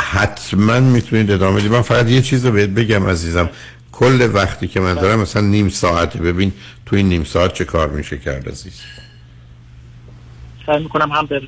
[0.00, 1.72] حتما می‌تونید ادامه بدید.
[1.72, 3.50] من فقط یه چیز رو بهت بگم عزیزم.
[3.92, 6.52] کل وقتی که من دارم مثلا نیم ساعته ببین
[6.86, 8.82] تو این نیم ساعت چه کار میشه کرد عزیز.
[10.68, 11.40] سعی می‌کنم هم به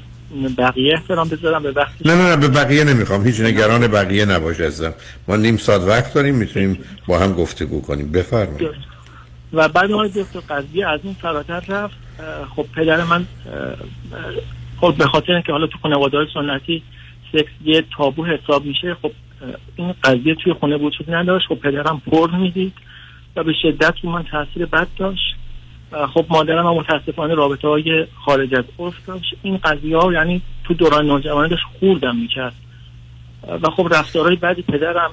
[0.59, 3.24] بقیه احترام بذارم به وقتی نه نه نه به بقیه نمی‌خوام.
[3.24, 4.94] هیچ نگران بقیه نباش عزیزم.
[5.28, 8.12] ما نیم ساعت وقت داریم می‌تونیم با هم گفتگو کنیم.
[8.12, 8.70] بفرمایید.
[9.52, 11.97] و بعد آقای دکتر قضیه از این فراتر رفت.
[12.56, 13.26] خب پدر من
[14.80, 16.82] خب به خاطر اینکه حالا تو خانواده سنتی
[17.32, 19.12] سکس یه تابو حساب میشه خب
[19.76, 21.47] این قضیه توی خونه وجود نداشت.
[21.48, 22.72] خب پدرم پر می‌دید
[23.36, 25.36] و به شدت رو من تاثیر بد داشت.
[26.15, 29.35] خب مادرم هم متاسفانه رابطه های خارج از عرف داشت.
[29.43, 32.55] این قضیه ها یعنی تو دوران نوجوانی داشت خوردم می‌کرد.
[33.62, 35.11] و خب رفتارهای بعدی پدرم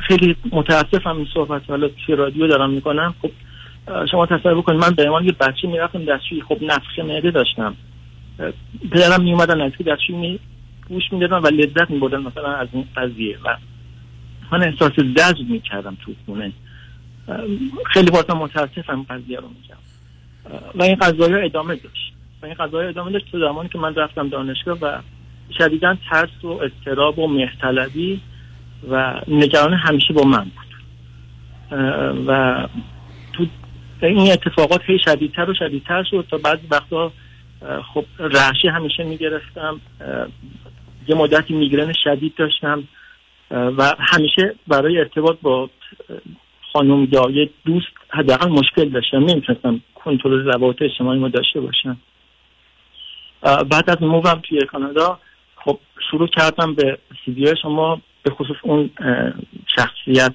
[0.00, 1.62] خیلی متاسفم این صحبت.
[1.68, 3.14] حالا توی رادیو دارم می‌کنم.
[3.22, 3.30] خب
[4.10, 6.42] شما تصور بکنید من به عنوان یه بچه می‌رفتم دستشویی.
[6.42, 7.74] خب نفخ معده داشتم.
[8.90, 10.38] پدرم میومدن نزدیک دستشویی می
[10.88, 13.38] گوش می‌دادن و لذت میبردن مثلا از این قضیه.
[13.44, 13.56] و
[14.52, 16.52] من احساس زجر می‌کردم تو خونه.
[17.86, 19.76] خیلی بازم متاسفم قضیه رو میگم.
[20.74, 22.12] و این قضایی ادامه داشت.
[22.42, 24.98] و این قضایی ادامه داشت تو زمانی که من رفتم دانشگاه و
[25.58, 28.20] شدیدا ترس و اضطراب و مهرطلبی
[28.90, 30.72] و نگران همیشه با من بود.
[32.26, 32.68] و
[33.32, 33.46] تو
[34.02, 37.12] این اتفاقات هی شدیدتر و شدیدتر شد تا بعضی وقتا
[37.94, 39.80] خب رعشه همیشه می‌گرفتم.
[41.08, 42.84] یه مدتی میگرن شدید داشتم.
[43.50, 45.70] و همیشه برای ارتباط با
[46.72, 51.96] خانم یا یه دوست حداقل مشکل داشتم نمی‌تونستم کنترل روابط اجتماعی ما داشته باشم
[53.42, 55.18] بعد از مووم توی کانادا
[55.56, 55.78] خب
[56.10, 58.90] شروع کردم به سیدی شما به خصوص اون
[59.76, 60.34] شخصیت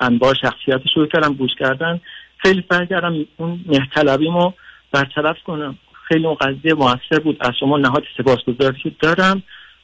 [0.00, 2.00] انواع شخصیت شروع کردم گوش کردن.
[2.36, 4.52] خیلی سعی کردم اون مهتلبیمو
[4.92, 5.78] برطرف کنم.
[6.08, 9.42] خیلی اون قضیه موثر بود از شما نهاد سپاسگزاری دارم.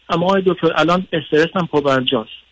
[0.09, 2.46] اما آقای دکتر الان استرسم پابرجاست.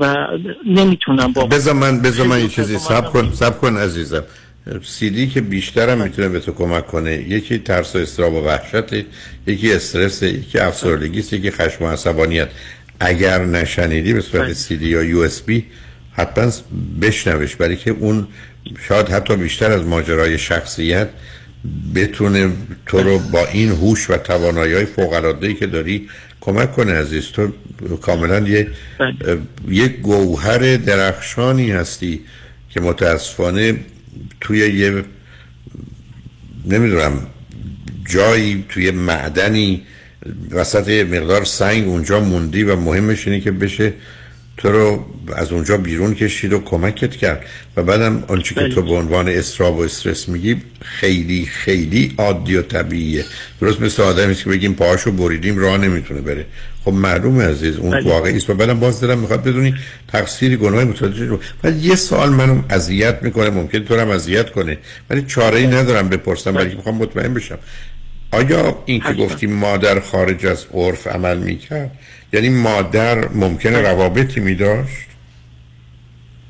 [0.00, 0.26] و
[0.66, 4.24] نمی‌تونم با بذار من بذار من یه چیزی سب کن سب کن عزیزم.
[4.84, 7.12] سیدی که بیشترم می‌تونه به تو کمک کنه.
[7.12, 8.94] یکی ترس و استراب و وحشت
[9.46, 12.48] یکی استرس یکی افسردگی یکی خشم و عصبانیت.
[13.00, 15.64] اگر نشنیدی به صورت سیدی یا یو اس بی
[16.12, 16.50] حتما
[17.02, 17.56] بشنوش.
[17.56, 18.26] برای که اون
[18.88, 21.08] شاید حتی بیشتر از ماجرای شخصیت
[21.94, 22.50] بتونه
[22.86, 26.08] تو رو با این هوش و توانایی های فوق که داری
[26.42, 27.52] کمک کنه عزیز تو
[28.02, 28.68] کاملا یه
[29.68, 32.20] یه گوهر درخشانی هستی
[32.70, 33.76] که متاسفانه
[34.40, 35.04] توی یه
[36.66, 37.26] نمی‌دونم
[38.08, 39.82] جایی توی معدنی
[40.50, 43.92] وسط مقدار سنگ اونجا موندی و مهمش اینه که بشه
[44.62, 45.04] تو رو
[45.36, 47.44] از اونجا بیرون کشید و کمکت کرد.
[47.76, 52.62] و بعدم آنچه که تو به عنوان استراب و استرس میگی خیلی خیلی عادی و
[52.62, 53.24] طبیعیه.
[53.60, 56.46] درست مثل آدمی که بگیم پاهاشو بریدیم راه نمی‌تونه بره.
[56.84, 58.50] خب معلومه عزیز اون واقعی است.
[58.50, 59.74] و بعدم باز دلم می‌خواد بدونی
[60.08, 64.78] تقصیری گناه متوجه رو ولی یه سوال منو اذیت می‌کنه ممکن تو هم اذیت کنه.
[65.10, 67.58] ولی چاره ای ندارم بپرسم ولی می‌خوام مطمئن بشم.
[68.30, 71.90] آیا این که گفتی مادر خارج از عرف عمل می‌کرد
[72.32, 75.08] یعنی مادر ممکنه روابطی می داشت؟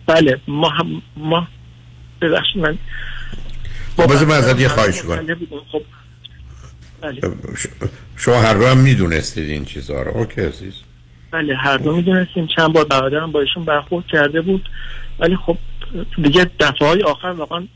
[0.07, 1.49] بله ما هم ما
[2.21, 2.79] ببخشید من
[3.97, 5.37] بازه من ازت یه خواهش کنم.
[5.73, 5.83] خب
[7.01, 7.21] بله.
[8.17, 10.17] شما هر رو هم می‌دونستید این چیزها رو.
[10.17, 10.75] اوکی عزیز.
[11.31, 12.49] بله هر دو می‌دونستیم.
[12.57, 14.69] چند بار برادرم با ایشون برخورد کرده بود.
[15.19, 15.59] ولی خب
[16.23, 17.67] دیگه دفعه های آخر واقعا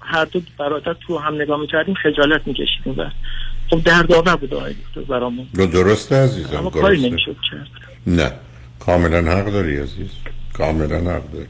[0.00, 3.10] هر دو برادر تو هم نگاه می‌کردیم خجالت میکشیدیم و
[3.70, 5.46] خب دردآور بود آقای دکتر برامون.
[5.54, 7.68] رو درسته عزیزم اما کاری نمی‌شد کرد.
[8.06, 8.32] نه.
[8.80, 10.10] کاملا حق داری عزیز.
[10.52, 11.46] کاملا حق داری.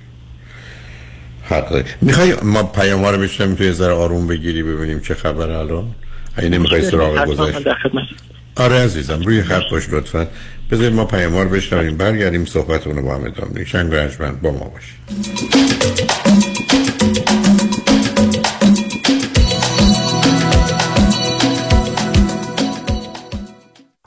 [1.42, 1.84] حق داری.
[2.00, 5.94] می‌خوای ما پیام رو بشنم توی ذره آروم بگیری ببینیم چه خبر الان؟
[6.38, 7.58] این نمی‌خوای سراغ گذاشت.
[8.56, 10.26] آره عزیزم روی خط باش لطفا.
[10.70, 13.90] بذارید ما پیام رو بشنویم برگردیم صحبت رو با هم ادامه شنگ
[14.42, 16.13] با ما باشید.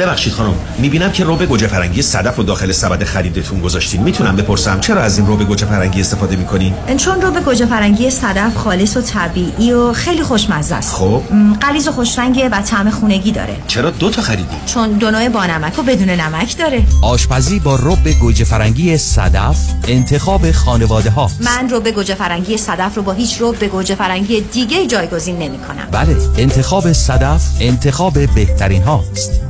[0.00, 4.02] ببخشید خانم می‌بینم که روب گوجه فرنگی صدف و داخل سبد خریدتون گذاشتین.
[4.02, 8.56] می‌تونم بپرسم چرا از این روب گوجه فرنگی استفاده می‌کنین؟ چون روب گوجه فرنگی صدف
[8.56, 10.94] خالص و طبیعی و خیلی خوشمزه است.
[10.94, 11.22] خب.
[11.62, 13.56] غلیظ و خوشرنگه و طعم خونگی داره.
[13.68, 16.82] چرا دو تا خریدی؟ چون دو نوع با نمک و بدون نمک داره.
[17.02, 19.56] آشپزی با روب گوجه فرنگی صدف
[19.88, 24.86] انتخاب خانواده ها من روب گوجه فرنگی صدف رو با هیچ روب گوجه فرنگی دیگه
[24.86, 25.88] جایگزین نمی‌کنم.
[25.92, 29.40] بله انتخاب صدف انتخاب بهترین هاست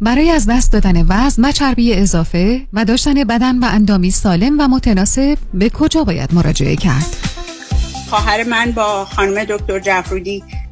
[0.00, 4.68] برای از دست دادن وزن و چربی اضافه و داشتن بدن و اندامی سالم و
[4.68, 7.16] متناسب به کجا باید مراجعه کرد؟
[8.10, 10.42] خواهر من با خانم دکتر جعفرودی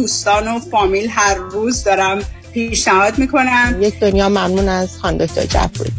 [0.00, 2.18] دوستان و فامیل هر روز دارم
[2.54, 3.76] پیشنهاد می‌کنم.
[3.80, 5.92] یک دنیا ممنون از خانم دکتر جفرودی.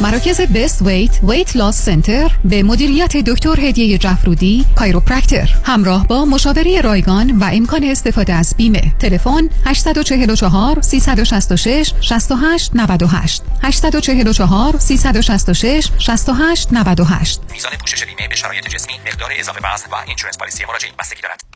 [0.00, 6.80] مراکز Best Weight Weight Loss Center به مدیریت دکتر هدیه جفرودی chiropractor همراه با مشاوره
[6.80, 8.94] رایگان و امکان استفاده از بیمه.
[8.98, 18.94] تلفن 844 366 68 98 844 366 68 98 میزان پوشش بیمه به شرایط جسمی
[19.06, 21.55] مقدار اضافه وزن و insurance policy مراجعین بستگی دارد.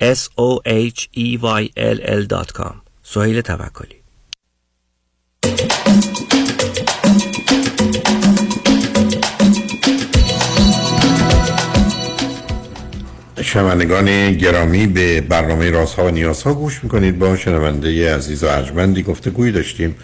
[0.00, 3.96] s o h e y l l.com سهیل توکلی.
[13.42, 17.18] شنوندگان گرامی به برنامه رازها و نیازها گوش می‌کنید.
[17.18, 19.94] با شنونده عزیز و ارجمندی گفته گویی داشتیم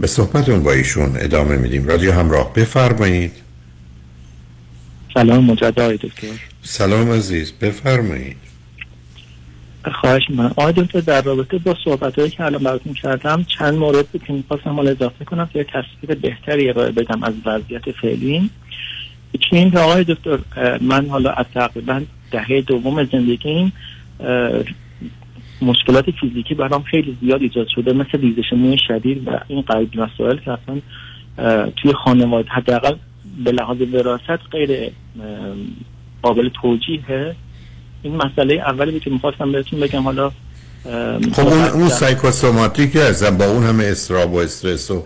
[0.00, 1.86] به صحبتون با ایشون ادامه میدیم.
[1.86, 3.32] رادیو همراه بفرمایید.
[5.14, 6.26] سلام مجدد آقای دکتر.
[6.62, 8.49] سلام عزیز بفرمایید.
[10.00, 14.06] خواهش من آقای دکتر در رابطه با صحبت هایی که الان براتون کردم چند مورد
[14.26, 18.50] که می‌خواستم حالا اضافه کنم که تصویر بهتری ارائه بدم از وضعیت فعلی
[19.34, 20.38] یکی این آقای دکتر
[20.80, 23.72] من حالا از تقریبا دهه دوم زندگیم
[25.62, 30.36] مشکلات فیزیکی برام خیلی زیاد ایجاد شده مثل ریزش موی شدید و این قلب مسائل
[30.36, 30.80] که اصلا
[31.76, 32.94] توی خانواده حداقل
[33.44, 34.90] به لحاظ وراثت غیر
[36.22, 37.34] قابل توجیهه.
[38.02, 40.32] این مسئله اولی که می‌خواستم بهتون بگم حالا
[41.32, 45.04] خب اون, اون سایکوسوماتیک هستن با اون همه استراب و استرس و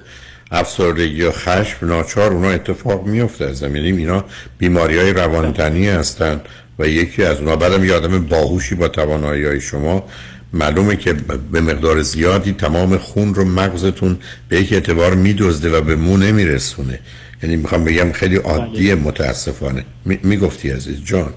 [0.50, 4.24] افسردگی و خشم ناچار اونا اتفاق میفته از یعنی اینا
[4.58, 6.40] بیماری های روانتنی هستن
[6.78, 7.56] و یکی از اونا.
[7.56, 10.04] بعدم یه آدم باهوشی با توانایی های شما.
[10.52, 11.12] معلومه که
[11.52, 14.18] به مقدار زیادی تمام خون رو مغزتون
[14.48, 16.98] به یک اعتبار میدزده و به مو نمیرسونه.
[17.42, 19.84] یعنی می‌خوام بگم خیلی عادیه متاسفانه.
[20.04, 21.34] می- می‌گفتی عزیز جان.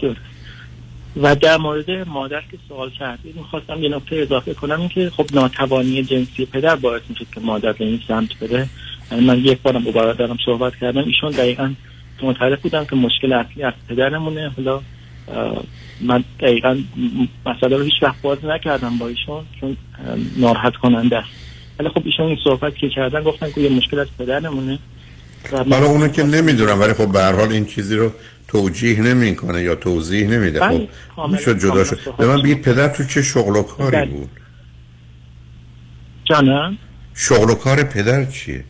[1.22, 5.26] و در مورد مادر که سوال کردید می‌خواستم یه نکته اضافه کنم این که خب
[5.34, 8.68] ناتوانی جنسی پدر باعث میشه که مادر به این سمت بره.
[9.11, 11.73] یعنی من یک بارم با برادرم صحبت کردم ایشون دقیقا
[12.22, 14.52] معترف بودم که مشکل اصلی از پدرمونه.
[14.57, 14.81] حالا
[16.02, 16.77] من دقیقا
[17.45, 19.77] مسئله رو هیچ وقت باز نکردم با ایشون چون
[20.38, 21.30] ناراحت کننده است.
[21.80, 24.80] ولی خب ایشون این صحبت که کردن گفتن که یه مشکل از پدرمونه.
[25.52, 28.11] حالا اونو که نمی‌دونم ولی خب به هر حال این چیزی رو
[28.48, 30.60] توجیه نمی‌کنه یا توضیح نمیده.
[30.60, 31.99] بله، خب می‌شد جدا شد.
[32.18, 32.41] به من.
[32.41, 34.06] بگید پدر تو چه شغل و کاری بله.
[34.06, 34.30] بود؟
[36.26, 36.78] جانم؟
[37.14, 38.64] شغل و کار پدر چیه؟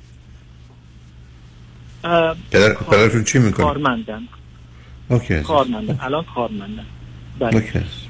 [2.52, 4.22] پدر کار- پدرتون چی می‌کنه؟ کارمندم.
[5.10, 5.42] اوکی.
[5.42, 6.00] کارمندم.
[6.02, 6.86] الان کارمندم.
[7.40, 7.64] بله.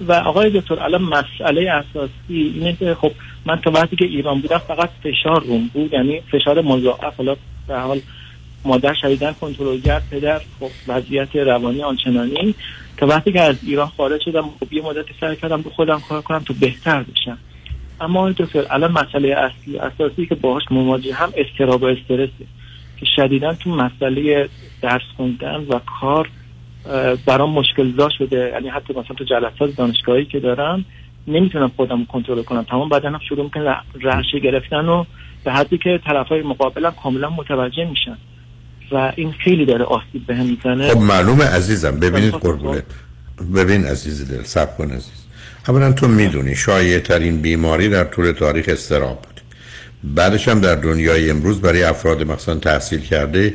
[0.07, 3.11] و آقای دکتر الان مسئله اساسی اینه که خب
[3.45, 7.15] من تا وقتی که ایران بودم فقط فشار روم بود یعنی فشار مضاعف.
[7.17, 7.35] حالا
[7.67, 8.01] به حال
[8.67, 12.55] مادر شدیدن کنترلگر پدر خب وضعیت روانی آنچنانی.
[12.97, 16.21] تا وقتی که از ایران خارج شدم خب یه مدتی سعی کردم به خودم کار
[16.21, 17.37] کنم تا بهتر بشم.
[18.01, 22.45] اما دکتر الان مسئله اصلی اساسی که باهاش مواجه هم استراب و استرسه
[22.99, 24.49] که شدیدا تو مسئله
[24.81, 26.29] درس خوندن و کار
[27.25, 28.51] برام مشکل زا شده.
[28.53, 30.85] یعنی حتی مثلا تو جلسات دانشگاهی که دارم
[31.27, 32.63] نمی‌تونم خودم کنترل کنم.
[32.63, 35.03] تمام بدنم شروع می‌کنه رعشه گرفتن و
[35.43, 38.17] به حدی که طرفای مقابلم کاملا متوجه میشن.
[38.91, 40.91] و این خیلی داره آسیب بهم می‌زنه.
[40.93, 42.83] خب معلومه عزیزم ببینید قربونت.
[43.55, 45.23] ببین عزیز دل سب کن عزیز.
[45.67, 49.41] اولا تو می‌دونی شایع ترین بیماری در طول تاریخ استراب بود.
[50.03, 53.53] بعدش هم در دنیای امروز برای افراد مثلا تحصیل کرده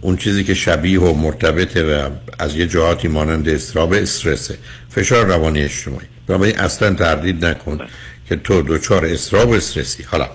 [0.00, 4.58] اون چیزی که شبیه و مرتبطه و از یه جهاتی مانند استراب استرسه.
[4.88, 6.06] فشار روانی اجتماعی.
[6.26, 7.78] بنابراین اصلا تردید نکن
[8.28, 10.02] که تو دوچار استراب و استرسی.
[10.02, 10.28] حالا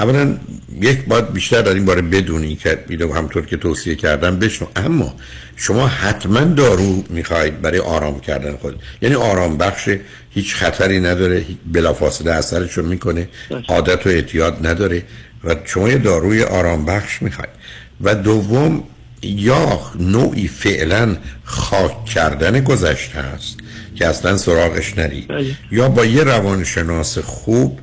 [0.00, 0.38] اولا
[0.80, 4.68] یک باید بیشتر در این باره بدونی که اینو همطور که توصیه کردم بشنو.
[4.76, 5.14] اما
[5.56, 8.82] شما حتما دارو می‌خواهید برای آرام کردن خود.
[9.02, 9.90] یعنی آرام بخش
[10.30, 13.28] هیچ خطری نداره بلافاصله اثرشو می‌کنه
[13.68, 15.02] عادت و اعتیاد نداره
[15.44, 17.50] و شما یه داروی آرام بخش می‌خواید.
[18.00, 18.84] و دوم
[19.22, 23.56] یا نوعی فعلا خاک کردن گذشته است
[23.94, 25.28] که اصلا سراغش نری
[25.70, 27.80] یا با یه روانشناس خوب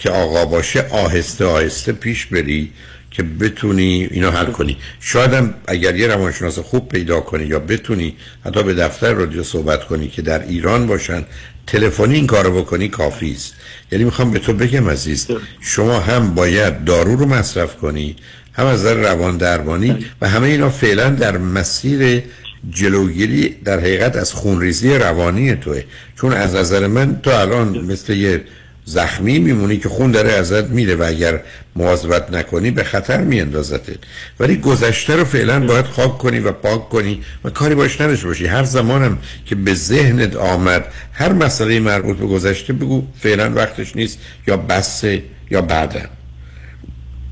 [0.00, 2.72] که آقا باشه آهسته آهسته پیش بری
[3.10, 4.76] که بتونی اینو حل کنی.
[5.00, 9.84] شاید هم اگر یه روانشناس خوب پیدا کنی یا بتونی حتی به دفتر رادیو صحبت
[9.84, 11.24] کنی که در ایران باشن
[11.66, 13.54] تلفنی این کارو بکنی کافی است.
[13.92, 15.26] یعنی می‌خوام به تو بگم عزیز
[15.60, 18.16] شما هم باید دارو رو مصرف کنی
[18.52, 22.22] هم از نظر روان درمانی و همه اینا فعلا در مسیر
[22.70, 25.82] جلوگیری در حقیقت از خونریزی روانی توه.
[26.20, 28.44] چون از نظر من تو الان مثل یه
[28.90, 31.40] زخمی میمونی که خون داره ازت میره و اگر
[31.76, 33.98] مواظبت نکنی به خطر میاندازتت
[34.40, 38.46] ولی گذشته رو فعلا باید خاک کنی و پاک کنی و کاری باش نداشته باشی.
[38.46, 44.18] هر زمانم که به ذهنت آمد هر مسئله مربوط به گذشته بگو فعلا وقتش نیست
[44.46, 46.19] یا بسه یا بعدا.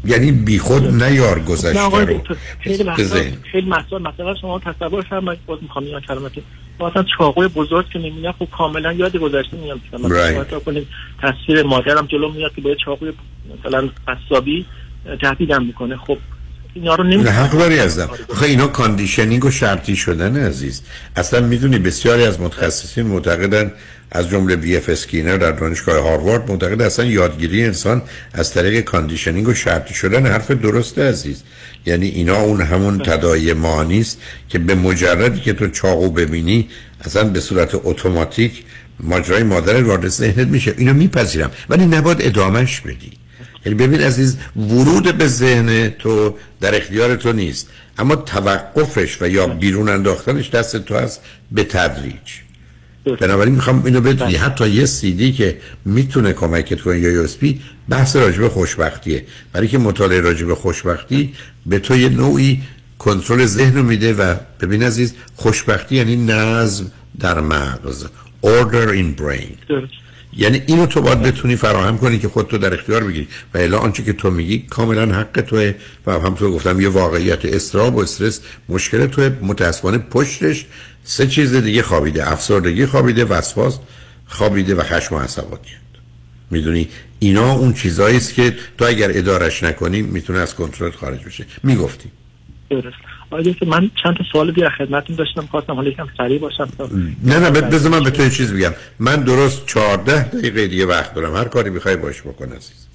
[0.04, 2.22] یعنی بیخود نیار گذشته رو.
[3.52, 6.32] خیلی مسئله مثلا شما تصور فرمایید باز می‌خوام این کلمات
[6.80, 10.44] مثلا چاقوی بزرگ که نمی‌دونم خب کاملا یاد گذشته میام مثلا.
[10.44, 10.86] کنیم
[11.22, 13.12] تصویر مادرم جلو میاد که با چاقوی
[13.58, 14.66] مثلا قصابی
[15.20, 15.96] تهدیدم می‌کنه.
[15.96, 16.18] خب
[16.74, 18.10] اینا رو نمی‌دونم حق داری ازم.
[18.28, 20.82] آخه اینا conditioning و شرطی شدن عزیز.
[21.16, 23.72] اصلا می‌دونی بسیاری از متخصصین معتقدن
[24.10, 28.02] از جمله بی اف اسکینر در دانشگاه هاروارد معتقد اصلا یادگیری انسان
[28.32, 31.42] از طریق conditioning و شرطی شدن حرف درسته عزیز.
[31.86, 34.18] یعنی اینا اون همون تداعی ما نیست
[34.48, 36.68] که به مجردی که تو چاقو ببینی
[37.04, 38.64] اصلا به صورت اتوماتیک
[39.00, 40.74] ماجرای مادر وارد ذهنت میشه.
[40.78, 41.50] اینو میپذیرم.
[41.68, 43.12] ولی نباید ادامش بدی.
[43.66, 47.68] یعنی ببین عزیز ورود به ذهن تو در اختیار تو نیست.
[47.98, 51.20] اما توقفش و یا بیرون انداختنش دست تو هست
[51.52, 52.47] به تدریج.
[53.20, 54.34] بنابراین می‌خوام اینو بدونی.
[54.34, 57.26] حتی یه سیدی که می‌تونه کمکت کنه یا یو
[57.88, 59.24] بحث راجب خوشبختیه.
[59.52, 61.34] برای که مطالعه راجب خوشبختی
[61.66, 62.62] به تو یه نوعی
[62.98, 68.06] کنترل ذهن رو میده و ببین عزیز خوشبختی یعنی نظم در مغز.
[68.42, 69.78] Order in brain.
[70.36, 73.28] یعنی اینو تو باید بتونی فراهم کنی که خودتو در اختیار بگیری.
[73.54, 75.74] و الا آنچه که تو میگی کاملا حق توه.
[76.06, 79.30] و همطور گفتم یه واقعیت استراب و استرس مشکل توه.
[79.42, 80.66] متاسفانه پشتش
[81.10, 83.78] سه چیز دیگه خوابیده افسردگی خوابیده وسواس
[84.26, 85.58] خوابیده و خشم و عصبانیت
[86.50, 91.46] می‌دونی اینا اون چیزایی است که تو اگر ادارش نکنی می‌تونه از کنترل خارج بشه.
[91.62, 92.10] می‌گفتی.
[92.70, 92.96] درست.
[93.44, 96.68] دکتر من چند تا سوال دیگه خدمتتون داشتم خواستم حالا یکم سریع باشم.
[97.22, 98.74] نه نه بذار من به تو چیز بگم.
[98.98, 101.36] من درست 14 دقیقه دیگه وقت دارم.
[101.36, 102.86] هر کاری می‌خوای باش بکن عزیز.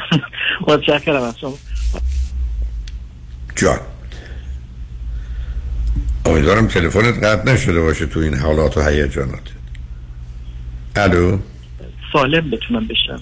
[0.68, 1.58] متشکرم از شما.
[3.56, 3.80] جان.
[6.26, 9.40] امیدوارم تلفنت قطع نشده باشه تو این حالات و هیجانات.
[10.96, 11.38] الو؟
[12.12, 13.20] سالم بتونم بشم.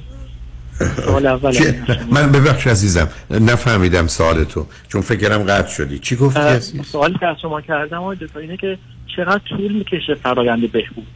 [0.97, 1.75] سوال اول؟
[2.11, 5.99] من ببخش عزیزم نفهمیدم سوال تو چون فکرم قطع شدی.
[5.99, 8.79] چی گفتی عزیز؟ سوالی که از شما کردم آقای اینه که
[9.17, 11.07] چقدر طول می‌کشه فرایند بهبود؟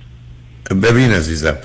[0.83, 1.57] ببین عزیزم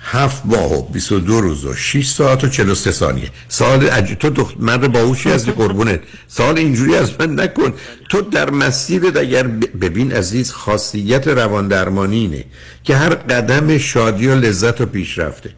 [0.00, 3.28] هفت ماه و 22 روز و 6 ساعت و 43 ثانیه.
[3.48, 4.16] سوال عج...
[4.20, 4.54] تو دخت...
[4.58, 6.00] مرد باهوشی هستی قربونت.
[6.28, 7.72] سوال اینجوری از من نکن.
[8.08, 9.46] تو در مسیرت اگر
[9.80, 12.44] ببین عزیز خاصیت روان درمانی اینه
[12.84, 15.50] که هر قدم شادی و لذت و پیشرفته.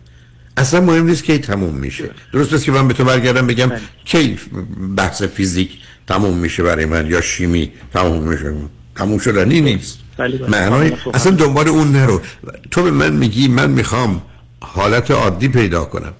[0.57, 2.11] اصلا مهم نیست کی تموم میشه.
[2.33, 3.73] درست است که من به تو برگردم بگم
[4.05, 4.39] کی
[4.97, 5.71] بحث فیزیک
[6.07, 8.55] تموم میشه برای من یا شیمی تموم میشه.
[8.97, 9.99] تموم شدنی نیست.
[10.49, 12.21] معنای اصلا دنبال اون نرو.
[12.71, 14.23] تو به من میگی من می‌خوام
[14.63, 16.13] حالت عادی پیدا کنم.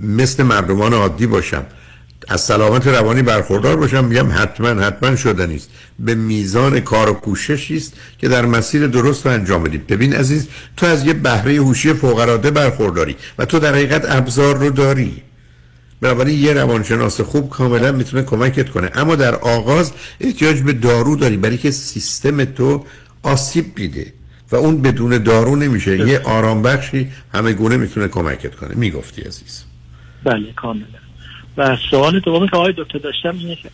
[0.00, 1.66] مثل مردمان عادی باشم.
[2.28, 4.04] از سلامت روانی برخوردار باشم.
[4.04, 9.26] میگم حتما حتما شدنی است به میزان کار و کوششی است که در مسیر درست
[9.26, 13.58] رو انجام بدید ببین عزیز تو از یه بهره هوشی فوق العاده برخورداری و تو
[13.58, 15.22] در حقیقت ابزار رو داری.
[16.00, 18.90] بنابراین یه روانشناس خوب کاملا می‌تونه کمکت کنه.
[18.94, 21.36] اما در آغاز احتیاج به دارو داری.
[21.36, 22.84] برای که سیستم تو
[23.22, 24.12] آسیب دیده
[24.52, 26.08] و اون بدون دارو نمیشه.
[26.08, 28.74] یه آرام بخشی همه گونه می‌تونه کمکت کنه.
[28.74, 29.64] می‌گفتی عزیز.
[30.24, 30.84] بله کاملا.
[31.56, 33.70] و سوال دومی که آقای دکتر داشتم اینه که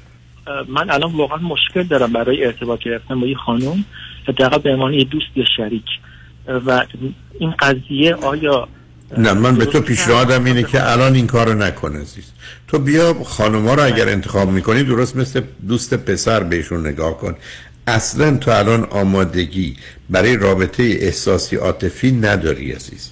[0.69, 3.85] من الان واقعا مشکل دارم برای ارتباط گرفتن با یه خانم.
[4.29, 5.85] حداقل به عنوان یه دوست یا شریک.
[6.67, 6.85] و
[7.39, 8.69] این قضیه آیا
[9.19, 12.33] نه من به تو پیشنهادم اینه که الان این کارو نکن عزیز.
[12.69, 17.35] تو بیا خانوما رو اگر انتخاب می‌کنی درست مثل دوست پسر بهشون نگاه کن.
[17.89, 19.77] اصلا تو الان آمادگی
[20.11, 23.11] برای رابطه احساسی عاطفی نداری عزیز.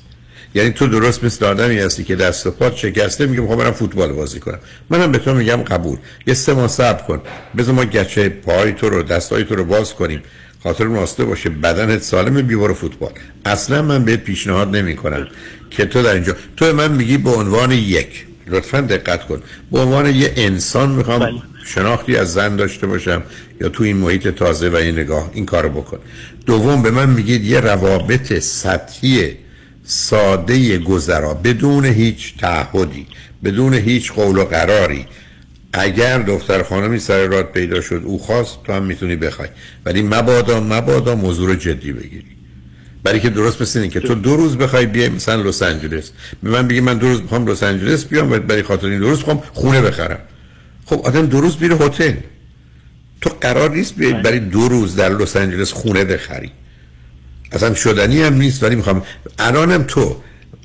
[0.54, 4.12] یعنی تو درست مثل آدمی هستی که دست و پات شکسته میگه می‌خوام برم فوتبال
[4.12, 4.58] بازی کنم.
[4.90, 5.98] منم به تو میگم قبول.
[6.26, 7.22] یه سه ماه صبر کن.
[7.56, 10.22] بذار ما گچه پای تو رو دستای تو رو باز کنیم.
[10.62, 13.10] خاطر راسته باشه بدنت سالمه بیبار فوتبال.
[13.44, 15.26] اصلا من بهت پیشنهاد نمی کنم
[15.70, 18.26] که تو در اینجا تو من میگی به عنوان یک.
[18.46, 19.42] لطفا دقت کن.
[19.72, 21.55] به عنوان یه انسان می‌خوام بله.
[21.66, 23.22] شناختی از زن داشته باشم
[23.60, 25.98] یا تو این محیط تازه و این نگاه این کارو بکن.
[26.46, 29.36] دوم به من میگید یه روابط سطحی
[29.84, 33.06] ساده گذرا بدون هیچ تعهدی
[33.44, 35.06] بدون هیچ قول و قراری.
[35.72, 39.48] اگر دختر خانمی سر راد پیدا شد او خواست تو هم می‌تونی بخوای.
[39.84, 42.36] ولی مبادا مبادا موضوع رو جدی بگیری.
[43.02, 46.10] برای که درست مثل که تو دو روز بخوای بیای مثلا لس آنجلس.
[46.42, 49.18] به من بگی من دو روز می‌خوام لس آنجلس بیام برای خاطر این دو روز
[49.18, 50.18] می‌خوام خونه بخرم.
[50.86, 52.14] خب آدم دو روز میره هتل.
[53.20, 56.50] تو قرار نیست بیای برای دو روز در لس آنجلس خونه بخری.
[57.52, 59.02] اصلا شدنی هم نیست ولی می‌خوام
[59.38, 60.16] الانم تو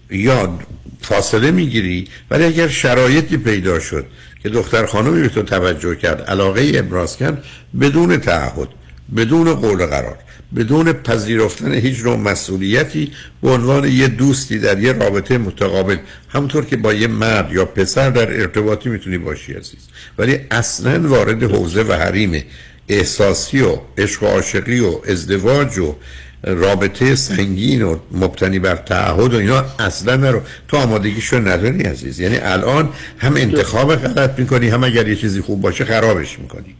[0.10, 0.60] یا
[1.02, 4.06] فاصله می‌گیری ولی اگر شرایطی پیدا شد
[4.44, 7.44] که دختر خانمی به تو توجه کرد علاقه ابراز کرد
[7.82, 8.68] بدون تعهد.
[9.16, 10.18] بدون قول قرار
[10.56, 13.12] بدون پذیرفتن هیچ نوع مسئولیتی
[13.42, 15.98] به عنوان یه دوستی در یه رابطه متقابل
[16.30, 19.80] همونطور که با یه مرد یا پسر در ارتباطی می‌تونی باشی عزیز.
[20.18, 22.44] ولی اصلا وارد حوزه و حریم
[22.90, 25.96] احساسی و عشق و عاشقی و ازدواج و
[26.44, 30.42] رابطه سنگین و مبتنی بر تعهد و اینا اصلا نرو.
[30.68, 32.20] تو آمادگیشو نداری عزیز.
[32.20, 36.76] یعنی الان هم انتخاب غلط می‌کنی هم اگر یه چیزی خوب باشه خرابش می‌کنی.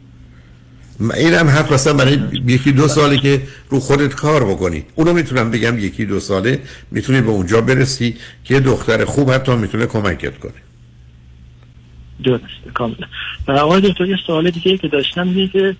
[1.10, 4.84] این هم حرف مثلا برای یکی دو ساله که رو خودت کار بکنی.
[4.94, 6.58] اونو می‌تونم بگم یکی دو ساله
[6.90, 10.52] می‌تونی به اونجا برسی که دختر خوب حتی می‌تونه کمکت کنه.
[12.24, 13.06] درسته کاملا.
[13.48, 15.76] و آقای دکتر یه سوال دیگه که داشتم اینه که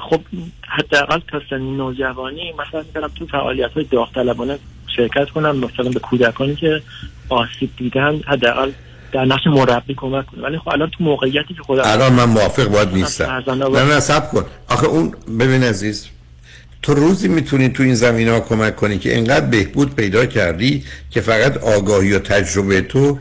[0.00, 0.20] خب
[0.68, 4.58] حداقل تا سن نوجوانی مثلا می‌برم تو فعالیت های داوطلبانه
[4.96, 6.82] شرکت کنم مثلا به کودکانی که
[7.28, 8.70] آسیب دیدن حداقل
[9.12, 12.64] در نقش مربی کمک کنم ولی خب الان تو موقعیتی که خودم الان من موافق
[12.64, 13.42] باید نیستم.
[13.48, 13.84] نه.
[13.84, 14.44] نه سب کن.
[14.68, 16.06] آخه اون ببین عزیز
[16.82, 21.20] تو روزی می‌تونی تو این زمین ها کمک کنی که انقدر بهبود پیدا کردی که
[21.20, 23.18] فقط آگاهی و تجربه تو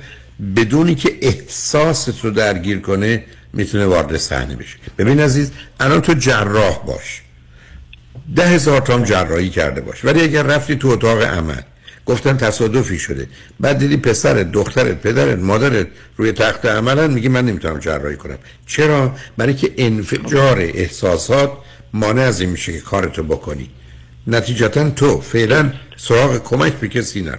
[0.55, 3.23] بدونی که احساس رو درگیر کنه
[3.53, 4.77] می‌تونه وارد صحنه بشه.
[4.97, 7.22] ببین عزیز الان تو جراح باش.
[8.35, 10.05] ده هزار تام جراحی کرده باش.
[10.05, 11.61] ولی اگر رفتی تو اتاق عمل
[12.06, 13.28] گفتن تصادفی شده.
[13.60, 15.88] بعد دیدی پسرت دخترت پدرت مادرت
[16.18, 18.38] روی تخت عملن میگی من نمی‌تونم جراحی کنم.
[18.68, 21.52] چرا؟ برای که انفجار احساسات
[21.94, 23.69] مانع از این میشه که کارتو بکنی.
[24.28, 27.38] نتیجتا تو فعلا سراغ کمک به کسی نرو.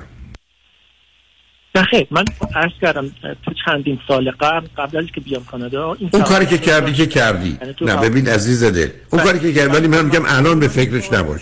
[2.10, 2.24] من
[2.54, 3.10] عرض کردم
[3.44, 7.06] تو چندین سال قبل قبل از که بیام کانادا این اون کاری که کردی که
[7.06, 7.58] کردی.
[7.60, 11.12] یعنی نه ببین عزیز دل اون کاری که کردی ولی من میگم الان به فکرش
[11.12, 11.40] نباش.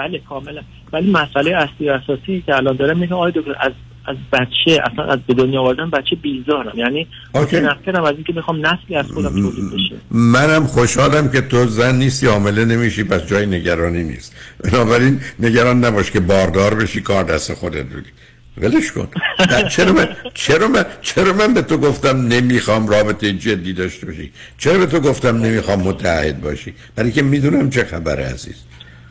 [0.00, 0.62] بله کاملا
[0.92, 3.72] ولی مسئله اصلی و اساسی که الان دارم میگم آقای دکتر از
[4.06, 6.78] از بچه اصلا از به دنیا آوردن بچه بیزارم.
[6.78, 7.06] یعنی.
[7.34, 9.94] متنفرم از اینکه می‌خوام نسلی از خودم تولید بشه.
[10.10, 14.36] منم خوشحالم که تو زن نیستی حامله نمیشی پس جای نگرانی نیست.
[14.64, 18.08] بنابراین نگران نباش که باردار بشی کار دست خودت بودی
[18.58, 19.08] ولش کن.
[19.70, 24.78] چرا من چرا من چرا من به تو گفتم نمی‌خوام رابطه جدی داشته باشی؟ چرا
[24.78, 28.56] به تو گفتم نمی‌خوام متحد باشی؟ برای که می‌دونم چه خبره عزیز.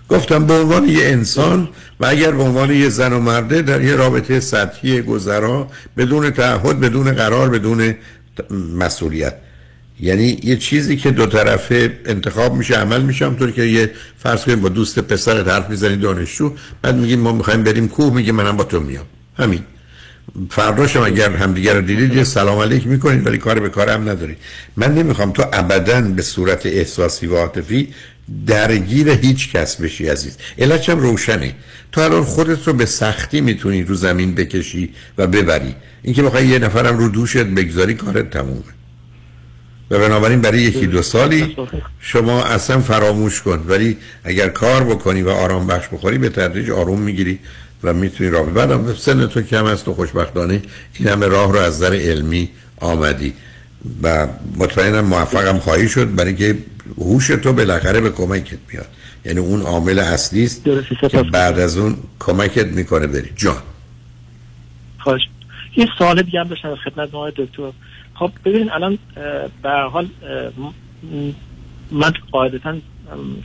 [0.09, 1.69] گفتم به عنوان یه انسان
[1.99, 5.67] و اگر به عنوان یه زن و مرده در یه رابطه سطحی گذرا
[5.97, 7.95] بدون تعهد بدون قرار بدون
[8.75, 9.35] مسئولیت.
[9.99, 14.61] یعنی یه چیزی که دو طرفه انتخاب میشه عمل میشه همطور که یه فرض کنیم
[14.61, 18.63] با دوست پسرت حرف می‌زنی دانشجو بعد میگین ما می‌خوایم بریم کوه میگه منم با
[18.63, 19.05] تو میام.
[19.37, 19.63] همین.
[20.49, 24.37] فرداشم اگر همدیگه رو دیدید یه سلام علیک می‌کنید ولی کار به کار هم ندارید.
[24.77, 27.93] من نمی‌خوام تو ابدا به صورت احساسی و عاطفی
[28.47, 30.37] درگیر هیچ کس بشی عزیز.
[30.57, 31.55] علتش هم روشنه.
[31.91, 35.75] تو الان خودت رو به سختی می‌تونی رو زمین بکشی و ببری.
[36.03, 38.63] اینکه بخوای یه نفرم رو دوشت بگذاری کارت تمومه.
[39.91, 41.55] و بنابراین برای یکی دو سالی
[41.99, 43.65] شما اصلا فراموش کن.
[43.67, 47.39] ولی اگر کار بکنی و آرام بخش بخوری به تدریج آروم می‌گیری
[47.83, 48.45] و می‌تونی راه.
[48.45, 50.61] بعدم سن تو کم است و خوشبختانه
[50.99, 53.33] این همه راه رو از نظر علمی آمدی.
[54.03, 54.27] و
[54.57, 56.15] مطمئنم موفقم خواهی شد.
[56.15, 56.57] برای که
[56.97, 58.87] هوش تو بالاخره به کمکت میاد.
[59.25, 60.63] یعنی اون عامل اصلی است
[61.09, 63.29] که بعد از اون کمکت می‌کنه بری.
[63.35, 63.61] جان.
[64.99, 65.21] خواهش.
[65.77, 67.71] یه سوال دیگه هم داشتم خدمت آقای دکتر.
[68.13, 68.97] خب ببینید الان
[69.63, 70.07] به هر حال
[71.91, 72.75] من قاعدتا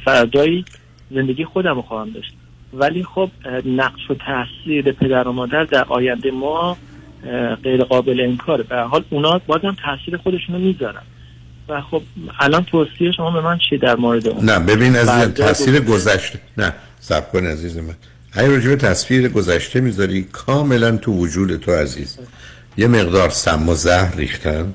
[0.05, 0.65] فردایی
[1.11, 2.33] زندگی خودم خواهم داشت.
[2.73, 3.31] ولی خب
[3.67, 6.77] نقش و تاثیر پدر و مادر در آینده ما
[7.63, 8.63] غیر قابل انکاره.
[8.63, 11.03] به حال اونا بازم تاثیر خودشونو می‌ذارن.
[11.69, 12.03] و خب
[12.41, 16.39] الان توصیه شما به من چی در مورد اون؟ نه ببین از تاثیر گذشته.
[16.59, 17.95] نه سب کن عزیز من.
[18.37, 22.19] راجع به تصویر گذشته می‌ذاری کاملا تو وجود تو عزیز.
[22.77, 24.75] یه مقدار سم و زهر ریختند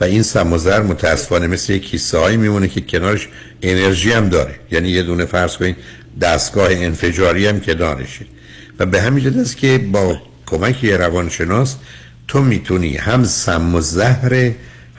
[0.00, 3.28] و این سم و زهر متاسفانه مثل یک کیسه هایی میمونه که کنارش
[3.62, 4.54] انرژی هم داره.
[4.70, 5.76] یعنی یه دونه فرض کنید
[6.20, 8.24] دستگاه انفجاری هم کنارشه
[8.78, 10.16] و به همین جد است که با
[10.46, 11.76] کمک یه روانشناس
[12.28, 14.52] تو می‌تونی هم سم و زهر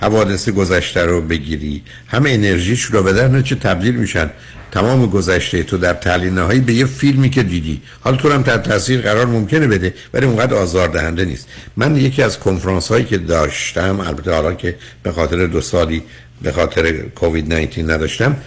[0.04, 1.84] حوادث گذشته رو بگیری.
[2.08, 4.30] هم انرژیش رو به در چه تبدیل میشن.
[4.72, 7.82] تمام گذشته تو در تحلیل نهایی به یه فیلمی که دیدی.
[8.02, 11.48] حالا تو هم تحت تاثیر قرار ممکنه بده ولی اونقدر آزار دهنده نیست.
[11.78, 16.04] من یکی از کنفرانس هایی که داشتم البته حالا که به خاطر دو سالی
[16.42, 18.38] به خاطر کووید 19 نداشتم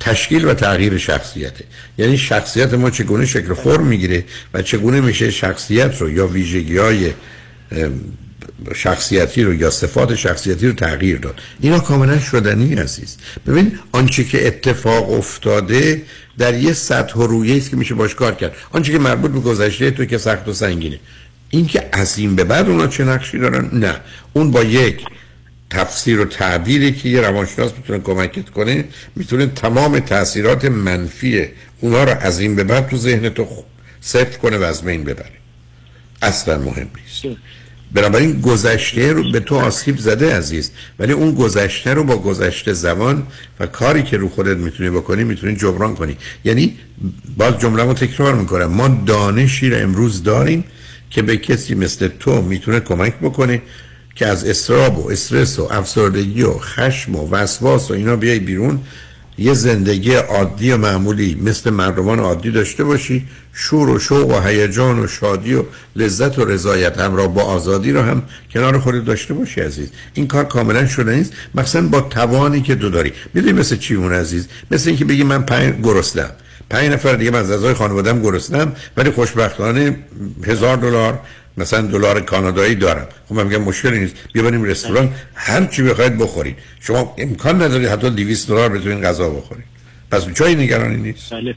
[0.00, 1.64] تشکیل و تغییر شخصیته.
[1.98, 4.24] یعنی شخصیت ما چگونه شکل فرم می‌گیره
[4.54, 7.12] و چگونه میشه شخصیت رو یا ویژگی های
[8.74, 11.40] شخصیتی رو یا صفات شخصیتی رو تغییر داد.
[11.60, 13.16] اینا کاملا شدنی عزیز.
[13.46, 16.02] ببین آنچه که اتفاق افتاده
[16.38, 18.56] در یه سطح و رویه است که میشه باش کار کرد.
[18.70, 21.00] آنچه که مربوط به گذشته تو که سخت و سنگینه.
[21.50, 24.00] این که از این به بعد اونا چه نقشی دارن؟ نه.
[24.32, 25.04] اون با یک
[25.70, 28.84] تفسیر و تعبیری که یه روانشناس می‌تونه کمکت کنه
[29.16, 31.48] می‌تونه تمام تاثیرات منفی
[31.80, 33.48] اونا رو از این به بعد تو ذهن تو
[34.00, 35.32] صفر کنه و از بین ببره.
[36.22, 37.38] اصلا مهم نیست.
[37.94, 40.70] بنابراین گذشته رو به تو آسیب زده عزیز.
[40.98, 43.26] ولی اون گذشته رو با گذشته زمان
[43.60, 46.16] و کاری که رو خودت می‌تونی بکنی می‌تونی جبران کنی.
[46.44, 46.76] یعنی
[47.36, 48.66] باز جمله رو تکرار می‌کنم.
[48.66, 50.64] ما دانشی رو امروز داریم
[51.10, 53.62] که به کسی مثل تو می‌تونه کمک بکنه
[54.14, 58.80] که از استراب و استرس و افسردگی و خشم و وسواس و اینا بیای بیرون.
[59.38, 64.98] یه زندگی عادی و معمولی مثل مردمان عادی داشته باشی شور و شوق و هیجان
[64.98, 65.64] و شادی و
[65.96, 68.22] لذت و رضایت همراه با آزادی رو هم
[68.52, 69.88] کنار خودت داشته باشی عزیز.
[70.14, 71.32] این کار کاملا شده نیست.
[71.54, 73.12] مثلا با توانی که دو داری.
[73.34, 76.30] می‌دونی مثل چی اون عزیز؟ مثل اینکه بگی من پنج گرسنم.
[76.70, 79.96] پنج نفر دیگه من از اعضای خانوادم گرسنم ولی خوشبختانه
[80.44, 81.20] هزار دلار
[81.56, 83.06] مثلا دلار کانادایی دارم.
[83.28, 84.28] خب من میگم مشکلی نیست.
[84.32, 85.14] بیا بریم رستوران.
[85.34, 86.56] هر چی بخواید بخورید.
[86.80, 89.64] شما امکان نداری حتی 200 دلار بتونین غذا بخورید.
[90.10, 91.34] پس چای نگرانی نیست.
[91.34, 91.54] بله.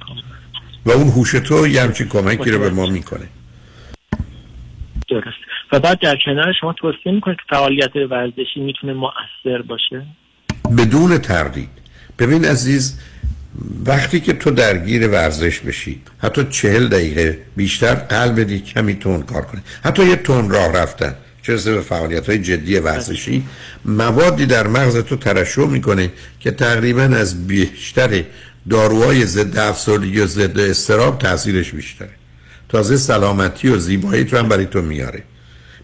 [0.85, 3.27] و اون هوش تو یه همچین کمکی رو به ما می‌کنه.
[5.09, 5.38] درست.
[5.72, 10.05] و بعد در کنار شما توصیه می‌کنید که فعالیت ورزشی می‌تونه مؤثر باشه؟
[10.77, 11.69] بدون تردید.
[12.19, 12.99] ببین عزیز
[13.86, 19.41] وقتی که تو درگیر ورزش بشی حتی چهل دقیقه بیشتر قلب دی کمی تون کار
[19.41, 21.15] کنه حتی یه تون راه رفتن
[21.45, 23.44] چه به فعالیت های جدی ورزشی.
[23.86, 28.23] موادی در مغز تو ترشح می‌کنه که تقریبا از بیشتر
[28.69, 32.10] داروهای ضد افسردگی و ضد استراب تاثیرش بیشتره.
[32.69, 35.23] تازه سلامتی و زیبایی تو هم برای تو میاره.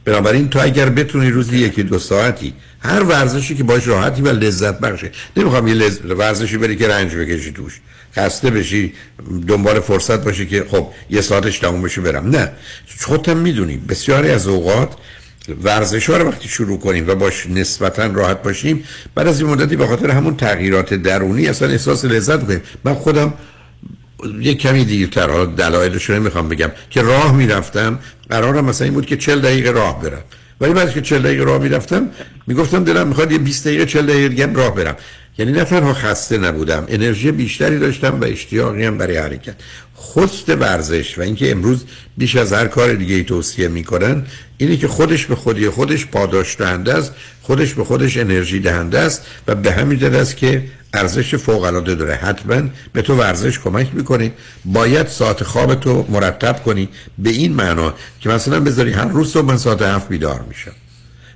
[0.06, 4.80] بنابراین تو اگر بتونی روزی یکی دو ساعتی هر ورزشی که باش راحتی و لذت
[4.80, 6.00] بخشه نمی‌خوام یه لز...
[6.06, 7.80] ورزشی بری که رنج بکشی توش.
[8.16, 8.94] خسته بشی
[9.48, 12.30] دنبال فرصت باشی که خب یه ساعتش تموم بشه برم.
[12.30, 12.52] نه.
[13.00, 14.90] خودتم می‌دونی بسیاری از اوقات
[15.64, 18.84] ورزش ها رو وقتی شروع کنیم و باش نسبتا راحت باشیم
[19.16, 23.34] بعد از این مدتی به خاطر همون تغییرات درونی اصلا احساس لذت کنیم من خودم
[24.42, 28.00] یه کمی دیرتر حالا دلایلش رو نمی‌خوام بگم که راه می‌رفتم
[28.30, 30.24] قرارم مثلا این بود که 40 دقیقه راه برم.
[30.62, 32.10] ولی بعد که 40 دقیقه راه می‌رفتم
[32.48, 34.96] می‌گفتم دلم می‌خواد یه 20 دقیقه 40 دقیقه راه برم.
[35.38, 39.56] یعنی نه تنها خسته نبودم انرژی بیشتری داشتم و اشتیاقی هم برای حرکت.
[40.02, 41.86] خست ورزش و اینکه امروز
[42.18, 44.24] بیش از هر کار دیگه ای توصیه می‌کنن
[44.58, 49.26] اینه که خودش به خودی خودش پاداش دهنده است خودش به خودش انرژی دهنده است
[49.48, 50.64] و به همین دلیل است که
[50.94, 52.14] ارزش فوق العاده داره.
[52.14, 54.32] حتما به تو ورزش کمک می‌کنه.
[54.66, 56.90] باید ساعت خواب تو مرتب کنی.
[57.18, 60.72] به این معنا که مثلا بذاری هر روز تو من ساعت هفت بیدار میشم.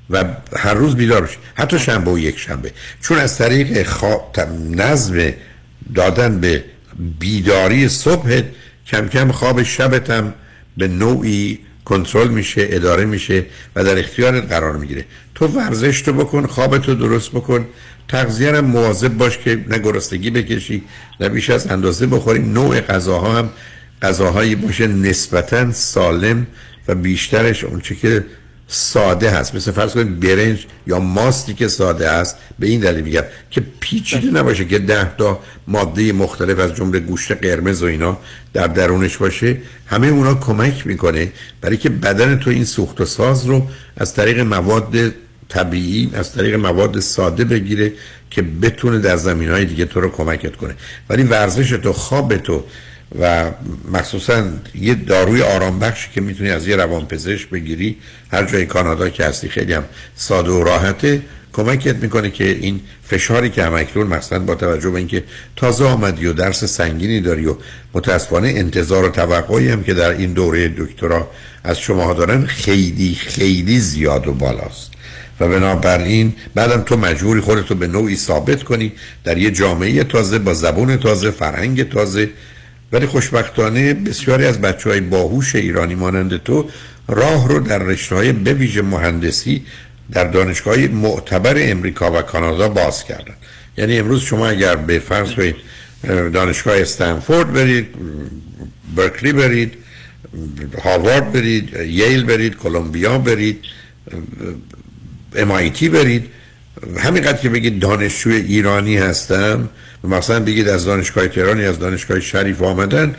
[0.09, 0.23] و
[0.57, 1.37] هر روز بیدار بشی.
[1.55, 2.71] حتی شنبه و یک شنبه.
[3.01, 5.33] چون از طریق خواب نظم
[5.95, 6.63] دادن به
[7.19, 8.41] بیداری صبح
[8.87, 10.33] کم کم خواب شبتم
[10.77, 13.45] به نوعی کنترل میشه اداره میشه
[13.75, 15.05] و در اختیارت قرار می‌گیره.
[15.35, 17.65] تو ورزش تو بکن خوابتو درست بکن.
[18.07, 20.83] تغذیه هم مواظب باش که نه گرسنگی بکشی
[21.19, 22.39] نه بیش از اندازه بخوری.
[22.39, 23.49] نوع غذاها هم
[24.01, 26.47] غذاهایی باشه نسبتا سالم
[26.87, 28.25] و بیشترش اونچه که
[28.67, 29.55] ساده هست.
[29.55, 34.31] مثل فرض کنید برنج یا ماستی که ساده است به این دلیل میگم که پیچیده
[34.31, 38.17] نباشه که ده تا ماده مختلف از جمله گوشت قرمز و اینا
[38.53, 39.57] در درونش باشه.
[39.87, 41.31] همه اونا کمک می‌کنه
[41.61, 43.67] برای که بدن تو این سوخت و ساز رو
[43.97, 45.13] از طریق مواد
[45.49, 47.93] طبیعی از طریق مواد ساده بگیره
[48.29, 50.75] که بتونه در زمین های دیگه تو رو کمکت کنه.
[51.09, 52.63] ولی ورزش تو خواب تو
[53.19, 53.51] و
[53.91, 54.43] مخصوصا
[54.75, 57.97] یه داروی آرام بخشی که می‌تونی از یه روانپزشک بگیری
[58.31, 59.83] هر جای کانادا که هستی خیلی هم
[60.15, 61.21] ساده و راحته.
[61.53, 65.23] کمکت می‌کنه که این فشاری که همکنون مثلا با توجه به اینکه
[65.55, 67.55] تازه آمدی و درس سنگینی داری و
[67.93, 71.29] متاسفانه انتظار و توقعی هم که در این دوره دکترا
[71.63, 74.91] از شما دارن خیلی خیلی زیاد و بالاست.
[75.39, 78.91] و بنابراین بعدم تو مجبوری خودتو به نوعی ثابت کنی
[79.23, 82.29] در یه جامعه تازه با زبون تازه فرهنگ تازه
[82.95, 86.69] ولی خوشبختانه بسیاری از بچه های باهوش ایرانی مانند تو
[87.07, 89.65] راه رو در رشته های بویژه مهندسی
[90.11, 93.33] در دانشگاه معتبر امریکا و کانادا باز کردن.
[93.77, 95.33] یعنی امروز شما اگر به فرض
[96.33, 97.87] دانشگاه استنفورد برید
[98.95, 99.73] برکلی برید
[100.83, 103.59] هاروارد برید ییل برید کلمبیا برید
[105.35, 106.29] MIT برید
[106.97, 109.69] همینقدر که بگید دانشجوی ایرانی هستم
[110.03, 113.15] مثلا بگید از دانشگاه تهرانی از دانشگاه شریف آمدن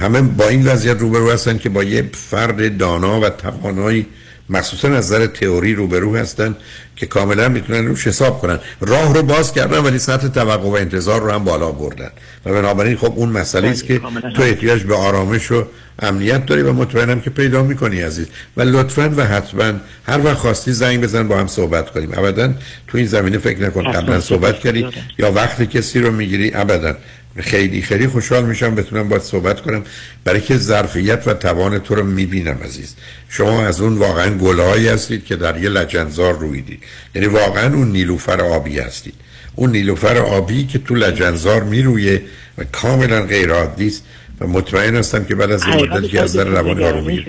[0.00, 4.06] همه با این وضعیت روبرو هستن که با یه فرد دانا و توانایی
[4.48, 6.56] مخصوصا از نظر تئوری روبرو هستن
[6.96, 8.58] که کاملا می‌تونن روش حساب کنن.
[8.80, 12.10] راه رو باز کردن ولی سطح توقع و انتظار رو هم بالا بردن.
[12.46, 14.00] و بنابراین خب اون مسئله است که
[14.36, 15.66] تو احتیاج به آرامش و
[15.98, 18.26] امنیت داری و مطمئنم که پیدا می‌کنی عزیز.
[18.56, 19.72] و لطفا و حتما
[20.06, 22.10] هر وقت خواستی زنگ بزن با هم صحبت کنیم.
[22.14, 22.54] ابدا
[22.88, 23.92] تو این زمینه فکر نکن.
[23.92, 24.88] قبلا صحبت کردی
[25.18, 26.96] یا وقتی کسی رو می‌گیری؟ ابدا.
[27.40, 29.84] خیلی خیلی خوشحال میشم بتونم باید صحبت کنم.
[30.24, 32.96] برای که ظرفیت و توان تو رو می‌بینم عزیز.
[33.28, 36.82] شما از اون واقعا گلهایی هستید که در یه لجنزار رویدید.
[37.14, 39.14] یعنی واقعا اون نیلوفر آبی هستید.
[39.54, 42.22] اون نیلوفر آبی که تو لجنزار میرویه
[42.58, 44.04] و کاملا غیر عادی است
[44.40, 47.24] و مطمئن هستم که بعد از این مدت که از در روان آرومی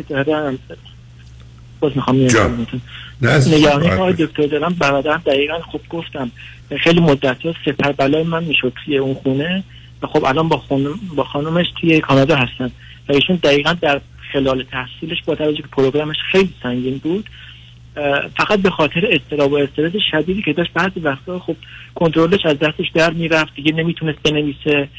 [2.28, 2.68] جان.
[3.22, 6.32] نگرانی های دکتر دارم برادرم دقیقا خوب گفتم.
[6.80, 9.64] خیلی مدت ها سپر بلای من می‌شد توی اون خونه.
[10.04, 12.72] و خب الان با, خانم با خانومش توی کانادا هستن.
[13.10, 14.02] و ایشون دقیقا در
[14.34, 17.30] خلال تحصیلش با توجه که پروگرامش خیلی سنگین بود.
[18.38, 21.56] فقط به خاطر استراب و استرس شدیدی که داشت بعضی وقتا خب
[21.96, 24.90] کنترلش از دستش در می‌رفت دیگه نمی‌تونست بنویسه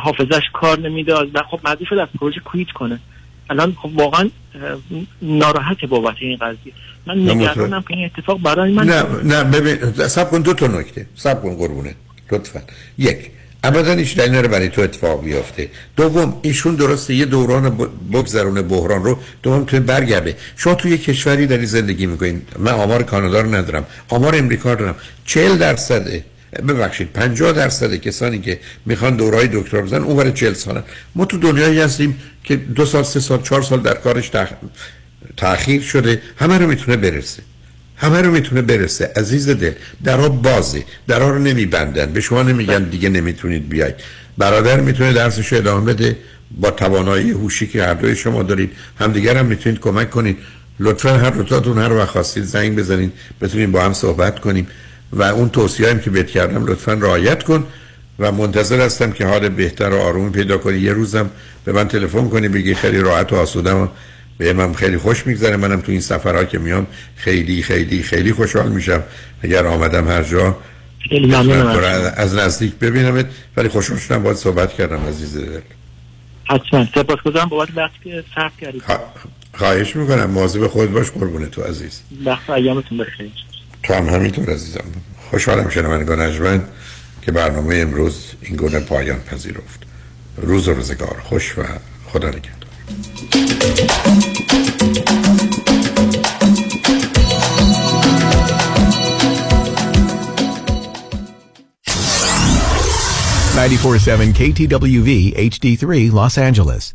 [0.00, 3.00] حافظش کار نمی‌داد و خب مجبور شد از پروژه کویت کنه.
[3.50, 4.30] الان خب واقعا
[5.22, 6.72] ناراحت بابت این قضیه.
[7.06, 11.06] من نگرانم که این اتفاق برای من نه نه ببین سب کن دو تا نکته.
[11.14, 11.94] سب کن قربونه
[12.32, 12.62] لطفا.
[12.98, 13.30] یک
[13.64, 19.04] ابدا هیچ دلیل نره برای تو اتفاق بیفته دوم ایشون درسته یه دوران بگذرون بحران
[19.04, 20.36] رو دوم تو برگرده.
[20.56, 25.58] شما توی کشوری داری زندگی می‌کنین من آمار کانادا رو ندارم آمار امریکا دارم 40
[25.58, 26.24] درصده
[26.68, 30.82] ببخشید 50 درصد کسانی که می‌خوان دورای دکتر بزنن اون برای 40 سالن.
[31.14, 34.30] ما تو دنیایی هستیم که دو سال سه سال چهار سال در کارش
[35.36, 37.42] تأخیر شده همه رو می‌تونه برسه.
[38.00, 39.10] همه رو می‌تونه برسه.
[39.16, 39.72] عزیز دل
[40.04, 40.84] درها بازه.
[41.08, 42.06] درها رو نمیبندن.
[42.12, 43.94] به شما نمیگن دیگه نمی‌تونید بیاید.
[44.38, 46.16] برادر می‌تونه درسش ادامه بده.
[46.60, 50.38] با توانایی هوشی که هر دوی شما دارید همدیگر هم می‌تونید کمک کنید.
[50.80, 53.12] لطفا هر روتاتون هر وقت خواستید زنگ بزنید.
[53.40, 54.66] بتونیم با هم صحبت کنیم.
[55.12, 57.64] و اون توصیه هم که بهت کردم لطفا رعایت کن.
[58.18, 60.78] و منتظر هستم که حال بهتر و آرومی پیدا کنی.
[60.78, 61.30] یه روزم
[61.64, 63.88] به من تلفن کنی بگی خیلی راحت و آسودم
[64.40, 65.56] به من خیلی خوش میگذره.
[65.56, 66.86] منم تو این سفرها که میام
[67.16, 69.02] خیلی خیلی خیلی خوشحال میشم.
[69.42, 70.56] اگر آمدم هر جا
[72.16, 73.26] از نزدیک ببینمت.
[73.56, 75.60] ولی خوشحال شدم باید صحبت کردم عزیز دل.
[76.44, 76.86] حتما.
[76.94, 77.48] سپاسگزارم.
[77.48, 78.82] بابت وقتی که صرف کردید.
[79.54, 80.30] خواهش می‌کنم.
[80.30, 81.10] مواظب خود باش.
[81.10, 82.00] قربون تو عزیز.
[82.24, 83.30] وقت ایامتون بخیر.
[83.82, 84.84] تو هم همینطور عزیزم.
[85.30, 86.62] خوشحالم شنوندگان نجمن
[87.22, 89.80] که برنامه امروز این گونه پایان پذیرفت.
[90.36, 91.62] روز و روزگار خوش و
[92.06, 92.59] خدا نگهدار.
[103.60, 106.94] Ninety-four-seven KTWV HD3 Los Angeles.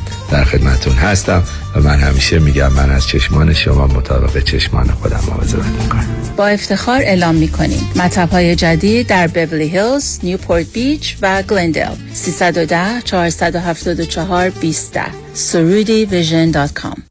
[0.31, 1.43] در خدمتون هستم
[1.75, 6.05] و من همیشه میگم من از چشمان شما مطابق چشمان خودم مواظبت می‌کنم
[6.37, 7.91] با افتخار اعلام می‌کنیم.
[7.95, 14.99] مطب های جدید در بورلی هیلز، نیوپورت بیچ و گلندل 310 474 20
[15.33, 17.03] سرودی vision dot com.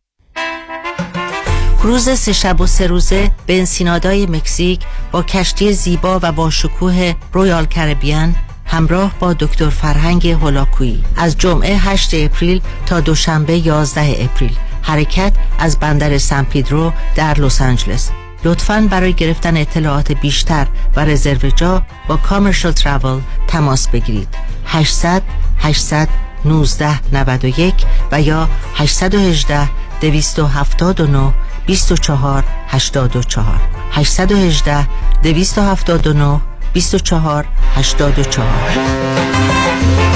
[1.78, 4.80] کروز سه شب و سه روزه به انسینادای مکزیک
[5.12, 8.34] با کشتی زیبا و با شکوه Royal Caribbean
[8.70, 11.04] همراه با دکتر فرهنگ هولاکویی.
[11.16, 14.56] از جمعه 8 April تا دوشنبه 11 April.
[14.82, 18.10] حرکت از بندر سان پیدرو در لس آنجلس.
[18.44, 20.66] لطفاً برای گرفتن اطلاعات بیشتر
[20.96, 24.28] و رزرو جا با Commercial Travel تماس بگیرید.
[24.66, 25.22] 800
[25.58, 26.08] 800
[26.44, 27.74] 19 91
[28.12, 29.68] و یا 818
[30.00, 31.32] 279
[31.66, 33.60] 24 84
[33.92, 34.86] 818
[35.22, 36.40] 279
[36.74, 40.09] 24 84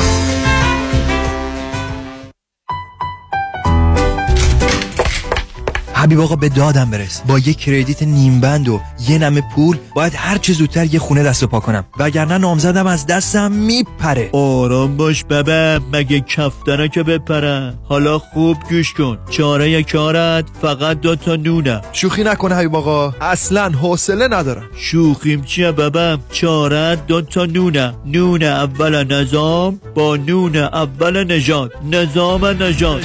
[6.04, 7.22] حبیب آقا به دادم برس.
[7.26, 11.22] با یه کردیت نیم بند و یه نمه پول باید هر چه زودتر یه خونه
[11.22, 11.84] دست و پا کنم.
[11.98, 14.30] وگرنه نامزدم از دستم میپره.
[14.32, 17.74] آرام باش ببه مگه کفتره که بپره.
[17.88, 19.18] حالا خوب گوش کن.
[19.30, 21.80] چاره کارت فقط دو تا نونه.
[21.92, 23.14] شوخی نکن حبیب آقا.
[23.20, 24.64] اصلا حوصله ندارم.
[24.76, 27.94] شوخیم چیه ببم چاره دو تا نونه.
[28.06, 33.04] نون اول نظام با نون اول نژاد نظام نژاد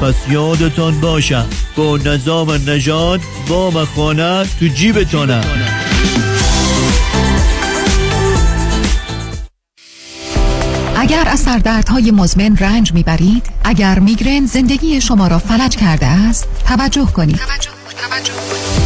[0.00, 1.46] پس یادتان باشم
[1.76, 5.40] با نظام نجات با خانه تو جیبتانه
[10.96, 17.06] اگر از سردردهای مزمن رنج می‌برید اگر میگرن زندگی شما را فلج کرده است توجه
[17.06, 17.70] کنید توجه.
[18.08, 18.79] توجه.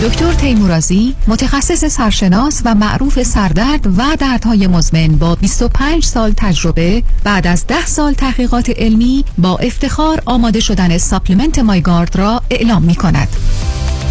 [0.00, 7.46] دکتر تیمورازی متخصص سرشناس و معروف سردرد و دردهای مزمن با 25 سال تجربه بعد
[7.46, 13.28] از 10 سال تحقیقات علمی با افتخار آماده شدن supplement مایگارد را اعلام می کند.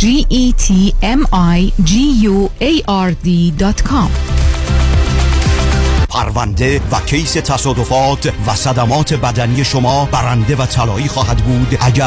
[0.00, 1.92] G E T M I G
[2.22, 3.14] U A R
[6.08, 12.06] پرونده و کیس تصادفات و صدمات بدنی شما برنده و طلایی خواهد بود اگر